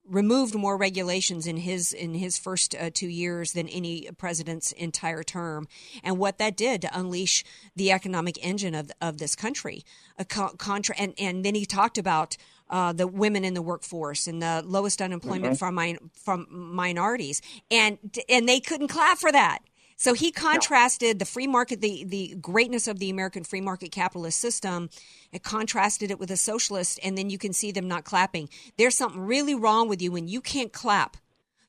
removed 0.09 0.55
more 0.55 0.77
regulations 0.77 1.47
in 1.47 1.57
his 1.57 1.93
in 1.93 2.13
his 2.13 2.37
first 2.37 2.75
uh, 2.75 2.89
two 2.93 3.07
years 3.07 3.53
than 3.53 3.67
any 3.69 4.09
president's 4.17 4.71
entire 4.73 5.23
term, 5.23 5.67
and 6.03 6.17
what 6.17 6.37
that 6.37 6.57
did 6.57 6.81
to 6.81 6.99
unleash 6.99 7.43
the 7.75 7.91
economic 7.91 8.43
engine 8.45 8.75
of 8.75 8.91
of 8.99 9.17
this 9.17 9.35
country. 9.35 9.83
A 10.17 10.25
co- 10.25 10.55
contra- 10.57 10.95
and 10.97 11.13
and 11.17 11.45
then 11.45 11.55
he 11.55 11.65
talked 11.65 11.97
about. 11.97 12.37
Uh, 12.71 12.93
the 12.93 13.07
women 13.07 13.43
in 13.43 13.55
the 13.55 13.63
workforce 13.63 14.27
and 14.27 14.43
the 14.43 14.61
lowest 14.63 15.01
unemployment 15.01 15.53
mm-hmm. 15.53 15.55
from 15.55 15.73
min- 15.73 16.11
from 16.13 16.45
minorities, 16.51 17.41
and 17.71 17.97
and 18.29 18.47
they 18.47 18.59
couldn't 18.59 18.89
clap 18.89 19.17
for 19.17 19.31
that. 19.31 19.57
So 19.99 20.13
he 20.13 20.31
contrasted 20.31 21.17
no. 21.17 21.19
the 21.19 21.25
free 21.25 21.45
market, 21.45 21.81
the, 21.81 22.05
the 22.05 22.33
greatness 22.39 22.87
of 22.87 22.99
the 22.99 23.09
American 23.09 23.43
free 23.43 23.59
market 23.59 23.91
capitalist 23.91 24.39
system, 24.39 24.89
and 25.33 25.43
contrasted 25.43 26.09
it 26.09 26.17
with 26.17 26.31
a 26.31 26.37
socialist, 26.37 27.01
and 27.03 27.17
then 27.17 27.29
you 27.29 27.37
can 27.37 27.51
see 27.51 27.73
them 27.73 27.89
not 27.89 28.05
clapping. 28.05 28.47
There's 28.77 28.95
something 28.95 29.19
really 29.19 29.55
wrong 29.55 29.89
with 29.89 30.01
you 30.01 30.13
when 30.13 30.29
you 30.29 30.39
can't 30.39 30.71
clap 30.71 31.17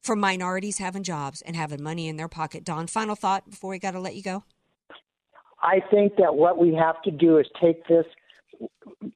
for 0.00 0.14
minorities 0.14 0.78
having 0.78 1.02
jobs 1.02 1.42
and 1.42 1.56
having 1.56 1.82
money 1.82 2.06
in 2.06 2.18
their 2.18 2.28
pocket. 2.28 2.62
Don, 2.62 2.86
final 2.86 3.16
thought 3.16 3.50
before 3.50 3.70
we 3.70 3.80
got 3.80 3.90
to 3.90 4.00
let 4.00 4.14
you 4.14 4.22
go. 4.22 4.44
I 5.60 5.80
think 5.90 6.14
that 6.16 6.36
what 6.36 6.56
we 6.56 6.72
have 6.74 7.02
to 7.02 7.10
do 7.10 7.38
is 7.38 7.46
take 7.60 7.84
this 7.88 8.06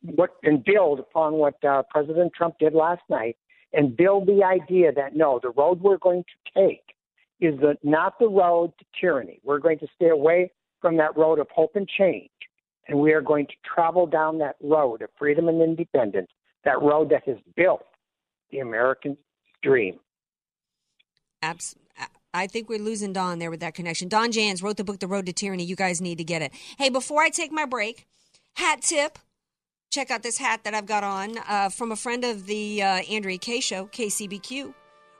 what 0.02 0.30
and 0.42 0.64
build 0.64 0.98
upon 0.98 1.34
what 1.34 1.64
uh, 1.64 1.84
President 1.88 2.32
Trump 2.36 2.56
did 2.58 2.74
last 2.74 3.02
night, 3.08 3.36
and 3.72 3.96
build 3.96 4.26
the 4.26 4.42
idea 4.42 4.90
that 4.92 5.14
no, 5.14 5.38
the 5.40 5.50
road 5.50 5.80
we're 5.82 5.98
going 5.98 6.24
to 6.24 6.60
take 6.60 6.93
is 7.40 7.58
the, 7.60 7.76
not 7.82 8.18
the 8.18 8.28
road 8.28 8.72
to 8.78 8.84
tyranny. 9.00 9.40
We're 9.44 9.58
going 9.58 9.78
to 9.80 9.86
stay 9.94 10.08
away 10.08 10.52
from 10.80 10.96
that 10.98 11.16
road 11.16 11.38
of 11.38 11.48
hope 11.54 11.76
and 11.76 11.88
change, 11.88 12.30
and 12.88 12.98
we 12.98 13.12
are 13.12 13.20
going 13.22 13.46
to 13.46 13.54
travel 13.64 14.06
down 14.06 14.38
that 14.38 14.56
road 14.62 15.02
of 15.02 15.10
freedom 15.18 15.48
and 15.48 15.60
independence, 15.62 16.28
that 16.64 16.80
road 16.80 17.10
that 17.10 17.24
has 17.26 17.36
built 17.56 17.84
the 18.50 18.58
American 18.58 19.16
dream. 19.62 19.98
Absolutely. 21.42 21.84
I 22.34 22.48
think 22.48 22.68
we're 22.68 22.80
losing 22.80 23.12
Don 23.12 23.38
there 23.38 23.50
with 23.50 23.60
that 23.60 23.74
connection. 23.74 24.08
Don 24.08 24.32
Jans 24.32 24.60
wrote 24.60 24.76
the 24.76 24.82
book, 24.82 24.98
The 24.98 25.06
Road 25.06 25.26
to 25.26 25.32
Tyranny. 25.32 25.64
You 25.64 25.76
guys 25.76 26.00
need 26.00 26.18
to 26.18 26.24
get 26.24 26.42
it. 26.42 26.52
Hey, 26.78 26.88
before 26.88 27.22
I 27.22 27.30
take 27.30 27.52
my 27.52 27.64
break, 27.64 28.08
hat 28.54 28.82
tip. 28.82 29.20
Check 29.90 30.10
out 30.10 30.24
this 30.24 30.38
hat 30.38 30.64
that 30.64 30.74
I've 30.74 30.86
got 30.86 31.04
on 31.04 31.38
uh, 31.48 31.68
from 31.68 31.92
a 31.92 31.96
friend 31.96 32.24
of 32.24 32.46
the 32.46 32.82
uh, 32.82 32.86
Andrea 33.08 33.38
Kaye 33.38 33.60
Show, 33.60 33.86
KCBQ. 33.86 34.74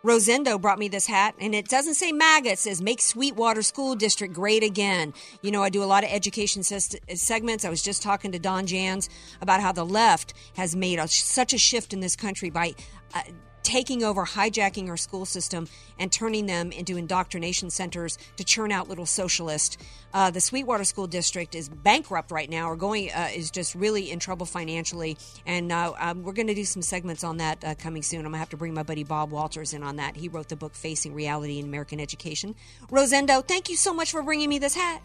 Rosendo 0.05 0.61
brought 0.61 0.79
me 0.79 0.89
this 0.89 1.07
hat, 1.07 1.35
and 1.41 1.55
it 1.55 1.67
doesn't 1.69 1.95
say 1.95 2.13
MAGA. 2.13 2.51
It 2.51 2.59
says 2.59 2.83
Make 2.83 3.01
Sweetwater 3.01 3.63
School 3.63 3.95
District 3.95 4.35
Great 4.35 4.63
Again. 4.63 5.15
You 5.41 5.51
know, 5.51 5.63
I 5.63 5.71
do 5.71 5.83
a 5.83 5.87
lot 5.87 6.05
of 6.05 6.11
education 6.13 6.63
segments. 6.63 7.65
I 7.65 7.71
was 7.71 7.83
just 7.83 8.03
talking 8.03 8.31
to 8.33 8.39
Don 8.39 8.67
Jans 8.67 9.09
about 9.41 9.63
how 9.63 9.73
the 9.73 9.87
left 9.87 10.35
has 10.57 10.77
made 10.77 10.99
a, 10.99 11.09
such 11.09 11.55
a 11.55 11.59
shift 11.59 11.95
in 11.95 12.01
this 12.01 12.17
country 12.17 12.51
by 12.51 12.75
uh, 13.15 13.23
taking 13.65 14.05
over, 14.05 14.25
hijacking 14.25 14.89
our 14.89 14.97
school 14.97 15.25
system, 15.25 15.67
and 15.99 16.13
turning 16.13 16.47
them 16.47 16.71
into 16.71 16.97
indoctrination 16.97 17.71
centers 17.71 18.17
to 18.37 18.45
churn 18.45 18.71
out 18.71 18.89
little 18.89 19.07
socialists. 19.07 19.77
Uh, 20.13 20.31
the 20.31 20.41
Sweetwater 20.41 20.85
School 20.85 21.09
District 21.09 21.57
is 21.57 21.69
bankrupt 21.69 22.31
right 22.31 22.49
now, 22.49 22.71
or 22.71 22.77
going 22.77 23.11
uh, 23.11 23.31
is 23.35 23.51
just 23.51 23.75
really 23.75 24.13
in 24.13 24.21
trouble 24.21 24.47
financially. 24.47 25.17
And 25.45 25.73
uh, 25.73 25.93
um, 25.99 26.23
we're 26.23 26.33
going 26.33 26.47
to 26.47 26.55
do 26.55 26.65
some 26.65 26.83
segments 26.83 27.25
on 27.25 27.39
that 27.39 27.65
uh, 27.65 27.75
coming 27.75 28.03
soon. 28.03 28.21
I'm 28.21 28.27
going 28.27 28.35
to 28.35 28.39
have 28.39 28.51
to 28.51 28.57
bring 28.57 28.75
my 28.75 28.85
buddy 28.85 29.03
Bob 29.03 29.33
Walters 29.33 29.73
in 29.73 29.83
on 29.83 29.97
that. 29.97 30.15
He 30.15 30.29
wrote 30.29 30.49
the 30.49 30.57
book 30.57 30.75
Facing 30.75 31.15
Reality 31.15 31.59
in 31.59 31.65
American 31.65 31.99
Education. 31.99 32.55
Rosendo, 32.91 33.47
thank 33.47 33.69
you 33.69 33.77
so 33.77 33.93
much 33.93 34.13
for 34.13 34.23
bringing 34.23 34.49
me 34.49 34.59
this 34.59 34.75
hat. 34.75 35.03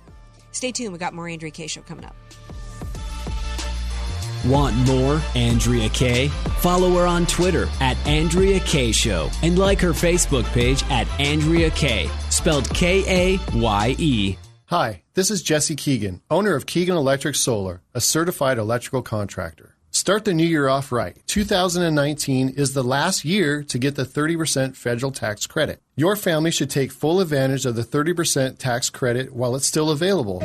Stay 0.51 0.71
tuned. 0.71 0.93
We 0.93 0.99
got 0.99 1.13
more 1.13 1.27
Andrea 1.27 1.51
Kaye 1.51 1.67
show 1.67 1.81
coming 1.81 2.05
up. 2.05 2.15
Want 4.45 4.73
more 4.87 5.21
Andrea 5.35 5.89
Kaye? 5.89 6.29
Follow 6.59 6.91
her 6.91 7.05
on 7.05 7.25
Twitter 7.25 7.67
at 7.81 7.97
Andrea 8.07 8.61
Kaye 8.61 8.93
Show 8.93 9.29
and 9.43 9.59
like 9.59 9.81
her 9.81 9.91
Facebook 9.91 10.45
page 10.53 10.81
at 10.89 11.07
Andrea 11.19 11.69
Kaye, 11.71 12.09
spelled 12.29 12.69
K 12.73 13.35
A 13.35 13.39
Y 13.53 13.95
E. 13.99 14.37
Hi, 14.67 15.01
this 15.13 15.29
is 15.29 15.41
Jesse 15.41 15.75
Keegan, 15.75 16.21
owner 16.29 16.55
of 16.55 16.65
Keegan 16.65 16.95
Electric 16.95 17.35
Solar, 17.35 17.81
a 17.93 17.99
certified 17.99 18.57
electrical 18.57 19.01
contractor. 19.01 19.75
Start 19.91 20.23
the 20.23 20.33
new 20.33 20.45
year 20.45 20.69
off 20.69 20.91
right. 20.91 21.21
2019 21.25 22.49
is 22.49 22.73
the 22.73 22.83
last 22.83 23.25
year 23.25 23.63
to 23.63 23.79
get 23.79 23.95
the 23.95 24.05
30% 24.05 24.75
federal 24.75 25.11
tax 25.11 25.47
credit. 25.47 25.81
Your 25.95 26.15
family 26.15 26.51
should 26.51 26.69
take 26.69 26.91
full 26.91 27.19
advantage 27.19 27.65
of 27.65 27.75
the 27.75 27.81
30% 27.81 28.59
tax 28.59 28.89
credit 28.91 29.33
while 29.33 29.55
it's 29.55 29.65
still 29.65 29.89
available. 29.89 30.43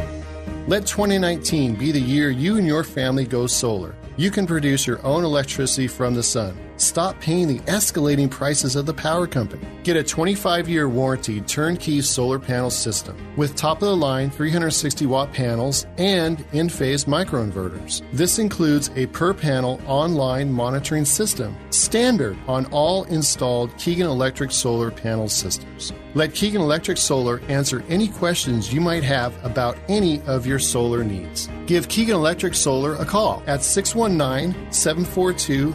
Let 0.67 0.87
2019 0.87 1.75
be 1.75 1.93
the 1.93 2.01
year 2.01 2.31
you 2.31 2.57
and 2.57 2.67
your 2.67 2.85
family 2.85 3.27
go 3.27 3.47
solar. 3.47 3.95
You 4.17 4.31
can 4.31 4.47
produce 4.47 4.87
your 4.87 5.05
own 5.05 5.23
electricity 5.23 5.87
from 5.87 6.15
the 6.15 6.23
sun. 6.23 6.59
Stop 6.77 7.21
paying 7.21 7.47
the 7.47 7.61
escalating 7.61 8.29
prices 8.29 8.75
of 8.75 8.87
the 8.87 8.95
power 8.95 9.27
company. 9.27 9.67
Get 9.85 9.97
a 9.97 10.03
25 10.03 10.69
year 10.69 10.89
warranty 10.89 11.41
turnkey 11.43 12.01
solar 12.01 12.39
panel 12.39 12.71
system 12.71 13.17
with 13.37 13.55
top 13.55 13.83
of 13.83 13.89
the 13.89 13.97
line 13.97 14.31
360 14.31 15.07
watt 15.07 15.33
panels 15.33 15.87
and 15.99 16.39
Enphase 16.51 17.07
microinverters. 17.07 18.03
This 18.13 18.39
includes 18.39 18.91
a 18.97 19.07
per 19.07 19.33
panel 19.33 19.81
online 19.87 20.53
monitoring 20.53 21.05
system, 21.05 21.57
standard 21.71 22.37
on 22.49 22.67
all 22.67 23.05
installed 23.05 23.77
Keegan 23.79 24.07
Electric 24.07 24.51
solar 24.51 24.91
panel 24.91 25.29
systems. 25.29 25.93
Let 26.15 26.33
Keegan 26.33 26.61
Electric 26.61 26.97
Solar 26.97 27.41
answer 27.49 27.83
any 27.89 28.07
questions 28.07 28.73
you 28.73 28.81
might 28.81 29.03
have 29.03 29.35
about 29.45 29.77
any 29.89 30.23
of 30.23 30.47
your 30.47 30.61
solar 30.61 31.03
needs. 31.03 31.49
Give 31.67 31.89
Keegan 31.89 32.15
Electric 32.15 32.55
Solar 32.55 32.95
a 32.95 33.05
call 33.05 33.43
at 33.49 33.65
619 33.65 34.73
742 34.73 35.75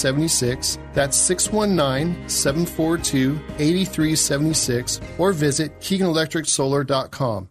8376. 0.00 0.78
That's 0.92 1.16
619 1.16 2.28
742 2.28 3.40
8376 3.58 5.00
or 5.18 5.32
visit 5.32 5.78
KeeganElectricSolar.com. 5.80 7.48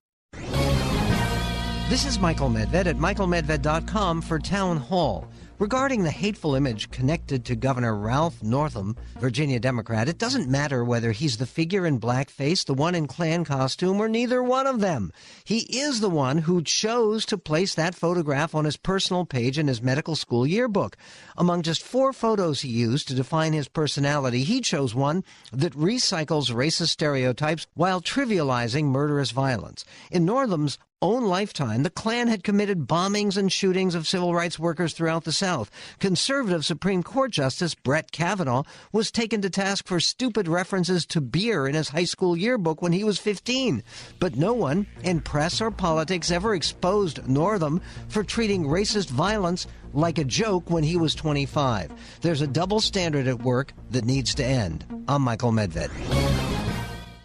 This 1.90 2.06
is 2.06 2.20
Michael 2.20 2.50
Medved 2.50 2.86
at 2.86 2.98
michaelmedved.com 2.98 4.22
for 4.22 4.38
Town 4.38 4.78
Hall. 4.78 5.28
Regarding 5.60 6.04
the 6.04 6.10
hateful 6.10 6.56
image 6.56 6.90
connected 6.90 7.44
to 7.44 7.56
Governor 7.58 7.94
Ralph 7.94 8.42
Northam, 8.42 8.96
Virginia 9.18 9.60
Democrat, 9.60 10.08
it 10.08 10.18
doesn't 10.18 10.48
matter 10.48 10.86
whether 10.86 11.12
he's 11.12 11.36
the 11.36 11.46
figure 11.46 11.86
in 11.86 12.00
blackface, 12.00 12.64
the 12.64 12.74
one 12.74 12.96
in 12.96 13.08
Klan 13.08 13.44
costume, 13.44 14.00
or 14.00 14.08
neither 14.08 14.42
one 14.42 14.68
of 14.68 14.80
them. 14.80 15.12
He 15.44 15.82
is 15.82 16.00
the 16.00 16.10
one 16.10 16.38
who 16.38 16.64
chose 16.64 17.26
to 17.26 17.38
place 17.38 17.76
that 17.76 17.94
photograph 17.94 18.56
on 18.56 18.64
his 18.64 18.78
personal 18.78 19.26
page 19.26 19.60
in 19.60 19.68
his 19.68 19.82
medical 19.82 20.16
school 20.16 20.48
yearbook. 20.48 20.96
Among 21.36 21.62
just 21.62 21.84
four 21.84 22.14
photos 22.14 22.62
he 22.62 22.70
used 22.70 23.10
to 23.10 23.14
define 23.14 23.52
his 23.52 23.68
personality, 23.68 24.46
he 24.46 24.62
chose 24.62 24.96
one 24.96 25.26
that 25.52 25.74
recycles 25.74 26.54
racist 26.54 26.88
stereotypes 26.88 27.68
while 27.74 28.00
trivializing 28.00 28.86
murderous 28.86 29.32
violence. 29.32 29.84
In 30.10 30.24
Northam's 30.24 30.78
own 31.02 31.26
lifetime, 31.26 31.84
the 31.84 31.90
Klan 31.90 32.28
had 32.28 32.44
committed 32.44 32.88
bombings 32.88 33.38
and 33.38 33.52
shootings 33.52 33.96
of 33.96 34.08
civil 34.08 34.36
rights 34.36 34.60
workers 34.60 34.94
throughout 34.94 35.24
the 35.24 35.32
South. 35.32 35.72
Conservative 36.00 36.66
Supreme 36.66 37.02
Court 37.04 37.32
Justice 37.32 37.76
Brett 37.76 38.12
Kavanaugh 38.12 38.64
was 38.92 39.12
taken 39.12 39.42
to 39.42 39.50
task 39.50 39.88
for 39.88 40.00
stupid 40.00 40.48
references 40.48 41.06
to 41.08 41.22
beer 41.22 41.68
in 41.68 41.76
his 41.76 41.90
high 41.90 42.04
school 42.04 42.36
yearbook 42.36 42.82
when 42.82 42.92
he 42.92 43.04
was 43.04 43.18
15. 43.18 43.84
But 44.20 44.36
no 44.36 44.54
one 44.54 44.88
in 45.04 45.22
press 45.22 45.62
or 45.62 45.72
politics 45.72 46.32
ever 46.32 46.54
exposed 46.54 47.28
Northam 47.28 47.82
for 48.10 48.24
treating 48.24 48.66
racist 48.66 49.10
violence 49.10 49.68
like 49.94 50.18
a 50.18 50.24
joke 50.24 50.70
when 50.70 50.84
he 50.84 50.98
was 50.98 51.16
25. 51.16 51.92
There's 52.22 52.42
a 52.42 52.48
double 52.48 52.80
standard 52.80 53.28
at 53.28 53.42
work 53.42 53.74
that 53.92 54.06
needs 54.06 54.36
to 54.36 54.46
end. 54.46 54.86
I'm 55.08 55.22
Michael 55.22 55.52
Medved. 55.52 55.90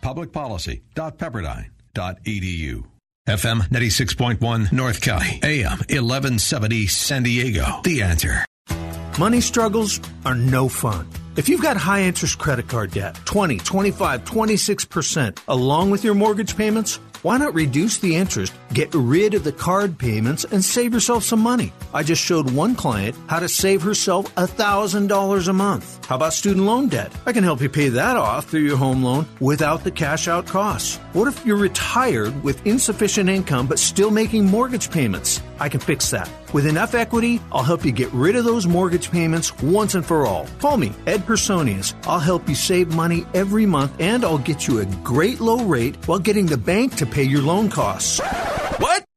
Publicpolicy.pepperdine.edu 0.03 2.85
FM 3.29 3.71
96.1 3.71 4.71
North 4.71 5.01
County, 5.01 5.41
AM 5.43 5.79
1170 5.89 6.87
San 6.89 7.23
Diego. 7.23 7.81
The 7.83 8.03
answer. 8.03 8.45
Money 9.19 9.41
struggles 9.41 9.99
are 10.27 10.35
no 10.35 10.69
fun. 10.69 11.09
If 11.35 11.49
you've 11.49 11.63
got 11.63 11.79
high 11.79 12.03
interest 12.03 12.37
credit 12.37 12.69
card 12.69 12.91
debt, 12.91 13.17
20, 13.25 13.57
25, 13.59 14.25
26%, 14.25 15.39
along 15.49 15.91
with 15.91 16.05
your 16.05 16.15
mortgage 16.15 16.55
payments, 16.55 17.01
why 17.25 17.39
not 17.39 17.55
reduce 17.55 17.99
the 17.99 18.15
interest 18.15 18.53
Get 18.75 18.93
rid 18.93 19.35
of 19.35 19.45
the 19.45 19.53
card 19.53 19.97
payments 19.99 20.43
and 20.43 20.65
save 20.65 20.93
yourself 20.93 21.23
some 21.23 21.39
money. 21.39 21.73
I 21.95 22.03
just 22.03 22.21
showed 22.21 22.51
one 22.51 22.75
client 22.75 23.17
how 23.29 23.39
to 23.39 23.49
save 23.49 23.83
herself 23.83 24.35
$1,000 24.35 25.49
a 25.49 25.53
month. 25.53 26.05
How 26.07 26.17
about 26.17 26.33
student 26.33 26.67
loan 26.67 26.89
debt? 26.89 27.13
I 27.25 27.33
can 27.33 27.45
help 27.45 27.61
you 27.61 27.69
pay 27.69 27.89
that 27.91 28.17
off 28.17 28.47
through 28.47 28.63
your 28.63 28.77
home 28.77 29.05
loan 29.05 29.29
without 29.39 29.85
the 29.85 29.93
cash 29.93 30.27
out 30.27 30.47
costs. 30.47 30.97
What 31.13 31.29
if 31.29 31.47
you're 31.47 31.57
retired 31.57 32.43
with 32.43 32.67
insufficient 32.67 33.31
income 33.31 33.69
but 33.69 33.79
still 33.79 34.11
making 34.11 34.47
mortgage 34.47 34.91
payments? 34.91 35.41
I 35.61 35.69
can 35.69 35.81
fix 35.81 36.11
that. 36.11 36.31
With 36.53 36.67
enough 36.67 36.95
equity, 36.95 37.41
I'll 37.53 37.63
help 37.63 37.85
you 37.85 37.93
get 37.93 38.13
rid 38.13 38.37
of 38.37 38.45
those 38.45 38.67
mortgage 38.67 39.11
payments 39.11 39.57
once 39.63 39.95
and 39.95 40.05
for 40.05 40.27
all. 40.27 40.47
Call 40.61 40.77
me, 40.77 40.93
Ed 41.07 41.27
Personius. 41.27 41.95
I'll 42.05 42.21
help 42.21 42.49
you 42.49 42.55
save 42.55 42.95
money 42.95 43.27
every 43.35 43.67
month 43.67 43.93
and 44.01 44.25
I'll 44.25 44.39
get 44.39 44.67
you 44.67 44.81
a 44.81 44.87
great 45.03 45.41
low 45.41 45.65
rate 45.65 45.97
while 46.07 46.19
getting 46.19 46.47
the 46.47 46.59
bank 46.59 46.97
to 46.97 47.07
pay 47.07 47.25
your 47.25 47.43
loan 47.43 47.69
costs. 47.69 48.21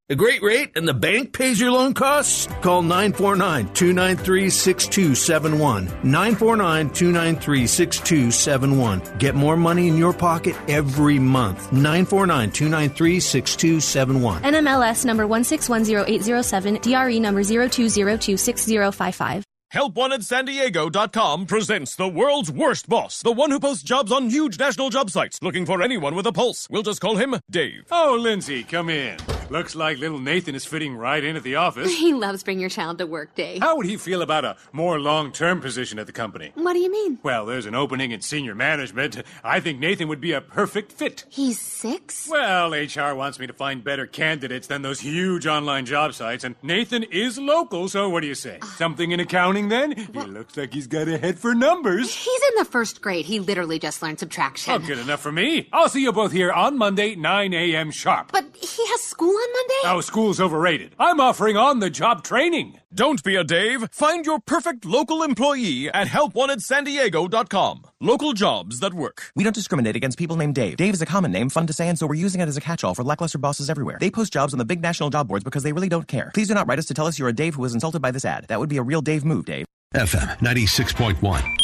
What? 0.07 0.13
A 0.13 0.15
great 0.15 0.41
rate 0.41 0.71
and 0.75 0.87
the 0.87 0.93
bank 0.93 1.33
pays 1.33 1.59
your 1.59 1.71
loan 1.71 1.93
costs? 1.93 2.47
Call 2.61 2.81
949 2.81 3.73
293 3.73 4.49
6271. 4.49 5.85
949 6.03 6.89
293 6.91 7.67
6271. 7.67 9.01
Get 9.19 9.35
more 9.35 9.57
money 9.57 9.87
in 9.87 9.97
your 9.97 10.13
pocket 10.13 10.55
every 10.69 11.19
month. 11.19 11.73
949 11.73 12.51
293 12.51 13.19
6271. 13.19 14.43
NMLS 14.43 15.05
number 15.05 15.27
1610807, 15.27 16.81
DRE 16.81 17.19
number 17.19 17.41
02026055. 17.41 19.43
HelpWantedSanDiego.com 19.73 21.45
presents 21.45 21.97
the 21.97 22.07
world's 22.07 22.49
worst 22.49 22.87
boss, 22.87 23.21
the 23.21 23.33
one 23.33 23.51
who 23.51 23.59
posts 23.59 23.83
jobs 23.83 24.13
on 24.13 24.29
huge 24.29 24.57
national 24.57 24.89
job 24.89 25.09
sites, 25.09 25.39
looking 25.41 25.65
for 25.65 25.81
anyone 25.81 26.15
with 26.15 26.25
a 26.25 26.31
pulse. 26.31 26.69
We'll 26.69 26.83
just 26.83 27.01
call 27.01 27.17
him 27.17 27.35
Dave. 27.51 27.83
Oh, 27.91 28.17
Lindsay, 28.17 28.63
come 28.63 28.89
in. 28.89 29.17
Looks 29.49 29.75
like 29.75 29.97
little 29.97 30.19
Nathan 30.19 30.55
is 30.55 30.65
fitting 30.65 30.97
right 30.97 31.23
in 31.23 31.37
at 31.37 31.43
the 31.43 31.55
office. 31.55 31.95
He 32.07 32.13
loves 32.13 32.43
bring 32.43 32.59
your 32.59 32.69
child 32.69 32.97
to 32.99 33.05
work 33.07 33.33
day. 33.35 33.59
How 33.59 33.75
would 33.77 33.85
he 33.85 33.95
feel 33.97 34.21
about 34.21 34.43
a 34.45 34.55
more 34.71 34.99
long-term 34.99 35.61
position 35.61 35.99
at 35.99 36.05
the 36.05 36.11
company? 36.11 36.51
What 36.55 36.73
do 36.73 36.79
you 36.79 36.91
mean? 36.91 37.17
Well, 37.23 37.45
there's 37.45 37.65
an 37.65 37.75
opening 37.75 38.11
in 38.11 38.21
senior 38.21 38.55
management. 38.55 39.23
I 39.43 39.59
think 39.61 39.79
Nathan 39.79 40.07
would 40.09 40.19
be 40.21 40.31
a 40.33 40.41
perfect 40.41 40.91
fit. 40.91 41.25
He's 41.29 41.59
six? 41.59 42.27
Well, 42.29 42.71
HR 42.71 43.15
wants 43.15 43.39
me 43.39 43.47
to 43.47 43.53
find 43.53 43.83
better 43.83 44.05
candidates 44.05 44.67
than 44.67 44.81
those 44.83 44.99
huge 44.99 45.47
online 45.47 45.85
job 45.85 46.13
sites, 46.13 46.43
and 46.43 46.55
Nathan 46.61 47.03
is 47.03 47.37
local, 47.37 47.87
so 47.89 48.09
what 48.09 48.21
do 48.21 48.27
you 48.27 48.35
say? 48.35 48.59
Ah. 48.61 48.75
Something 48.77 49.11
in 49.11 49.19
accounting, 49.19 49.69
then? 49.69 49.91
He 49.97 50.19
looks 50.19 50.55
like 50.57 50.73
he's 50.73 50.87
got 50.87 51.07
a 51.07 51.17
head 51.17 51.39
for 51.39 51.55
numbers. 51.55 52.13
He's 52.13 52.41
in 52.51 52.55
the 52.57 52.65
first 52.65 53.01
grade. 53.01 53.25
He 53.25 53.39
literally 53.39 53.79
just 53.79 54.01
learned 54.01 54.19
subtraction. 54.19 54.73
Oh, 54.73 54.79
good 54.79 54.99
enough 54.99 55.21
for 55.21 55.31
me. 55.31 55.67
I'll 55.73 55.89
see 55.89 56.01
you 56.03 56.11
both 56.13 56.31
here 56.31 56.51
on 56.51 56.77
Monday, 56.77 57.15
9 57.15 57.53
a.m. 57.53 57.91
sharp. 57.91 58.31
But 58.31 58.45
he 58.55 58.85
has 58.87 59.01
school 59.01 59.36
on 59.37 59.53
Monday? 59.53 59.95
Oh, 59.95 60.01
school's 60.01 60.39
overrated. 60.39 60.95
I'm 60.99 61.19
offering 61.19 61.57
on-the-job 61.57 62.23
training. 62.23 62.79
Don't 62.93 63.23
be 63.23 63.35
a 63.35 63.43
Dave. 63.43 63.87
Find 63.91 64.25
your 64.25 64.39
perfect 64.39 64.85
local 64.85 65.23
employee 65.23 65.89
at 65.89 66.07
HelpWantedSanDiego.com. 66.07 67.83
Local 68.01 68.33
jobs 68.33 68.79
that 68.79 68.93
work. 68.93 69.31
We 69.35 69.43
don't 69.43 69.55
discriminate 69.55 69.95
against 69.95 70.17
people 70.17 70.35
named 70.35 70.55
Dave. 70.55 70.77
Dave 70.77 70.93
is 70.93 71.01
a 71.01 71.05
common 71.05 71.31
name, 71.31 71.49
fun 71.49 71.67
to 71.67 71.73
say, 71.73 71.87
and 71.87 71.97
so 71.97 72.07
we're 72.07 72.15
using 72.15 72.41
it 72.41 72.47
as 72.47 72.57
a 72.57 72.61
catch-all 72.61 72.95
for 72.95 73.03
lackluster 73.03 73.37
bosses 73.37 73.69
everywhere. 73.69 73.97
They 73.99 74.11
post 74.11 74.33
jobs 74.33 74.53
on 74.53 74.59
the 74.59 74.65
big 74.65 74.81
national 74.81 75.09
job 75.09 75.27
boards 75.27 75.43
because 75.43 75.63
they 75.63 75.73
really 75.73 75.89
don't 75.89 76.07
care. 76.07 76.31
Please 76.33 76.47
do 76.47 76.53
not 76.53 76.67
write 76.67 76.79
us 76.79 76.85
to 76.85 76.93
tell 76.93 77.07
us 77.07 77.19
you're 77.19 77.29
a 77.29 77.33
Dave 77.33 77.55
who 77.55 77.61
was 77.61 77.73
insulted 77.73 78.01
by 78.01 78.11
this 78.11 78.25
ad. 78.25 78.45
That 78.47 78.59
would 78.59 78.69
be 78.69 78.77
a 78.77 78.83
real 78.83 79.01
Dave 79.01 79.23
move, 79.25 79.45
Dave. 79.45 79.65
FM 79.93 80.37
96.1, 80.39 81.17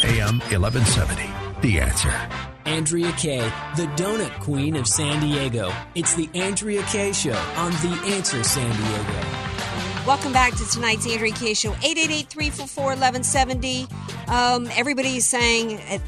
AM 0.06 0.40
1170. 0.40 1.68
The 1.68 1.80
answer. 1.80 2.53
Andrea 2.66 3.12
Kaye, 3.14 3.40
the 3.76 3.88
donut 3.98 4.32
queen 4.40 4.76
of 4.78 4.88
San 4.88 5.20
Diego. 5.22 5.70
It's 5.96 6.14
the 6.16 6.30
Andrea 6.34 6.82
Kaye 6.84 7.12
Show 7.12 7.36
on 7.58 7.72
The 7.72 8.14
Answer 8.16 8.42
San 8.44 8.70
Diego. 8.70 9.14
Welcome 10.08 10.32
back 10.32 10.56
to 10.56 10.66
tonight's 10.70 11.06
Andrea 11.06 11.34
Kaye 11.34 11.56
Show. 11.56 11.72
888-344-1170. 11.72 13.92
Um, 14.30 14.70
everybody's 14.76 15.28
saying 15.28 15.74
at, 15.82 16.00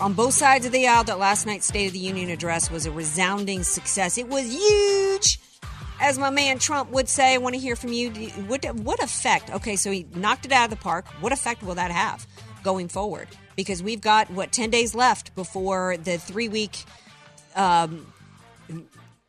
on 0.00 0.14
both 0.14 0.32
sides 0.32 0.64
of 0.64 0.72
the 0.72 0.86
aisle 0.86 1.04
that 1.04 1.18
last 1.18 1.44
night's 1.46 1.66
State 1.66 1.88
of 1.88 1.92
the 1.92 1.98
Union 1.98 2.30
address 2.30 2.70
was 2.70 2.86
a 2.86 2.90
resounding 2.90 3.62
success. 3.62 4.16
It 4.16 4.28
was 4.28 4.50
huge. 4.50 5.40
As 6.00 6.18
my 6.18 6.30
man 6.30 6.58
Trump 6.58 6.90
would 6.90 7.06
say, 7.08 7.34
I 7.34 7.38
want 7.38 7.54
to 7.54 7.60
hear 7.60 7.76
from 7.76 7.92
you. 7.92 8.10
What, 8.48 8.64
what 8.76 9.02
effect? 9.02 9.50
Okay, 9.50 9.76
so 9.76 9.90
he 9.90 10.06
knocked 10.14 10.46
it 10.46 10.52
out 10.52 10.64
of 10.64 10.70
the 10.70 10.76
park. 10.82 11.04
What 11.20 11.32
effect 11.32 11.62
will 11.62 11.74
that 11.74 11.90
have 11.90 12.26
going 12.62 12.88
forward? 12.88 13.28
Because 13.62 13.82
we've 13.82 14.00
got, 14.00 14.30
what, 14.30 14.50
10 14.50 14.70
days 14.70 14.94
left 14.94 15.34
before 15.34 15.96
the 15.96 16.18
three 16.18 16.48
week 16.48 16.84
um, 17.54 18.12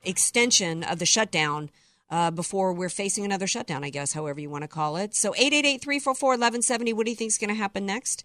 extension 0.03 0.83
of 0.83 0.99
the 0.99 1.05
shutdown 1.05 1.69
uh, 2.09 2.31
before 2.31 2.73
we're 2.73 2.89
facing 2.89 3.25
another 3.25 3.47
shutdown, 3.47 3.83
I 3.83 3.89
guess, 3.89 4.13
however 4.13 4.39
you 4.39 4.49
want 4.49 4.63
to 4.63 4.67
call 4.67 4.97
it. 4.97 5.15
So 5.15 5.33
888-344-1170, 5.33 6.93
what 6.93 7.05
do 7.05 7.11
you 7.11 7.15
think 7.15 7.29
is 7.29 7.37
going 7.37 7.49
to 7.49 7.55
happen 7.55 7.85
next? 7.85 8.23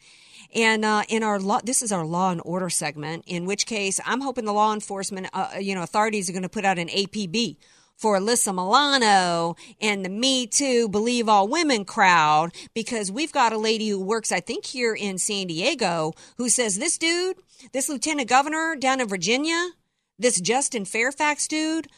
And 0.55 0.85
uh, 0.85 1.03
in 1.09 1.23
our 1.23 1.39
law, 1.39 1.61
this 1.63 1.83
is 1.83 1.93
our 1.93 2.05
law 2.05 2.31
and 2.31 2.41
order 2.45 2.71
segment, 2.71 3.25
in 3.27 3.47
which 3.47 3.67
case 3.67 4.01
I'm 4.05 4.21
hoping 4.21 4.45
the 4.45 4.53
law 4.53 4.73
enforcement, 4.73 5.29
uh, 5.33 5.53
you 5.61 5.75
know, 5.75 5.83
authorities 5.83 6.29
are 6.29 6.33
going 6.33 6.43
to 6.43 6.49
put 6.49 6.65
out 6.65 6.79
an 6.79 6.89
APB 6.89 7.57
for 7.99 8.17
Alyssa 8.17 8.55
Milano 8.55 9.57
and 9.81 10.05
the 10.05 10.09
Me 10.09 10.47
Too 10.47 10.89
Believe 10.89 11.29
All 11.29 11.49
Women 11.49 11.85
crowd 11.85 12.55
because 12.73 13.11
we've 13.11 13.33
got 13.33 13.53
a 13.53 13.59
lady 13.59 13.89
who 13.89 14.01
works, 14.01 14.31
I 14.31 14.39
think, 14.39 14.65
here 14.65 14.95
in 14.95 15.19
San 15.19 15.49
Diego 15.49 16.13
who 16.37 16.49
says 16.49 16.79
this 16.79 16.97
dude, 16.97 17.37
this 17.73 17.89
lieutenant 17.89 18.29
governor 18.29 18.77
down 18.77 19.01
in 19.01 19.09
Virginia, 19.09 19.71
this 20.17 20.41
Justin 20.41 20.85
Fairfax 20.85 21.49
dude, 21.49 21.89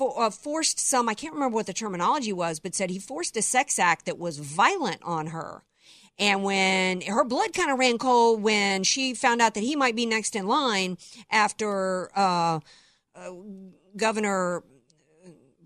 uh, 0.00 0.30
forced 0.30 0.78
some, 0.78 1.08
I 1.08 1.14
can't 1.14 1.34
remember 1.34 1.56
what 1.56 1.66
the 1.66 1.72
terminology 1.72 2.32
was, 2.32 2.60
but 2.60 2.74
said 2.74 2.90
he 2.90 2.98
forced 2.98 3.36
a 3.36 3.42
sex 3.42 3.78
act 3.78 4.06
that 4.06 4.18
was 4.18 4.38
violent 4.38 5.02
on 5.02 5.28
her. 5.28 5.64
And 6.18 6.44
when 6.44 7.00
her 7.00 7.24
blood 7.24 7.54
kind 7.54 7.70
of 7.70 7.78
ran 7.78 7.98
cold 7.98 8.42
when 8.42 8.84
she 8.84 9.14
found 9.14 9.40
out 9.40 9.54
that 9.54 9.64
he 9.64 9.74
might 9.74 9.96
be 9.96 10.06
next 10.06 10.36
in 10.36 10.46
line 10.46 10.98
after 11.30 12.10
uh, 12.16 12.60
uh, 13.14 13.30
Governor 13.96 14.62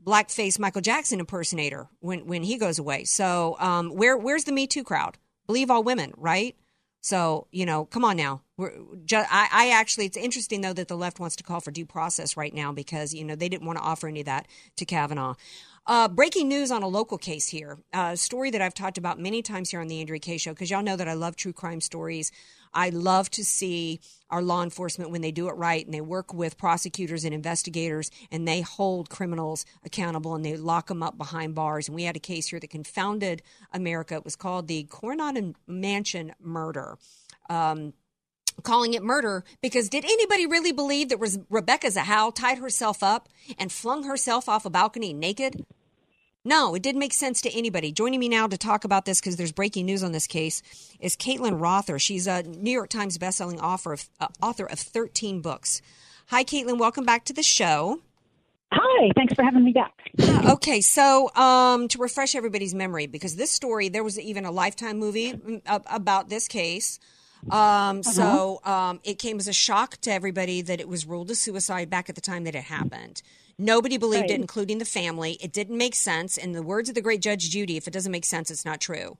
blackface 0.07 0.59
Michael 0.59 0.80
Jackson 0.80 1.20
impersonator 1.20 1.88
when 2.00 2.26
when 2.26 2.42
he 2.42 2.57
goes 2.57 2.78
away. 2.78 3.04
So 3.04 3.57
um, 3.59 3.90
where 3.90 4.16
where's 4.16 4.44
the 4.44 4.52
Me 4.52 4.66
Too 4.66 4.84
crowd? 4.84 5.18
Believe 5.46 5.70
all 5.70 5.82
women, 5.82 6.12
right? 6.16 6.57
So 7.02 7.46
you 7.50 7.66
know, 7.66 7.84
come 7.84 8.04
on 8.04 8.16
now. 8.16 8.42
I, 8.59 9.48
I 9.52 9.70
actually, 9.74 10.07
it's 10.07 10.16
interesting 10.16 10.62
though 10.62 10.72
that 10.72 10.88
the 10.88 10.96
left 10.96 11.20
wants 11.20 11.36
to 11.36 11.44
call 11.44 11.61
for 11.61 11.70
due 11.70 11.84
process 11.84 12.36
right 12.36 12.54
now 12.54 12.72
because 12.72 13.12
you 13.12 13.24
know 13.24 13.34
they 13.34 13.48
didn't 13.48 13.66
want 13.66 13.78
to 13.78 13.84
offer 13.84 14.09
any 14.09 14.20
of 14.20 14.26
that 14.26 14.46
to 14.76 14.84
Kavanaugh. 14.84 15.34
Uh, 15.89 16.09
breaking 16.09 16.49
news 16.49 16.72
on 16.72 16.82
a 16.82 16.89
local 16.89 17.16
case 17.16 17.47
here, 17.47 17.78
uh, 17.95 18.11
a 18.14 18.16
story 18.16 18.51
that 18.51 18.61
I've 18.61 18.74
talked 18.74 18.99
about 18.99 19.20
many 19.20 19.41
times 19.41 19.70
here 19.70 19.80
on 19.80 19.87
the 19.87 20.01
Andrea 20.01 20.18
Kaye 20.18 20.37
Show 20.37 20.51
because 20.51 20.68
y'all 20.68 20.82
know 20.82 20.97
that 20.97 21.07
I 21.07 21.12
love 21.12 21.37
true 21.37 21.53
crime 21.53 21.80
stories. 21.80 22.32
I 22.74 22.89
love 22.89 23.30
to 23.30 23.45
see 23.45 24.01
our 24.28 24.43
law 24.43 24.64
enforcement 24.64 25.12
when 25.12 25.20
they 25.20 25.30
do 25.30 25.49
it 25.49 25.53
right 25.53 25.84
and 25.84 25.95
they 25.95 26.01
work 26.01 26.34
with 26.34 26.59
prosecutors 26.59 27.24
and 27.24 27.32
investigators 27.32 28.11
and 28.32 28.49
they 28.49 28.62
hold 28.62 29.11
criminals 29.11 29.64
accountable 29.84 30.34
and 30.34 30.45
they 30.45 30.57
lock 30.57 30.89
them 30.89 31.05
up 31.05 31.16
behind 31.16 31.55
bars. 31.55 31.87
And 31.87 31.95
we 31.95 32.03
had 32.03 32.16
a 32.16 32.20
case 32.20 32.49
here 32.49 32.59
that 32.59 32.68
confounded 32.68 33.43
America. 33.72 34.16
It 34.16 34.24
was 34.24 34.34
called 34.34 34.66
the 34.66 34.82
Coronado 34.91 35.55
Mansion 35.68 36.32
murder. 36.41 36.99
Um, 37.49 37.93
calling 38.62 38.95
it 38.95 39.03
murder 39.03 39.45
because 39.61 39.89
did 39.89 40.05
anybody 40.05 40.47
really 40.47 40.72
believe 40.72 41.11
that 41.11 41.45
Rebecca 41.49 41.89
Zahau 41.89 42.34
tied 42.34 42.59
herself 42.59 43.03
up 43.03 43.28
and 43.57 43.70
flung 43.70 44.05
herself 44.05 44.49
off 44.49 44.64
a 44.64 44.70
balcony 44.70 45.12
naked? 45.12 45.64
No, 46.47 46.76
it 46.76 46.82
didn't 46.82 47.01
make 47.01 47.12
sense 47.12 47.40
to 47.40 47.51
anybody. 47.51 47.90
Joining 47.90 48.20
me 48.20 48.28
now 48.28 48.47
to 48.47 48.57
talk 48.57 48.84
about 48.84 49.05
this 49.05 49.20
because 49.20 49.34
there's 49.34 49.51
breaking 49.51 49.84
news 49.84 50.05
on 50.05 50.12
this 50.12 50.28
case 50.28 50.62
is 51.01 51.16
Caitlin 51.16 51.61
Rother. 51.61 51.99
She's 51.99 52.28
a 52.28 52.44
New 52.44 52.70
York 52.70 52.88
Times 52.88 53.18
bestselling 53.18 53.61
author 53.61 53.94
of, 53.94 54.09
uh, 54.20 54.28
author 54.40 54.64
of 54.64 54.78
13 54.78 55.40
books. 55.40 55.82
Hi, 56.28 56.44
Caitlin. 56.44 56.78
Welcome 56.78 57.05
back 57.05 57.24
to 57.24 57.32
the 57.32 57.42
show. 57.42 57.99
Hi, 58.70 59.11
thanks 59.16 59.34
for 59.34 59.42
having 59.42 59.64
me 59.64 59.72
back. 59.72 59.92
okay, 60.49 60.80
so 60.80 61.34
um, 61.34 61.88
to 61.88 61.99
refresh 61.99 62.36
everybody's 62.36 62.76
memory, 62.76 63.09
because 63.09 63.34
this 63.34 63.51
story, 63.51 63.88
there 63.88 64.05
was 64.05 64.16
even 64.16 64.44
a 64.44 64.53
Lifetime 64.53 65.01
movie 65.01 65.32
mm, 65.32 65.61
about 65.66 66.28
this 66.28 66.47
case. 66.47 67.01
Um, 67.47 67.51
uh-huh. 67.51 68.03
So 68.03 68.61
um, 68.62 69.01
it 69.03 69.18
came 69.18 69.40
as 69.40 69.49
a 69.49 69.53
shock 69.53 69.97
to 70.03 70.12
everybody 70.12 70.62
that 70.62 70.78
it 70.78 70.88
was 70.88 71.07
ruled 71.07 71.28
a 71.32 71.34
suicide 71.34 71.90
back 71.90 72.09
at 72.09 72.14
the 72.14 72.20
time 72.20 72.44
that 72.44 72.55
it 72.55 72.64
happened. 72.64 73.22
Nobody 73.59 73.96
believed 73.96 74.22
right. 74.22 74.30
it, 74.30 74.40
including 74.40 74.78
the 74.78 74.84
family. 74.84 75.38
It 75.40 75.52
didn't 75.52 75.78
make 75.78 75.94
sense. 75.94 76.36
In 76.36 76.52
the 76.52 76.62
words 76.62 76.88
of 76.88 76.94
the 76.94 77.00
great 77.00 77.22
Judge 77.22 77.48
Judy, 77.50 77.76
if 77.76 77.86
it 77.86 77.92
doesn't 77.92 78.12
make 78.12 78.24
sense, 78.24 78.50
it's 78.50 78.64
not 78.64 78.80
true. 78.80 79.16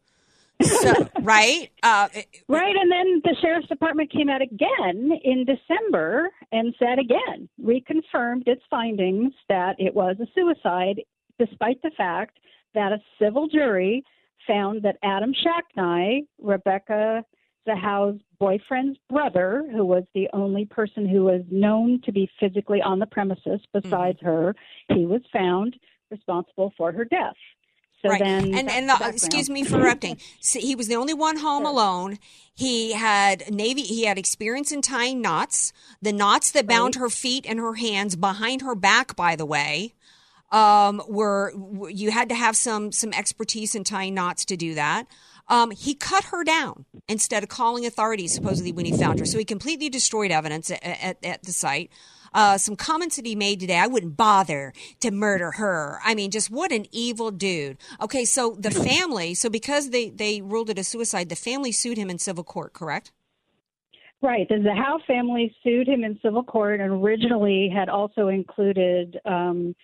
So, 0.63 1.09
right? 1.23 1.71
Uh, 1.83 2.09
right. 2.49 2.77
And 2.77 2.93
then 2.93 3.23
the 3.25 3.35
sheriff's 3.41 3.69
department 3.69 4.13
came 4.13 4.29
out 4.29 4.43
again 4.43 5.11
in 5.25 5.47
December 5.47 6.31
and 6.53 6.75
said 6.79 6.99
again, 6.99 7.49
reconfirmed 7.63 8.47
its 8.47 8.63
findings 8.71 9.33
that 9.49 9.77
it 9.79 9.95
was 9.95 10.17
a 10.21 10.27
suicide, 10.35 11.03
despite 11.39 11.81
the 11.83 11.91
fact 11.97 12.39
that 12.75 12.93
a 12.93 12.99
civil 13.19 13.49
jury 13.49 14.05
found 14.47 14.83
that 14.83 14.97
Adam 15.03 15.33
Shacknai, 15.33 16.27
Rebecca 16.41 17.25
Zahau's 17.67 18.21
boyfriend's 18.39 18.99
brother, 19.09 19.67
who 19.73 19.85
was 19.85 20.05
the 20.15 20.29
only 20.33 20.65
person 20.67 21.09
who 21.09 21.25
was 21.25 21.43
known 21.51 22.01
to 22.05 22.13
be 22.13 22.29
physically 22.39 22.81
on 22.83 22.99
the 22.99 23.07
premises 23.07 23.61
besides 23.73 24.19
Mm-hmm. 24.19 24.27
her, 24.27 24.57
he 24.95 25.07
was 25.07 25.23
found 25.33 25.77
responsible 26.11 26.73
for 26.77 26.93
her 26.93 27.05
death. 27.05 27.35
So 28.03 28.11
right. 28.11 28.21
then, 28.23 28.55
and 28.55 28.71
and 28.71 28.89
the 28.91 28.97
the, 28.99 29.09
excuse 29.09 29.49
me 29.49 29.65
for 29.65 29.77
interrupting. 29.79 30.19
So 30.41 30.61
he 30.69 30.77
was 30.77 30.87
the 30.87 30.97
only 30.97 31.15
one 31.15 31.39
home 31.39 31.65
alone. 31.65 32.19
He 32.55 32.93
had 32.93 33.51
navy. 33.53 33.83
He 33.83 34.05
had 34.05 34.19
experience 34.19 34.71
in 34.71 34.83
tying 34.83 35.21
knots. 35.23 35.73
The 36.03 36.13
knots 36.13 36.51
that 36.53 36.67
bound 36.67 36.97
her 36.97 37.09
feet 37.09 37.47
and 37.49 37.59
her 37.59 37.75
hands 37.75 38.15
behind 38.15 38.61
her 38.63 38.75
back, 38.75 39.17
by 39.17 39.35
the 39.35 39.47
way, 39.47 39.95
um, 40.53 41.03
were- 41.09 41.53
you 41.91 42.11
had 42.11 42.29
to 42.29 42.35
have 42.35 42.55
some 42.55 42.93
some 42.93 43.13
expertise 43.15 43.75
in 43.75 43.83
tying 43.83 44.15
knots 44.15 44.45
to 44.45 44.57
do 44.57 44.75
that. 44.75 45.07
Um, 45.49 45.71
he 45.71 45.95
cut 45.95 46.25
her 46.25 46.45
down 46.45 46.85
instead 47.09 47.43
of 47.43 47.49
calling 47.49 47.87
authorities 47.87 48.35
supposedly 48.35 48.73
when 48.73 48.85
he 48.85 48.97
found 48.97 49.19
her. 49.19 49.27
So 49.27 49.39
he 49.39 49.45
completely 49.45 49.89
destroyed 49.89 50.31
evidence 50.31 50.71
at, 50.71 50.83
at, 50.83 51.25
at 51.25 51.43
the 51.45 51.53
site. 51.53 51.91
Uh, 52.35 52.59
some 52.59 52.77
comments 52.77 53.17
that 53.17 53.25
he 53.25 53.35
made 53.35 53.61
today, 53.61 53.79
I 53.79 53.87
wouldn't 53.87 54.17
bother 54.17 54.75
to 55.01 55.11
murder 55.11 55.53
her. 55.53 56.01
I 56.05 56.15
mean, 56.15 56.31
just 56.31 56.51
what 56.51 56.71
an 56.73 56.87
evil 56.93 57.31
dude. 57.31 57.79
Okay, 58.01 58.25
so 58.25 58.57
the 58.59 58.71
family, 58.71 59.35
so 59.35 59.49
because 59.49 59.91
they, 59.91 60.11
they 60.11 60.43
ruled 60.43 60.69
it 60.69 60.79
a 60.79 60.85
suicide, 60.85 61.29
the 61.29 61.37
family 61.37 61.73
sued 61.73 61.97
him 61.97 62.11
in 62.11 62.19
civil 62.19 62.45
court, 62.45 62.75
correct? 62.75 63.13
Right. 64.21 64.49
The 64.49 64.57
Zahau 64.57 64.99
family 65.07 65.55
sued 65.63 65.89
him 65.89 66.03
in 66.03 66.19
civil 66.23 66.43
court 66.43 66.81
and 66.81 66.91
originally 66.91 67.71
had 67.75 67.89
also 67.89 68.29
included 68.29 69.19
um, 69.25 69.75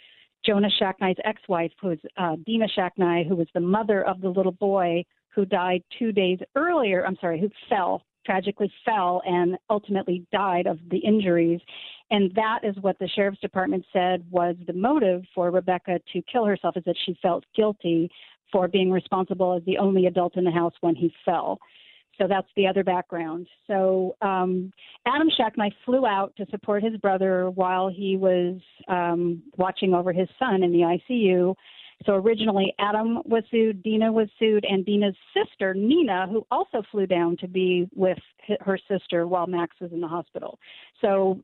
Jonah 0.45 0.71
Shacknai's 0.81 1.19
ex-wife, 1.25 1.71
who 1.81 1.89
was 1.89 1.99
uh, 2.17 2.37
Dina 2.45 2.67
Shacknai, 2.77 3.29
who 3.29 3.37
was 3.37 3.47
the 3.55 3.61
mother 3.61 4.03
of 4.03 4.21
the 4.21 4.29
little 4.29 4.53
boy 4.53 5.05
who 5.35 5.45
died 5.45 5.83
two 5.99 6.13
days 6.13 6.39
earlier. 6.57 7.07
I'm 7.07 7.17
sorry, 7.21 7.41
who 7.41 7.51
fell 7.69 8.03
tragically 8.25 8.73
fell 8.85 9.23
and 9.25 9.57
ultimately 9.71 10.27
died 10.33 10.67
of 10.67 10.79
the 10.91 10.99
injuries. 10.99 11.61
And 12.11 12.33
that 12.35 12.61
is 12.63 12.77
what 12.81 12.99
the 12.99 13.09
sheriff's 13.09 13.41
department 13.41 13.85
said 13.93 14.25
was 14.31 14.57
the 14.67 14.73
motive 14.73 15.23
for 15.35 15.51
Rebecca 15.51 16.01
to 16.13 16.23
kill 16.31 16.45
herself 16.45 16.77
is 16.77 16.85
that 16.85 16.97
she 17.05 17.17
felt 17.23 17.45
guilty 17.57 18.11
for 18.51 18.69
being 18.69 18.91
responsible 18.91 19.57
as 19.57 19.65
the 19.65 19.79
only 19.79 20.07
adult 20.07 20.37
in 20.37 20.45
the 20.45 20.51
house 20.51 20.75
when 20.81 20.95
he 20.95 21.13
fell. 21.25 21.59
So 22.21 22.29
that's 22.29 22.49
the 22.57 22.67
other 22.67 22.85
background. 22.85 23.47
So 23.67 24.17
um, 24.21 24.71
Adam 25.07 25.29
Shacknai 25.31 25.71
flew 25.87 26.07
out 26.07 26.35
to 26.37 26.47
support 26.51 26.83
his 26.83 26.97
brother 26.99 27.49
while 27.51 27.89
he 27.89 28.19
was 28.19 28.61
um, 28.89 29.43
watching 29.57 29.95
over 29.95 30.13
his 30.13 30.29
son 30.39 30.63
in 30.63 30.73
the 30.73 30.99
ICU. 31.11 31.55
So 32.07 32.15
originally, 32.15 32.75
Adam 32.79 33.21
was 33.25 33.45
sued, 33.51 33.83
Dina 33.83 34.13
was 34.13 34.29
sued, 34.39 34.65
and 34.69 34.85
Dina's 34.85 35.15
sister, 35.35 35.75
Nina, 35.75 36.27
who 36.29 36.47
also 36.51 36.83
flew 36.91 37.07
down 37.07 37.37
to 37.39 37.49
be 37.49 37.89
with 37.95 38.19
her 38.61 38.79
sister 38.89 39.27
while 39.27 39.47
Max 39.47 39.77
was 39.81 39.93
in 39.93 40.01
the 40.01 40.09
hospital. 40.09 40.59
So 41.01 41.41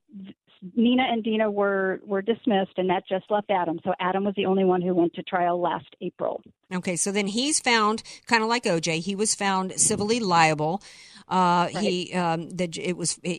Nina 0.75 1.05
and 1.11 1.23
Dina 1.23 1.51
were, 1.51 2.01
were 2.05 2.23
dismissed, 2.23 2.73
and 2.77 2.91
that 2.91 3.07
just 3.09 3.31
left 3.31 3.51
Adam. 3.51 3.79
So 3.85 3.93
Adam 4.01 4.25
was 4.25 4.35
the 4.37 4.47
only 4.47 4.65
one 4.65 4.83
who 4.83 4.95
went 4.95 5.15
to 5.15 5.23
trial 5.23 5.61
last 5.61 5.95
April. 6.01 6.43
Okay, 6.73 6.97
so 6.97 7.13
then 7.13 7.29
he's 7.29 7.61
found, 7.61 8.03
kind 8.27 8.43
of 8.43 8.49
like 8.49 8.65
OJ, 8.65 9.01
he 9.01 9.15
was 9.15 9.35
found 9.35 9.79
civilly 9.79 10.21
liable. 10.21 10.83
Uh, 11.29 11.67
He, 11.69 12.13
um, 12.15 12.51
the, 12.51 12.69
it 12.81 12.97
was, 12.97 13.19
uh, 13.25 13.31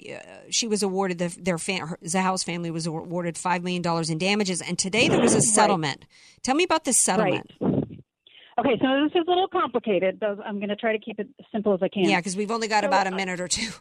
she 0.50 0.68
was 0.68 0.84
awarded 0.84 1.18
the, 1.18 1.36
their 1.42 1.58
fam, 1.58 1.88
her, 1.88 2.00
Zahau's 2.04 2.44
family 2.44 2.72
was 2.72 2.86
awarded 2.86 3.38
five 3.38 3.64
million 3.64 3.82
dollars 3.82 4.10
in 4.10 4.18
damages, 4.18 4.62
and 4.62 4.78
today 4.78 5.08
there 5.08 5.20
was 5.22 5.36
a 5.36 5.42
settlement. 5.42 6.06
Tell 6.44 6.56
me 6.56 6.64
about 6.64 6.86
this 6.86 6.98
settlement. 6.98 7.52
Okay, 7.62 8.78
so 8.82 9.04
this 9.04 9.12
is 9.16 9.26
a 9.26 9.30
little 9.30 9.48
complicated. 9.48 10.20
Though 10.20 10.38
I'm 10.46 10.58
going 10.58 10.70
to 10.70 10.76
try 10.76 10.92
to 10.92 11.00
keep 11.00 11.20
it 11.20 11.28
as 11.40 11.46
simple 11.52 11.74
as 11.74 11.82
I 11.82 11.88
can. 11.88 12.04
Yeah, 12.04 12.20
because 12.20 12.36
we've 12.36 12.52
only 12.52 12.68
got 12.68 12.84
So, 12.84 12.88
about 12.88 13.08
a 13.08 13.14
uh, 13.14 13.16
minute 13.16 13.40
or 13.40 13.48
two. 13.48 13.72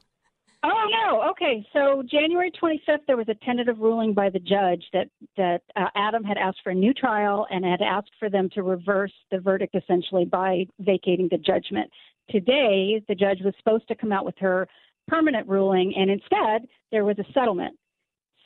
Oh 0.64 0.88
no. 0.90 1.30
Okay. 1.30 1.64
So 1.72 2.02
January 2.10 2.50
25th, 2.60 3.06
there 3.06 3.16
was 3.16 3.28
a 3.28 3.34
tentative 3.44 3.78
ruling 3.78 4.12
by 4.12 4.28
the 4.28 4.40
judge 4.40 4.82
that 4.92 5.08
that 5.36 5.62
uh, 5.76 5.86
Adam 5.94 6.24
had 6.24 6.36
asked 6.36 6.58
for 6.64 6.70
a 6.70 6.74
new 6.74 6.92
trial 6.92 7.46
and 7.50 7.64
had 7.64 7.80
asked 7.80 8.10
for 8.18 8.28
them 8.28 8.48
to 8.54 8.64
reverse 8.64 9.12
the 9.30 9.38
verdict 9.38 9.76
essentially 9.76 10.24
by 10.24 10.66
vacating 10.80 11.28
the 11.30 11.38
judgment. 11.38 11.88
Today, 12.30 13.02
the 13.08 13.14
judge 13.14 13.40
was 13.44 13.54
supposed 13.58 13.88
to 13.88 13.94
come 13.94 14.12
out 14.12 14.24
with 14.24 14.36
her 14.38 14.68
permanent 15.06 15.48
ruling, 15.48 15.94
and 15.96 16.10
instead, 16.10 16.68
there 16.92 17.04
was 17.04 17.18
a 17.18 17.32
settlement. 17.32 17.76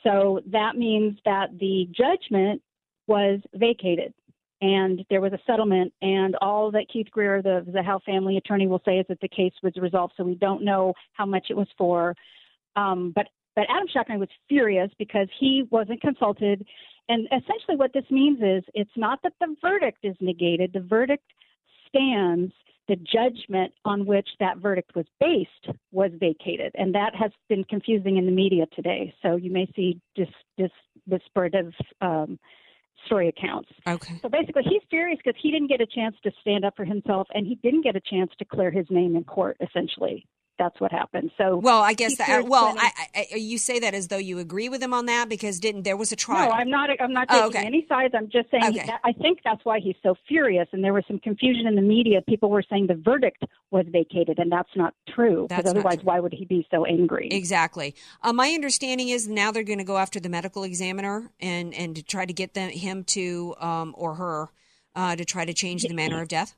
So 0.03 0.41
that 0.47 0.75
means 0.75 1.17
that 1.25 1.57
the 1.59 1.87
judgment 1.95 2.61
was 3.07 3.39
vacated 3.53 4.13
and 4.61 5.05
there 5.09 5.19
was 5.19 5.33
a 5.33 5.39
settlement. 5.45 5.93
And 6.01 6.35
all 6.41 6.71
that 6.71 6.87
Keith 6.91 7.07
Greer, 7.11 7.41
the 7.41 7.65
Zahau 7.69 8.01
family 8.03 8.37
attorney, 8.37 8.67
will 8.67 8.81
say 8.85 8.97
is 8.97 9.05
that 9.09 9.19
the 9.19 9.27
case 9.27 9.53
was 9.61 9.73
resolved. 9.75 10.13
So 10.15 10.23
we 10.23 10.35
don't 10.35 10.63
know 10.63 10.93
how 11.13 11.25
much 11.25 11.47
it 11.49 11.57
was 11.57 11.67
for. 11.77 12.15
Um, 12.75 13.11
but 13.13 13.27
but 13.55 13.65
Adam 13.69 13.87
Shacknai 13.93 14.17
was 14.17 14.29
furious 14.49 14.89
because 14.97 15.27
he 15.39 15.67
wasn't 15.69 16.01
consulted. 16.01 16.65
And 17.09 17.27
essentially, 17.27 17.75
what 17.75 17.91
this 17.93 18.05
means 18.09 18.39
is 18.41 18.63
it's 18.73 18.89
not 18.95 19.19
that 19.23 19.33
the 19.39 19.55
verdict 19.61 19.99
is 20.03 20.15
negated. 20.21 20.71
The 20.73 20.79
verdict 20.79 21.25
stands. 21.87 22.51
The 22.87 22.97
judgment 22.97 23.73
on 23.85 24.05
which 24.05 24.27
that 24.39 24.57
verdict 24.57 24.93
was 24.95 25.05
based 25.19 25.77
was 25.91 26.11
vacated, 26.19 26.73
and 26.75 26.93
that 26.95 27.15
has 27.15 27.31
been 27.47 27.63
confusing 27.63 28.17
in 28.17 28.25
the 28.25 28.31
media 28.31 28.65
today. 28.75 29.13
So 29.21 29.37
you 29.37 29.51
may 29.51 29.71
see 29.75 30.01
dis, 30.15 30.27
dis, 30.57 30.71
disparative 31.07 31.71
um, 32.01 32.37
story 33.05 33.29
accounts. 33.29 33.69
Okay. 33.87 34.19
So 34.21 34.27
basically, 34.27 34.63
he's 34.63 34.81
furious 34.89 35.19
because 35.23 35.39
he 35.41 35.49
didn't 35.51 35.69
get 35.69 35.79
a 35.79 35.85
chance 35.85 36.15
to 36.23 36.31
stand 36.41 36.65
up 36.65 36.75
for 36.75 36.83
himself, 36.83 37.27
and 37.33 37.47
he 37.47 37.55
didn't 37.55 37.83
get 37.83 37.95
a 37.95 38.01
chance 38.01 38.31
to 38.39 38.45
clear 38.45 38.69
his 38.69 38.85
name 38.89 39.15
in 39.15 39.23
court. 39.23 39.55
Essentially, 39.61 40.25
that's 40.57 40.79
what 40.79 40.91
happened. 40.91 41.31
So 41.37 41.57
Well, 41.57 41.81
I 41.81 41.93
guess 41.93 42.17
that. 42.17 42.47
Well, 42.47 42.75
I, 42.77 42.91
I, 43.15 43.35
you 43.35 43.57
say 43.57 43.79
that 43.79 43.93
as 43.93 44.07
though 44.07 44.17
you 44.17 44.39
agree 44.39 44.69
with 44.69 44.81
him 44.81 44.93
on 44.93 45.05
that 45.07 45.29
because 45.29 45.59
didn't 45.59 45.83
there 45.83 45.97
was 45.97 46.11
a 46.11 46.15
trial? 46.15 46.49
No, 46.49 46.55
I'm 46.55 46.69
not. 46.69 46.89
I'm 46.99 47.13
not 47.13 47.27
Oh, 47.29 47.47
taking 47.49 47.57
okay. 47.57 47.67
any 47.67 47.85
sides. 47.89 48.13
I'm 48.15 48.29
just 48.29 48.51
saying. 48.51 48.63
Okay. 48.65 48.85
That, 48.85 48.99
I 49.03 49.13
think 49.13 49.39
that's 49.43 49.63
why 49.63 49.79
he's 49.79 49.95
so 50.03 50.15
furious. 50.27 50.67
And 50.71 50.83
there 50.83 50.93
was 50.93 51.03
some 51.07 51.19
confusion 51.19 51.67
in 51.67 51.75
the 51.75 51.81
media. 51.81 52.21
People 52.21 52.49
were 52.49 52.63
saying 52.69 52.87
the 52.87 52.95
verdict 52.95 53.43
was 53.71 53.85
vacated, 53.89 54.39
and 54.39 54.51
that's 54.51 54.69
not 54.75 54.93
true. 55.13 55.47
Because 55.49 55.65
otherwise, 55.65 55.99
why 56.03 56.19
would 56.19 56.33
he 56.33 56.45
be 56.45 56.67
so 56.71 56.85
angry? 56.85 57.29
Exactly. 57.31 57.95
Uh, 58.21 58.33
my 58.33 58.49
understanding 58.49 59.09
is 59.09 59.27
now 59.27 59.51
they're 59.51 59.63
going 59.63 59.79
to 59.79 59.83
go 59.83 59.97
after 59.97 60.19
the 60.19 60.29
medical 60.29 60.63
examiner 60.63 61.31
and 61.39 61.73
and 61.73 61.95
to 61.95 62.03
try 62.03 62.25
to 62.25 62.33
get 62.33 62.53
them 62.53 62.69
him 62.69 63.03
to 63.05 63.55
um, 63.59 63.93
or 63.97 64.15
her 64.15 64.49
uh, 64.95 65.15
to 65.15 65.25
try 65.25 65.45
to 65.45 65.53
change 65.53 65.83
the 65.83 65.93
manner 65.93 66.21
of 66.21 66.27
death. 66.27 66.55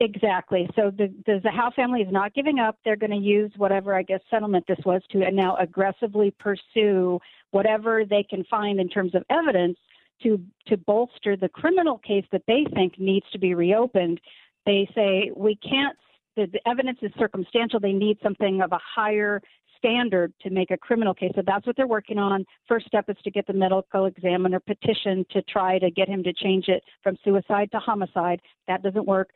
Exactly. 0.00 0.68
So 0.76 0.90
the 0.90 1.12
the 1.24 1.40
Zahau 1.44 1.72
family 1.74 2.02
is 2.02 2.12
not 2.12 2.34
giving 2.34 2.58
up. 2.58 2.76
They're 2.84 2.96
going 2.96 3.12
to 3.12 3.16
use 3.16 3.50
whatever 3.56 3.94
I 3.94 4.02
guess 4.02 4.20
settlement 4.30 4.66
this 4.68 4.78
was 4.84 5.00
to 5.12 5.30
now 5.30 5.56
aggressively 5.56 6.34
pursue 6.38 7.18
whatever 7.50 8.04
they 8.04 8.22
can 8.22 8.44
find 8.44 8.78
in 8.78 8.90
terms 8.90 9.14
of 9.14 9.22
evidence 9.30 9.78
to 10.22 10.38
to 10.66 10.76
bolster 10.76 11.34
the 11.34 11.48
criminal 11.48 11.98
case 11.98 12.26
that 12.30 12.42
they 12.46 12.66
think 12.74 12.98
needs 12.98 13.24
to 13.32 13.38
be 13.38 13.54
reopened. 13.54 14.20
They 14.66 14.86
say 14.94 15.30
we 15.34 15.56
can't. 15.56 15.96
The, 16.36 16.46
the 16.52 16.68
evidence 16.68 16.98
is 17.00 17.10
circumstantial. 17.18 17.80
They 17.80 17.92
need 17.92 18.18
something 18.22 18.60
of 18.60 18.72
a 18.72 18.78
higher 18.94 19.40
standard 19.78 20.34
to 20.42 20.50
make 20.50 20.70
a 20.70 20.76
criminal 20.76 21.14
case. 21.14 21.32
So 21.34 21.42
that's 21.46 21.66
what 21.66 21.76
they're 21.76 21.86
working 21.86 22.18
on. 22.18 22.44
First 22.68 22.86
step 22.86 23.08
is 23.08 23.16
to 23.24 23.30
get 23.30 23.46
the 23.46 23.54
medical 23.54 24.04
examiner 24.04 24.60
petition 24.60 25.24
to 25.30 25.40
try 25.42 25.78
to 25.78 25.90
get 25.90 26.08
him 26.08 26.22
to 26.24 26.34
change 26.34 26.68
it 26.68 26.82
from 27.02 27.16
suicide 27.24 27.70
to 27.72 27.78
homicide. 27.78 28.42
That 28.68 28.82
doesn't 28.82 29.06
work 29.06 29.30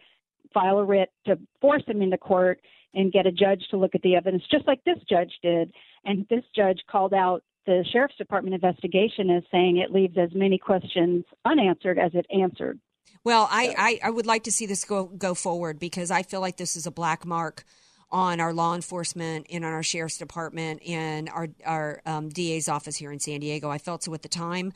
file 0.53 0.79
a 0.79 0.85
writ 0.85 1.11
to 1.27 1.39
force 1.61 1.83
him 1.87 2.03
into 2.03 2.19
court 2.19 2.61
and 2.95 3.13
get 3.13 3.27
a 3.27 3.33
judge 3.33 3.63
to 3.71 3.77
look 3.77 3.95
at 3.95 4.03
the 4.03 4.17
evidence, 4.17 4.43
just 4.51 4.67
like 4.67 4.83
this 4.85 4.99
judge 5.09 5.33
did. 5.43 5.73
And 6.05 6.27
this 6.29 6.45
judge 6.55 6.81
called 6.91 7.15
out 7.15 7.43
the 7.67 7.85
sheriff's 7.93 8.17
department 8.17 8.55
investigation 8.55 9.31
as 9.31 9.43
saying 9.51 9.77
it 9.77 9.93
leaves 9.93 10.17
as 10.19 10.31
many 10.35 10.59
questions 10.59 11.25
unanswered 11.45 11.99
as 11.99 12.13
it 12.15 12.27
answered. 12.35 12.81
Well, 13.23 13.47
I, 13.51 13.75
I, 13.77 14.09
I 14.09 14.11
would 14.11 14.27
like 14.27 14.45
to 14.45 14.53
see 14.53 14.67
this 14.67 14.85
go 14.85 15.05
go 15.05 15.35
forward 15.35 15.79
because 15.79 16.11
I 16.11 16.23
feel 16.23 16.41
like 16.41 16.57
this 16.57 16.75
is 16.75 16.87
a 16.87 16.91
black 16.91 17.27
mark 17.27 17.65
on 18.11 18.41
our 18.41 18.53
law 18.53 18.75
enforcement 18.75 19.47
and 19.51 19.65
on 19.65 19.73
our 19.73 19.83
sheriff's 19.83 20.19
department 20.19 20.83
and 20.87 21.29
our 21.29 21.49
our 21.67 22.01
um, 22.07 22.29
DA's 22.31 22.69
office 22.69 22.97
here 22.97 23.13
in 23.13 23.21
San 23.21 23.41
Diego. 23.41 23.69
I 23.69 23.79
felt 23.79 24.03
so 24.03 24.15
at 24.15 24.23
the 24.23 24.29
time, 24.29 24.73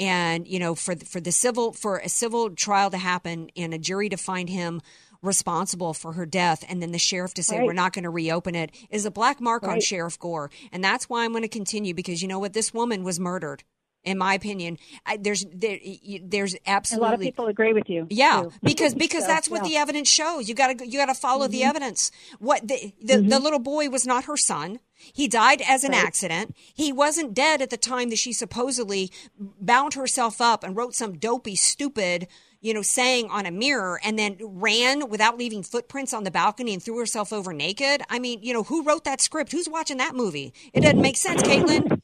and 0.00 0.46
you 0.48 0.58
know, 0.58 0.74
for 0.74 0.96
for 0.96 1.20
the 1.20 1.30
civil 1.30 1.72
for 1.72 1.98
a 1.98 2.08
civil 2.08 2.50
trial 2.50 2.90
to 2.90 2.98
happen 2.98 3.50
and 3.56 3.72
a 3.72 3.78
jury 3.78 4.08
to 4.08 4.16
find 4.16 4.48
him 4.48 4.80
responsible 5.24 5.94
for 5.94 6.12
her 6.12 6.26
death 6.26 6.64
and 6.68 6.80
then 6.82 6.92
the 6.92 6.98
sheriff 6.98 7.34
to 7.34 7.42
say 7.42 7.58
Right. 7.58 7.66
we're 7.66 7.72
not 7.72 7.92
going 7.92 8.02
to 8.04 8.10
reopen 8.10 8.54
it 8.54 8.70
is 8.90 9.04
a 9.04 9.10
black 9.10 9.40
mark 9.40 9.62
on 9.66 9.80
Sheriff 9.80 10.18
Gore. 10.18 10.50
And 10.72 10.82
that's 10.84 11.08
why 11.08 11.24
I'm 11.24 11.32
going 11.32 11.42
to 11.42 11.48
continue 11.48 11.94
because 11.94 12.22
you 12.22 12.28
know 12.28 12.38
what 12.38 12.52
this 12.52 12.72
woman 12.74 13.02
was 13.04 13.18
murdered. 13.18 13.64
In 14.02 14.18
my 14.18 14.34
opinion, 14.34 14.76
I, 15.06 15.16
there's 15.16 15.46
there, 15.50 15.78
there's 16.22 16.54
absolutely 16.66 17.06
A 17.06 17.10
lot 17.10 17.14
of 17.14 17.20
people 17.20 17.46
agree 17.46 17.72
with 17.72 17.88
you. 17.88 18.06
yeah, 18.10 18.42
too. 18.42 18.52
because 18.62 18.94
because 18.94 19.22
So, 19.22 19.28
that's 19.28 19.48
what 19.48 19.62
yeah. 19.62 19.68
the 19.70 19.76
evidence 19.76 20.10
shows. 20.10 20.46
You 20.46 20.54
got 20.54 20.76
to 20.78 20.86
you 20.86 20.98
got 20.98 21.06
to 21.06 21.14
follow 21.14 21.48
the 21.48 21.62
Mhm. 21.62 21.68
evidence. 21.70 22.10
What 22.38 22.68
the 22.68 22.92
the, 23.02 23.22
the 23.22 23.40
little 23.40 23.58
boy 23.60 23.88
was 23.88 24.06
not 24.06 24.24
her 24.26 24.36
son. 24.36 24.80
He 24.92 25.26
died 25.26 25.62
as 25.66 25.84
an 25.84 25.92
Right. 25.92 26.04
accident. 26.04 26.54
He 26.74 26.92
wasn't 26.92 27.32
dead 27.32 27.62
at 27.62 27.70
the 27.70 27.78
time 27.78 28.10
that 28.10 28.18
she 28.18 28.34
supposedly 28.34 29.10
bound 29.38 29.94
herself 29.94 30.38
up 30.38 30.64
and 30.64 30.76
wrote 30.76 30.94
some 30.94 31.16
dopey, 31.16 31.56
stupid, 31.56 32.28
you 32.64 32.72
know, 32.72 32.80
sang 32.80 33.28
on 33.28 33.44
a 33.44 33.50
mirror 33.50 34.00
and 34.02 34.18
then 34.18 34.38
ran 34.40 35.10
without 35.10 35.36
leaving 35.36 35.62
footprints 35.62 36.14
on 36.14 36.24
the 36.24 36.30
balcony 36.30 36.72
and 36.72 36.82
threw 36.82 36.98
herself 36.98 37.30
over 37.30 37.52
naked. 37.52 38.00
I 38.08 38.18
mean, 38.18 38.42
you 38.42 38.54
know, 38.54 38.62
who 38.62 38.82
wrote 38.82 39.04
that 39.04 39.20
script? 39.20 39.52
Who's 39.52 39.68
watching 39.68 39.98
that 39.98 40.14
movie? 40.14 40.54
It 40.72 40.80
doesn't 40.80 41.02
make 41.02 41.18
sense, 41.18 41.42
Caitlin. 41.42 42.00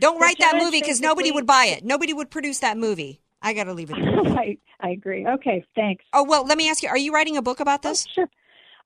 Don't 0.00 0.18
write 0.18 0.38
that 0.38 0.56
movie 0.56 0.80
because 0.80 1.02
nobody 1.02 1.30
would 1.30 1.46
buy 1.46 1.66
it. 1.66 1.84
Nobody 1.84 2.14
would 2.14 2.30
produce 2.30 2.60
that 2.60 2.78
movie. 2.78 3.20
I 3.42 3.52
got 3.52 3.64
to 3.64 3.74
leave 3.74 3.90
it. 3.90 3.96
I, 4.00 4.56
I 4.80 4.90
agree. 4.90 5.26
Okay, 5.26 5.62
thanks. 5.74 6.04
Oh 6.14 6.24
well, 6.24 6.46
let 6.46 6.56
me 6.56 6.70
ask 6.70 6.82
you: 6.82 6.88
Are 6.88 6.96
you 6.96 7.12
writing 7.12 7.36
a 7.36 7.42
book 7.42 7.60
about 7.60 7.82
this? 7.82 8.06
sure. 8.14 8.28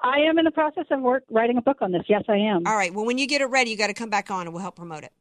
I 0.00 0.18
am 0.20 0.38
in 0.38 0.44
the 0.44 0.50
process 0.50 0.86
of 0.90 1.00
work 1.00 1.22
writing 1.30 1.56
a 1.56 1.62
book 1.62 1.78
on 1.80 1.92
this. 1.92 2.02
Yes, 2.08 2.24
I 2.28 2.36
am. 2.36 2.66
All 2.66 2.76
right. 2.76 2.92
Well, 2.92 3.06
when 3.06 3.16
you 3.16 3.26
get 3.26 3.40
it 3.40 3.46
ready, 3.46 3.70
you 3.70 3.78
got 3.78 3.86
to 3.86 3.94
come 3.94 4.10
back 4.10 4.30
on, 4.30 4.46
and 4.46 4.52
we'll 4.52 4.62
help 4.62 4.76
promote 4.76 5.04
it. 5.04 5.12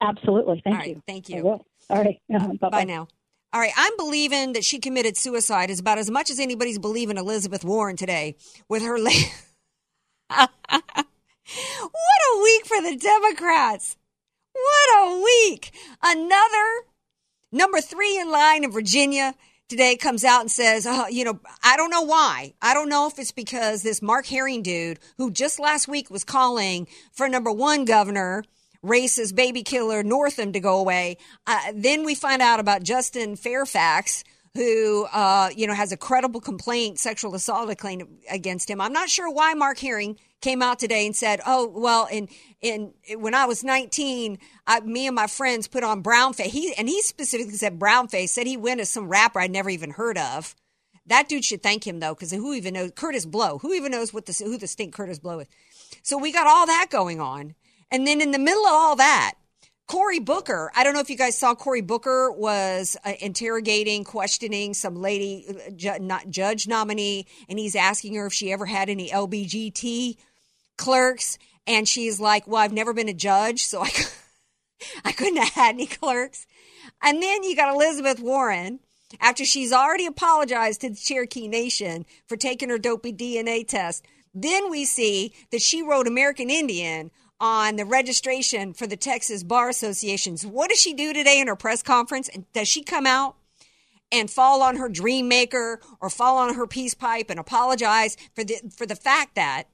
Absolutely. 0.00 0.60
Thank 0.62 0.74
All 0.74 0.80
right, 0.80 0.88
you. 0.88 1.02
Thank 1.06 1.28
you. 1.28 1.46
All 1.48 1.64
right. 1.90 2.20
Uh, 2.32 2.48
bye 2.60 2.70
Bye 2.70 2.84
now. 2.84 3.08
All 3.52 3.60
right. 3.60 3.72
I'm 3.76 3.96
believing 3.96 4.52
that 4.52 4.64
she 4.64 4.78
committed 4.78 5.16
suicide 5.16 5.70
is 5.70 5.80
about 5.80 5.98
as 5.98 6.10
much 6.10 6.30
as 6.30 6.38
anybody's 6.38 6.78
believing 6.78 7.16
Elizabeth 7.16 7.64
Warren 7.64 7.96
today 7.96 8.36
with 8.68 8.82
her. 8.82 8.98
La- 8.98 9.10
what 10.68 11.04
a 11.90 12.42
week 12.42 12.66
for 12.66 12.80
the 12.80 12.96
Democrats. 12.96 13.96
What 14.52 15.08
a 15.08 15.22
week. 15.22 15.72
Another 16.02 16.86
number 17.50 17.80
three 17.80 18.18
in 18.18 18.30
line 18.30 18.62
in 18.62 18.70
Virginia 18.70 19.34
today 19.68 19.96
comes 19.96 20.24
out 20.24 20.42
and 20.42 20.50
says, 20.50 20.86
oh, 20.88 21.06
you 21.08 21.24
know, 21.24 21.40
I 21.64 21.76
don't 21.76 21.90
know 21.90 22.02
why. 22.02 22.54
I 22.62 22.74
don't 22.74 22.88
know 22.88 23.08
if 23.08 23.18
it's 23.18 23.32
because 23.32 23.82
this 23.82 24.02
Mark 24.02 24.26
Herring 24.26 24.62
dude, 24.62 24.98
who 25.16 25.30
just 25.30 25.58
last 25.58 25.88
week 25.88 26.10
was 26.10 26.24
calling 26.24 26.86
for 27.12 27.28
number 27.28 27.50
one 27.52 27.84
governor, 27.84 28.44
racist 28.84 29.34
baby 29.34 29.62
killer 29.62 30.02
Northam 30.02 30.52
to 30.52 30.60
go 30.60 30.78
away. 30.78 31.16
Uh, 31.46 31.72
then 31.74 32.04
we 32.04 32.14
find 32.14 32.42
out 32.42 32.60
about 32.60 32.82
Justin 32.82 33.36
Fairfax, 33.36 34.24
who, 34.54 35.06
uh, 35.12 35.50
you 35.54 35.66
know, 35.66 35.74
has 35.74 35.92
a 35.92 35.96
credible 35.96 36.40
complaint, 36.40 36.98
sexual 36.98 37.34
assault 37.34 37.76
claim 37.78 38.18
against 38.30 38.68
him. 38.68 38.80
I'm 38.80 38.92
not 38.92 39.08
sure 39.08 39.30
why 39.30 39.54
Mark 39.54 39.78
Herring 39.78 40.18
came 40.40 40.62
out 40.62 40.78
today 40.78 41.06
and 41.06 41.14
said, 41.14 41.40
"Oh, 41.46 41.68
well, 41.68 42.08
in 42.10 42.28
in 42.60 42.92
when 43.16 43.34
I 43.34 43.46
was 43.46 43.62
19, 43.62 44.38
I, 44.66 44.80
me 44.80 45.06
and 45.06 45.14
my 45.14 45.26
friends 45.26 45.68
put 45.68 45.84
on 45.84 46.00
brown 46.00 46.32
face." 46.32 46.52
He 46.52 46.74
and 46.76 46.88
he 46.88 47.02
specifically 47.02 47.54
said 47.54 47.78
brown 47.78 48.08
face. 48.08 48.32
Said 48.32 48.46
he 48.46 48.56
went 48.56 48.80
as 48.80 48.88
some 48.88 49.08
rapper 49.08 49.40
I'd 49.40 49.50
never 49.50 49.70
even 49.70 49.90
heard 49.90 50.18
of. 50.18 50.54
That 51.06 51.28
dude 51.28 51.44
should 51.44 51.62
thank 51.62 51.86
him 51.86 52.00
though, 52.00 52.14
because 52.14 52.30
who 52.30 52.54
even 52.54 52.74
knows 52.74 52.92
Kurtis 52.92 53.26
Blow? 53.26 53.58
Who 53.58 53.72
even 53.74 53.92
knows 53.92 54.12
what 54.12 54.26
the 54.26 54.44
who 54.44 54.56
the 54.58 54.66
stink 54.66 54.94
Kurtis 54.94 55.20
Blow 55.20 55.40
is? 55.40 55.48
So 56.02 56.18
we 56.18 56.32
got 56.32 56.46
all 56.46 56.66
that 56.66 56.86
going 56.90 57.20
on, 57.20 57.54
and 57.90 58.06
then 58.06 58.20
in 58.20 58.30
the 58.30 58.38
middle 58.38 58.64
of 58.66 58.72
all 58.72 58.96
that, 58.96 59.34
Cory 59.90 60.20
Booker. 60.20 60.70
I 60.76 60.84
don't 60.84 60.94
know 60.94 61.00
if 61.00 61.10
you 61.10 61.16
guys 61.16 61.36
saw 61.36 61.56
Cory 61.56 61.80
Booker 61.80 62.30
was 62.30 62.96
uh, 63.04 63.14
interrogating, 63.20 64.04
questioning 64.04 64.72
some 64.72 64.94
lady, 64.94 65.44
uh, 65.48 65.70
ju- 65.74 65.98
not 65.98 66.30
judge 66.30 66.68
nominee, 66.68 67.26
and 67.48 67.58
he's 67.58 67.74
asking 67.74 68.14
her 68.14 68.26
if 68.26 68.32
she 68.32 68.52
ever 68.52 68.66
had 68.66 68.88
any 68.88 69.10
LBGT 69.10 70.16
clerks, 70.78 71.38
and 71.66 71.88
she's 71.88 72.20
like, 72.20 72.46
"Well, 72.46 72.62
I've 72.62 72.72
never 72.72 72.92
been 72.92 73.08
a 73.08 73.14
judge, 73.14 73.64
so 73.64 73.82
I, 73.82 73.90
I 75.04 75.10
couldn't 75.10 75.38
have 75.38 75.54
had 75.54 75.74
any 75.74 75.86
clerks." 75.86 76.46
And 77.02 77.20
then 77.20 77.42
you 77.42 77.56
got 77.56 77.74
Elizabeth 77.74 78.20
Warren. 78.20 78.78
After 79.20 79.44
she's 79.44 79.72
already 79.72 80.06
apologized 80.06 80.82
to 80.82 80.90
the 80.90 80.94
Cherokee 80.94 81.48
Nation 81.48 82.06
for 82.28 82.36
taking 82.36 82.68
her 82.68 82.78
dopey 82.78 83.12
DNA 83.12 83.66
test, 83.66 84.06
then 84.32 84.70
we 84.70 84.84
see 84.84 85.32
that 85.50 85.62
she 85.62 85.82
wrote 85.82 86.06
American 86.06 86.48
Indian 86.48 87.10
on 87.40 87.76
the 87.76 87.84
registration 87.84 88.74
for 88.74 88.86
the 88.86 88.96
Texas 88.96 89.42
Bar 89.42 89.68
Associations. 89.70 90.46
What 90.46 90.70
does 90.70 90.78
she 90.78 90.92
do 90.92 91.12
today 91.12 91.40
in 91.40 91.48
her 91.48 91.56
press 91.56 91.82
conference? 91.82 92.28
And 92.28 92.44
does 92.52 92.68
she 92.68 92.82
come 92.82 93.06
out 93.06 93.36
and 94.12 94.30
fall 94.30 94.62
on 94.62 94.76
her 94.76 94.88
dream 94.88 95.28
maker 95.28 95.80
or 96.00 96.10
fall 96.10 96.38
on 96.38 96.54
her 96.54 96.66
peace 96.66 96.94
pipe 96.94 97.30
and 97.30 97.38
apologize 97.38 98.16
for 98.34 98.44
the 98.44 98.56
for 98.76 98.86
the 98.86 98.96
fact 98.96 99.34
that 99.36 99.64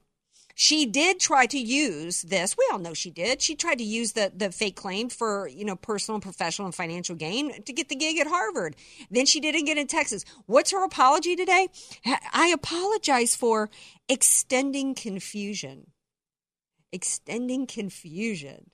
she 0.59 0.87
did 0.87 1.19
try 1.19 1.45
to 1.45 1.59
use 1.59 2.23
this. 2.23 2.57
We 2.57 2.67
all 2.71 2.79
know 2.79 2.95
she 2.95 3.11
did. 3.11 3.43
She 3.43 3.55
tried 3.55 3.77
to 3.77 3.83
use 3.83 4.13
the 4.13 4.31
the 4.35 4.51
fake 4.51 4.75
claim 4.75 5.09
for 5.09 5.47
you 5.47 5.65
know 5.65 5.75
personal, 5.75 6.19
professional, 6.19 6.65
and 6.65 6.75
financial 6.75 7.15
gain 7.15 7.61
to 7.63 7.73
get 7.73 7.89
the 7.89 7.95
gig 7.95 8.17
at 8.17 8.27
Harvard. 8.27 8.75
Then 9.11 9.25
she 9.25 9.39
didn't 9.39 9.65
get 9.65 9.77
in 9.77 9.87
Texas. 9.87 10.25
What's 10.45 10.71
her 10.71 10.83
apology 10.83 11.35
today? 11.35 11.69
I 12.33 12.47
apologize 12.47 13.35
for 13.35 13.69
extending 14.09 14.95
confusion 14.95 15.91
extending 16.91 17.67
confusion. 17.67 18.71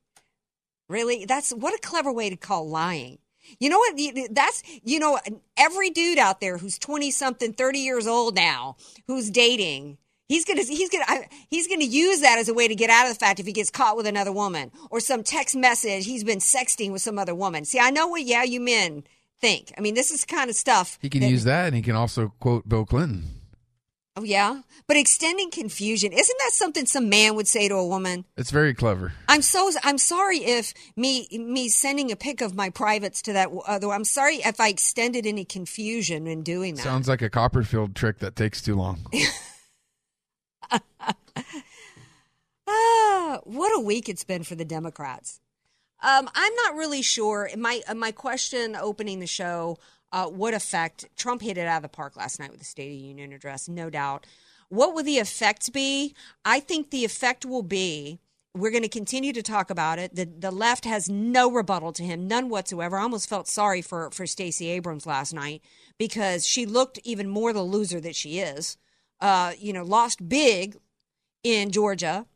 Really? 0.89 1.25
That's 1.25 1.51
what 1.51 1.73
a 1.73 1.79
clever 1.79 2.11
way 2.11 2.29
to 2.29 2.35
call 2.35 2.69
lying. 2.69 3.19
You 3.59 3.69
know 3.69 3.79
what? 3.79 3.99
That's, 4.31 4.63
you 4.83 4.99
know, 4.99 5.19
every 5.57 5.89
dude 5.89 6.17
out 6.17 6.39
there 6.39 6.57
who's 6.57 6.77
20 6.79 7.11
something, 7.11 7.53
30 7.53 7.79
years 7.79 8.07
old 8.07 8.35
now, 8.35 8.77
who's 9.07 9.29
dating, 9.29 9.97
he's 10.29 10.45
going 10.45 10.59
to, 10.59 10.65
he's 10.65 10.89
to, 10.89 11.25
he's 11.49 11.67
to 11.67 11.85
use 11.85 12.21
that 12.21 12.39
as 12.39 12.47
a 12.47 12.53
way 12.53 12.67
to 12.67 12.75
get 12.75 12.89
out 12.89 13.05
of 13.05 13.13
the 13.13 13.19
fact 13.19 13.39
if 13.39 13.45
he 13.45 13.51
gets 13.51 13.69
caught 13.69 13.97
with 13.97 14.07
another 14.07 14.31
woman 14.31 14.71
or 14.89 14.99
some 14.99 15.23
text 15.23 15.55
message. 15.55 16.05
He's 16.05 16.23
been 16.23 16.39
sexting 16.39 16.91
with 16.91 17.01
some 17.01 17.19
other 17.19 17.35
woman. 17.35 17.65
See, 17.65 17.79
I 17.79 17.89
know 17.89 18.07
what, 18.07 18.23
yeah, 18.23 18.43
you 18.43 18.61
men 18.61 19.03
think. 19.41 19.73
I 19.77 19.81
mean, 19.81 19.93
this 19.93 20.11
is 20.11 20.23
kind 20.23 20.49
of 20.49 20.55
stuff. 20.55 20.97
He 21.01 21.09
can 21.09 21.21
use 21.23 21.43
that, 21.43 21.67
and 21.67 21.75
he 21.75 21.81
can 21.81 21.95
also 21.95 22.33
quote 22.39 22.67
Bill 22.67 22.85
Clinton. 22.85 23.42
Oh 24.15 24.23
yeah, 24.23 24.61
but 24.85 24.95
extending 24.95 25.49
confusion 25.49 26.13
isn't 26.13 26.37
that 26.37 26.51
something 26.51 26.85
some 26.85 27.09
man 27.09 27.35
would 27.35 27.47
say 27.47 27.67
to 27.67 27.73
a 27.73 27.87
woman? 27.87 28.25
It's 28.37 28.51
very 28.51 28.75
clever. 28.75 29.13
I'm 29.27 29.41
so 29.41 29.71
I'm 29.83 29.97
sorry 29.97 30.37
if 30.37 30.75
me 30.95 31.27
me 31.31 31.67
sending 31.67 32.11
a 32.11 32.15
pic 32.15 32.41
of 32.41 32.53
my 32.53 32.69
privates 32.69 33.23
to 33.23 33.33
that 33.33 33.49
other. 33.65 33.89
I'm 33.89 34.03
sorry 34.03 34.35
if 34.35 34.59
I 34.59 34.67
extended 34.69 35.25
any 35.25 35.45
confusion 35.45 36.27
in 36.27 36.43
doing 36.43 36.75
that. 36.75 36.83
Sounds 36.83 37.07
like 37.07 37.23
a 37.23 37.29
Copperfield 37.29 37.95
trick 37.95 38.19
that 38.19 38.35
takes 38.35 38.61
too 38.61 38.75
long. 38.75 38.99
ah, 42.67 43.39
what 43.45 43.75
a 43.75 43.81
week 43.81 44.09
it's 44.09 44.23
been 44.23 44.43
for 44.43 44.53
the 44.53 44.65
Democrats. 44.65 45.39
Um, 46.03 46.29
I'm 46.35 46.53
not 46.55 46.75
really 46.75 47.01
sure. 47.01 47.49
My 47.57 47.81
uh, 47.87 47.95
my 47.95 48.11
question 48.11 48.75
opening 48.75 49.21
the 49.21 49.27
show 49.27 49.79
uh, 50.13 50.27
what 50.27 50.53
effect 50.53 51.09
Trump 51.17 51.41
hit 51.41 51.57
it 51.57 51.67
out 51.67 51.77
of 51.77 51.81
the 51.83 51.89
park 51.89 52.15
last 52.15 52.39
night 52.39 52.51
with 52.51 52.59
the 52.59 52.65
State 52.65 52.93
of 52.93 52.97
the 52.97 53.05
Union 53.05 53.33
address, 53.33 53.67
no 53.67 53.89
doubt. 53.89 54.25
What 54.69 54.93
will 54.93 55.03
the 55.03 55.19
effect 55.19 55.73
be? 55.73 56.15
I 56.45 56.59
think 56.61 56.89
the 56.89 57.03
effect 57.03 57.45
will 57.45 57.63
be 57.63 58.19
we're 58.55 58.71
going 58.71 58.83
to 58.83 58.89
continue 58.89 59.33
to 59.33 59.41
talk 59.41 59.69
about 59.71 59.97
it. 59.97 60.15
The 60.15 60.25
the 60.25 60.51
left 60.51 60.85
has 60.85 61.09
no 61.09 61.51
rebuttal 61.51 61.91
to 61.93 62.03
him, 62.03 62.27
none 62.27 62.49
whatsoever. 62.49 62.97
I 62.97 63.01
almost 63.01 63.27
felt 63.27 63.47
sorry 63.47 63.81
for 63.81 64.11
for 64.11 64.27
Stacey 64.27 64.69
Abrams 64.69 65.07
last 65.07 65.33
night 65.33 65.63
because 65.97 66.45
she 66.45 66.65
looked 66.65 66.99
even 67.03 67.27
more 67.27 67.51
the 67.51 67.63
loser 67.63 67.99
that 68.01 68.15
she 68.15 68.39
is. 68.39 68.77
Uh, 69.19 69.53
you 69.57 69.73
know, 69.73 69.83
lost 69.83 70.29
big 70.29 70.77
in 71.43 71.71
Georgia. 71.71 72.27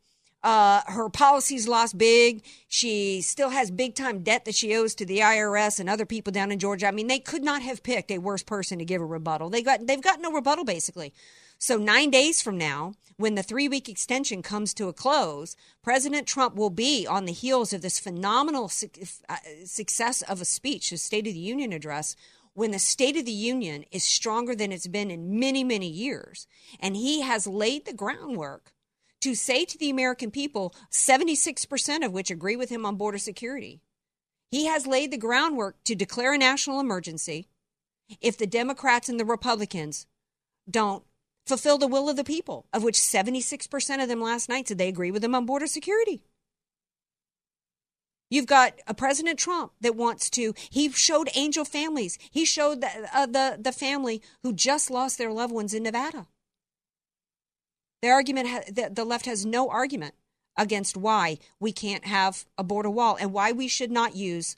Uh, 0.42 0.82
her 0.86 1.08
policies 1.08 1.66
lost 1.66 1.98
big. 1.98 2.44
She 2.68 3.20
still 3.22 3.50
has 3.50 3.70
big 3.70 3.94
time 3.94 4.22
debt 4.22 4.44
that 4.44 4.54
she 4.54 4.74
owes 4.76 4.94
to 4.96 5.06
the 5.06 5.18
IRS 5.18 5.80
and 5.80 5.90
other 5.90 6.06
people 6.06 6.32
down 6.32 6.52
in 6.52 6.58
Georgia. 6.58 6.86
I 6.86 6.92
mean, 6.92 7.08
they 7.08 7.18
could 7.18 7.42
not 7.42 7.62
have 7.62 7.82
picked 7.82 8.10
a 8.10 8.18
worse 8.18 8.42
person 8.42 8.78
to 8.78 8.84
give 8.84 9.02
a 9.02 9.06
rebuttal. 9.06 9.50
They 9.50 9.62
got 9.62 9.86
they've 9.86 10.00
got 10.00 10.20
no 10.20 10.32
rebuttal 10.32 10.64
basically. 10.64 11.12
So 11.58 11.76
nine 11.76 12.10
days 12.10 12.40
from 12.40 12.56
now, 12.56 12.94
when 13.16 13.34
the 13.34 13.42
three 13.42 13.68
week 13.68 13.88
extension 13.88 14.42
comes 14.42 14.72
to 14.74 14.86
a 14.86 14.92
close, 14.92 15.56
President 15.82 16.28
Trump 16.28 16.54
will 16.54 16.70
be 16.70 17.04
on 17.04 17.24
the 17.24 17.32
heels 17.32 17.72
of 17.72 17.82
this 17.82 17.98
phenomenal 17.98 18.68
su- 18.68 18.90
uh, 19.28 19.36
success 19.64 20.22
of 20.22 20.40
a 20.40 20.44
speech, 20.44 20.92
a 20.92 20.98
State 20.98 21.26
of 21.26 21.34
the 21.34 21.40
Union 21.40 21.72
address. 21.72 22.14
When 22.54 22.70
the 22.70 22.78
State 22.78 23.16
of 23.16 23.24
the 23.24 23.32
Union 23.32 23.84
is 23.90 24.04
stronger 24.04 24.54
than 24.54 24.70
it's 24.70 24.86
been 24.86 25.10
in 25.10 25.38
many, 25.40 25.64
many 25.64 25.88
years, 25.88 26.46
and 26.78 26.94
he 26.94 27.22
has 27.22 27.46
laid 27.48 27.86
the 27.86 27.92
groundwork 27.92 28.72
to 29.20 29.34
say 29.34 29.64
to 29.64 29.78
the 29.78 29.90
American 29.90 30.30
people, 30.30 30.74
76% 30.90 32.04
of 32.04 32.12
which 32.12 32.30
agree 32.30 32.56
with 32.56 32.70
him 32.70 32.86
on 32.86 32.96
border 32.96 33.18
security, 33.18 33.80
he 34.50 34.66
has 34.66 34.86
laid 34.86 35.10
the 35.10 35.18
groundwork 35.18 35.76
to 35.84 35.94
declare 35.94 36.34
a 36.34 36.38
national 36.38 36.80
emergency 36.80 37.48
if 38.20 38.38
the 38.38 38.46
Democrats 38.46 39.08
and 39.08 39.20
the 39.20 39.24
Republicans 39.24 40.06
don't 40.70 41.04
fulfill 41.46 41.78
the 41.78 41.86
will 41.86 42.08
of 42.08 42.16
the 42.16 42.24
people, 42.24 42.66
of 42.72 42.82
which 42.82 42.96
76% 42.96 44.02
of 44.02 44.08
them 44.08 44.20
last 44.20 44.48
night 44.48 44.68
said 44.68 44.78
they 44.78 44.88
agree 44.88 45.10
with 45.10 45.24
him 45.24 45.34
on 45.34 45.46
border 45.46 45.66
security. 45.66 46.22
You've 48.30 48.46
got 48.46 48.74
a 48.86 48.92
President 48.92 49.38
Trump 49.38 49.72
that 49.80 49.96
wants 49.96 50.28
to. 50.30 50.54
He 50.70 50.90
showed 50.92 51.30
angel 51.34 51.64
families. 51.64 52.18
He 52.30 52.44
showed 52.44 52.82
the, 52.82 53.08
uh, 53.14 53.24
the 53.24 53.58
the 53.58 53.72
family 53.72 54.20
who 54.42 54.52
just 54.52 54.90
lost 54.90 55.16
their 55.16 55.32
loved 55.32 55.52
ones 55.52 55.72
in 55.72 55.82
Nevada. 55.82 56.26
The 58.02 58.08
argument, 58.08 58.48
ha- 58.48 58.60
the, 58.68 58.90
the 58.92 59.04
left 59.04 59.26
has 59.26 59.44
no 59.44 59.68
argument 59.68 60.14
against 60.56 60.96
why 60.96 61.38
we 61.60 61.72
can't 61.72 62.04
have 62.04 62.44
a 62.56 62.64
border 62.64 62.90
wall 62.90 63.16
and 63.20 63.32
why 63.32 63.52
we 63.52 63.68
should 63.68 63.90
not 63.90 64.16
use 64.16 64.56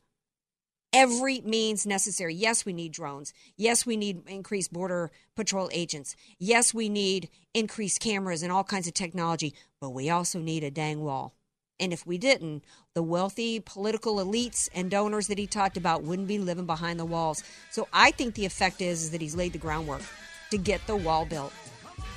every 0.93 1.41
means 1.43 1.87
necessary. 1.87 2.35
Yes, 2.35 2.65
we 2.65 2.73
need 2.73 2.93
drones. 2.93 3.33
Yes, 3.57 3.87
we 3.87 3.97
need 3.97 4.29
increased 4.29 4.73
border 4.73 5.11
patrol 5.37 5.71
agents. 5.73 6.17
Yes, 6.39 6.75
we 6.75 6.89
need 6.89 7.29
increased 7.55 8.01
cameras 8.01 8.43
and 8.43 8.51
all 8.51 8.65
kinds 8.65 8.89
of 8.89 8.95
technology, 8.95 9.55
but 9.81 9.91
we 9.91 10.11
also 10.11 10.39
need 10.39 10.65
a 10.65 10.71
dang 10.71 11.01
wall. 11.01 11.35
And 11.79 11.93
if 11.93 12.07
we 12.07 12.19
didn't, 12.19 12.65
the 12.95 13.03
wealthy 13.03 13.61
political 13.61 14.17
elites 14.17 14.69
and 14.75 14.91
donors 14.91 15.29
that 15.29 15.39
he 15.39 15.47
talked 15.47 15.79
about 15.79 16.03
wouldn't 16.03 16.29
be 16.29 16.39
living 16.39 16.67
behind 16.67 17.01
the 17.01 17.07
walls. 17.07 17.43
So 17.71 17.89
I 17.93 18.11
think 18.11 18.35
the 18.35 18.45
effect 18.45 18.83
is, 18.83 19.05
is 19.05 19.11
that 19.13 19.23
he's 19.23 19.35
laid 19.35 19.55
the 19.55 19.59
groundwork 19.59 20.03
to 20.51 20.59
get 20.59 20.87
the 20.87 20.97
wall 20.97 21.25
built. 21.25 21.53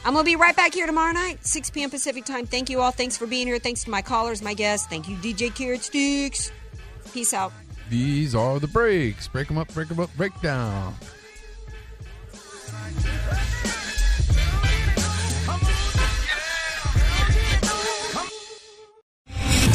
I'm 0.05 0.13
going 0.13 0.25
to 0.25 0.29
be 0.29 0.35
right 0.35 0.55
back 0.55 0.73
here 0.73 0.85
tomorrow 0.85 1.13
night, 1.13 1.45
6 1.45 1.69
p.m. 1.69 1.89
Pacific 1.89 2.25
time. 2.25 2.45
Thank 2.45 2.69
you 2.69 2.81
all. 2.81 2.91
Thanks 2.91 3.15
for 3.17 3.25
being 3.25 3.47
here. 3.47 3.59
Thanks 3.59 3.85
to 3.85 3.89
my 3.89 4.01
callers, 4.01 4.41
my 4.41 4.53
guests. 4.53 4.85
Thank 4.87 5.07
you, 5.07 5.15
DJ 5.17 5.53
Carrot 5.53 5.83
Sticks. 5.83 6.51
Peace 7.13 7.33
out. 7.33 7.53
These 7.89 8.35
are 8.35 8.59
the 8.59 8.67
breaks. 8.67 9.27
Break 9.27 9.47
them 9.47 9.57
up, 9.57 9.73
break 9.73 9.87
them 9.87 9.99
up, 9.99 10.09
break 10.17 10.33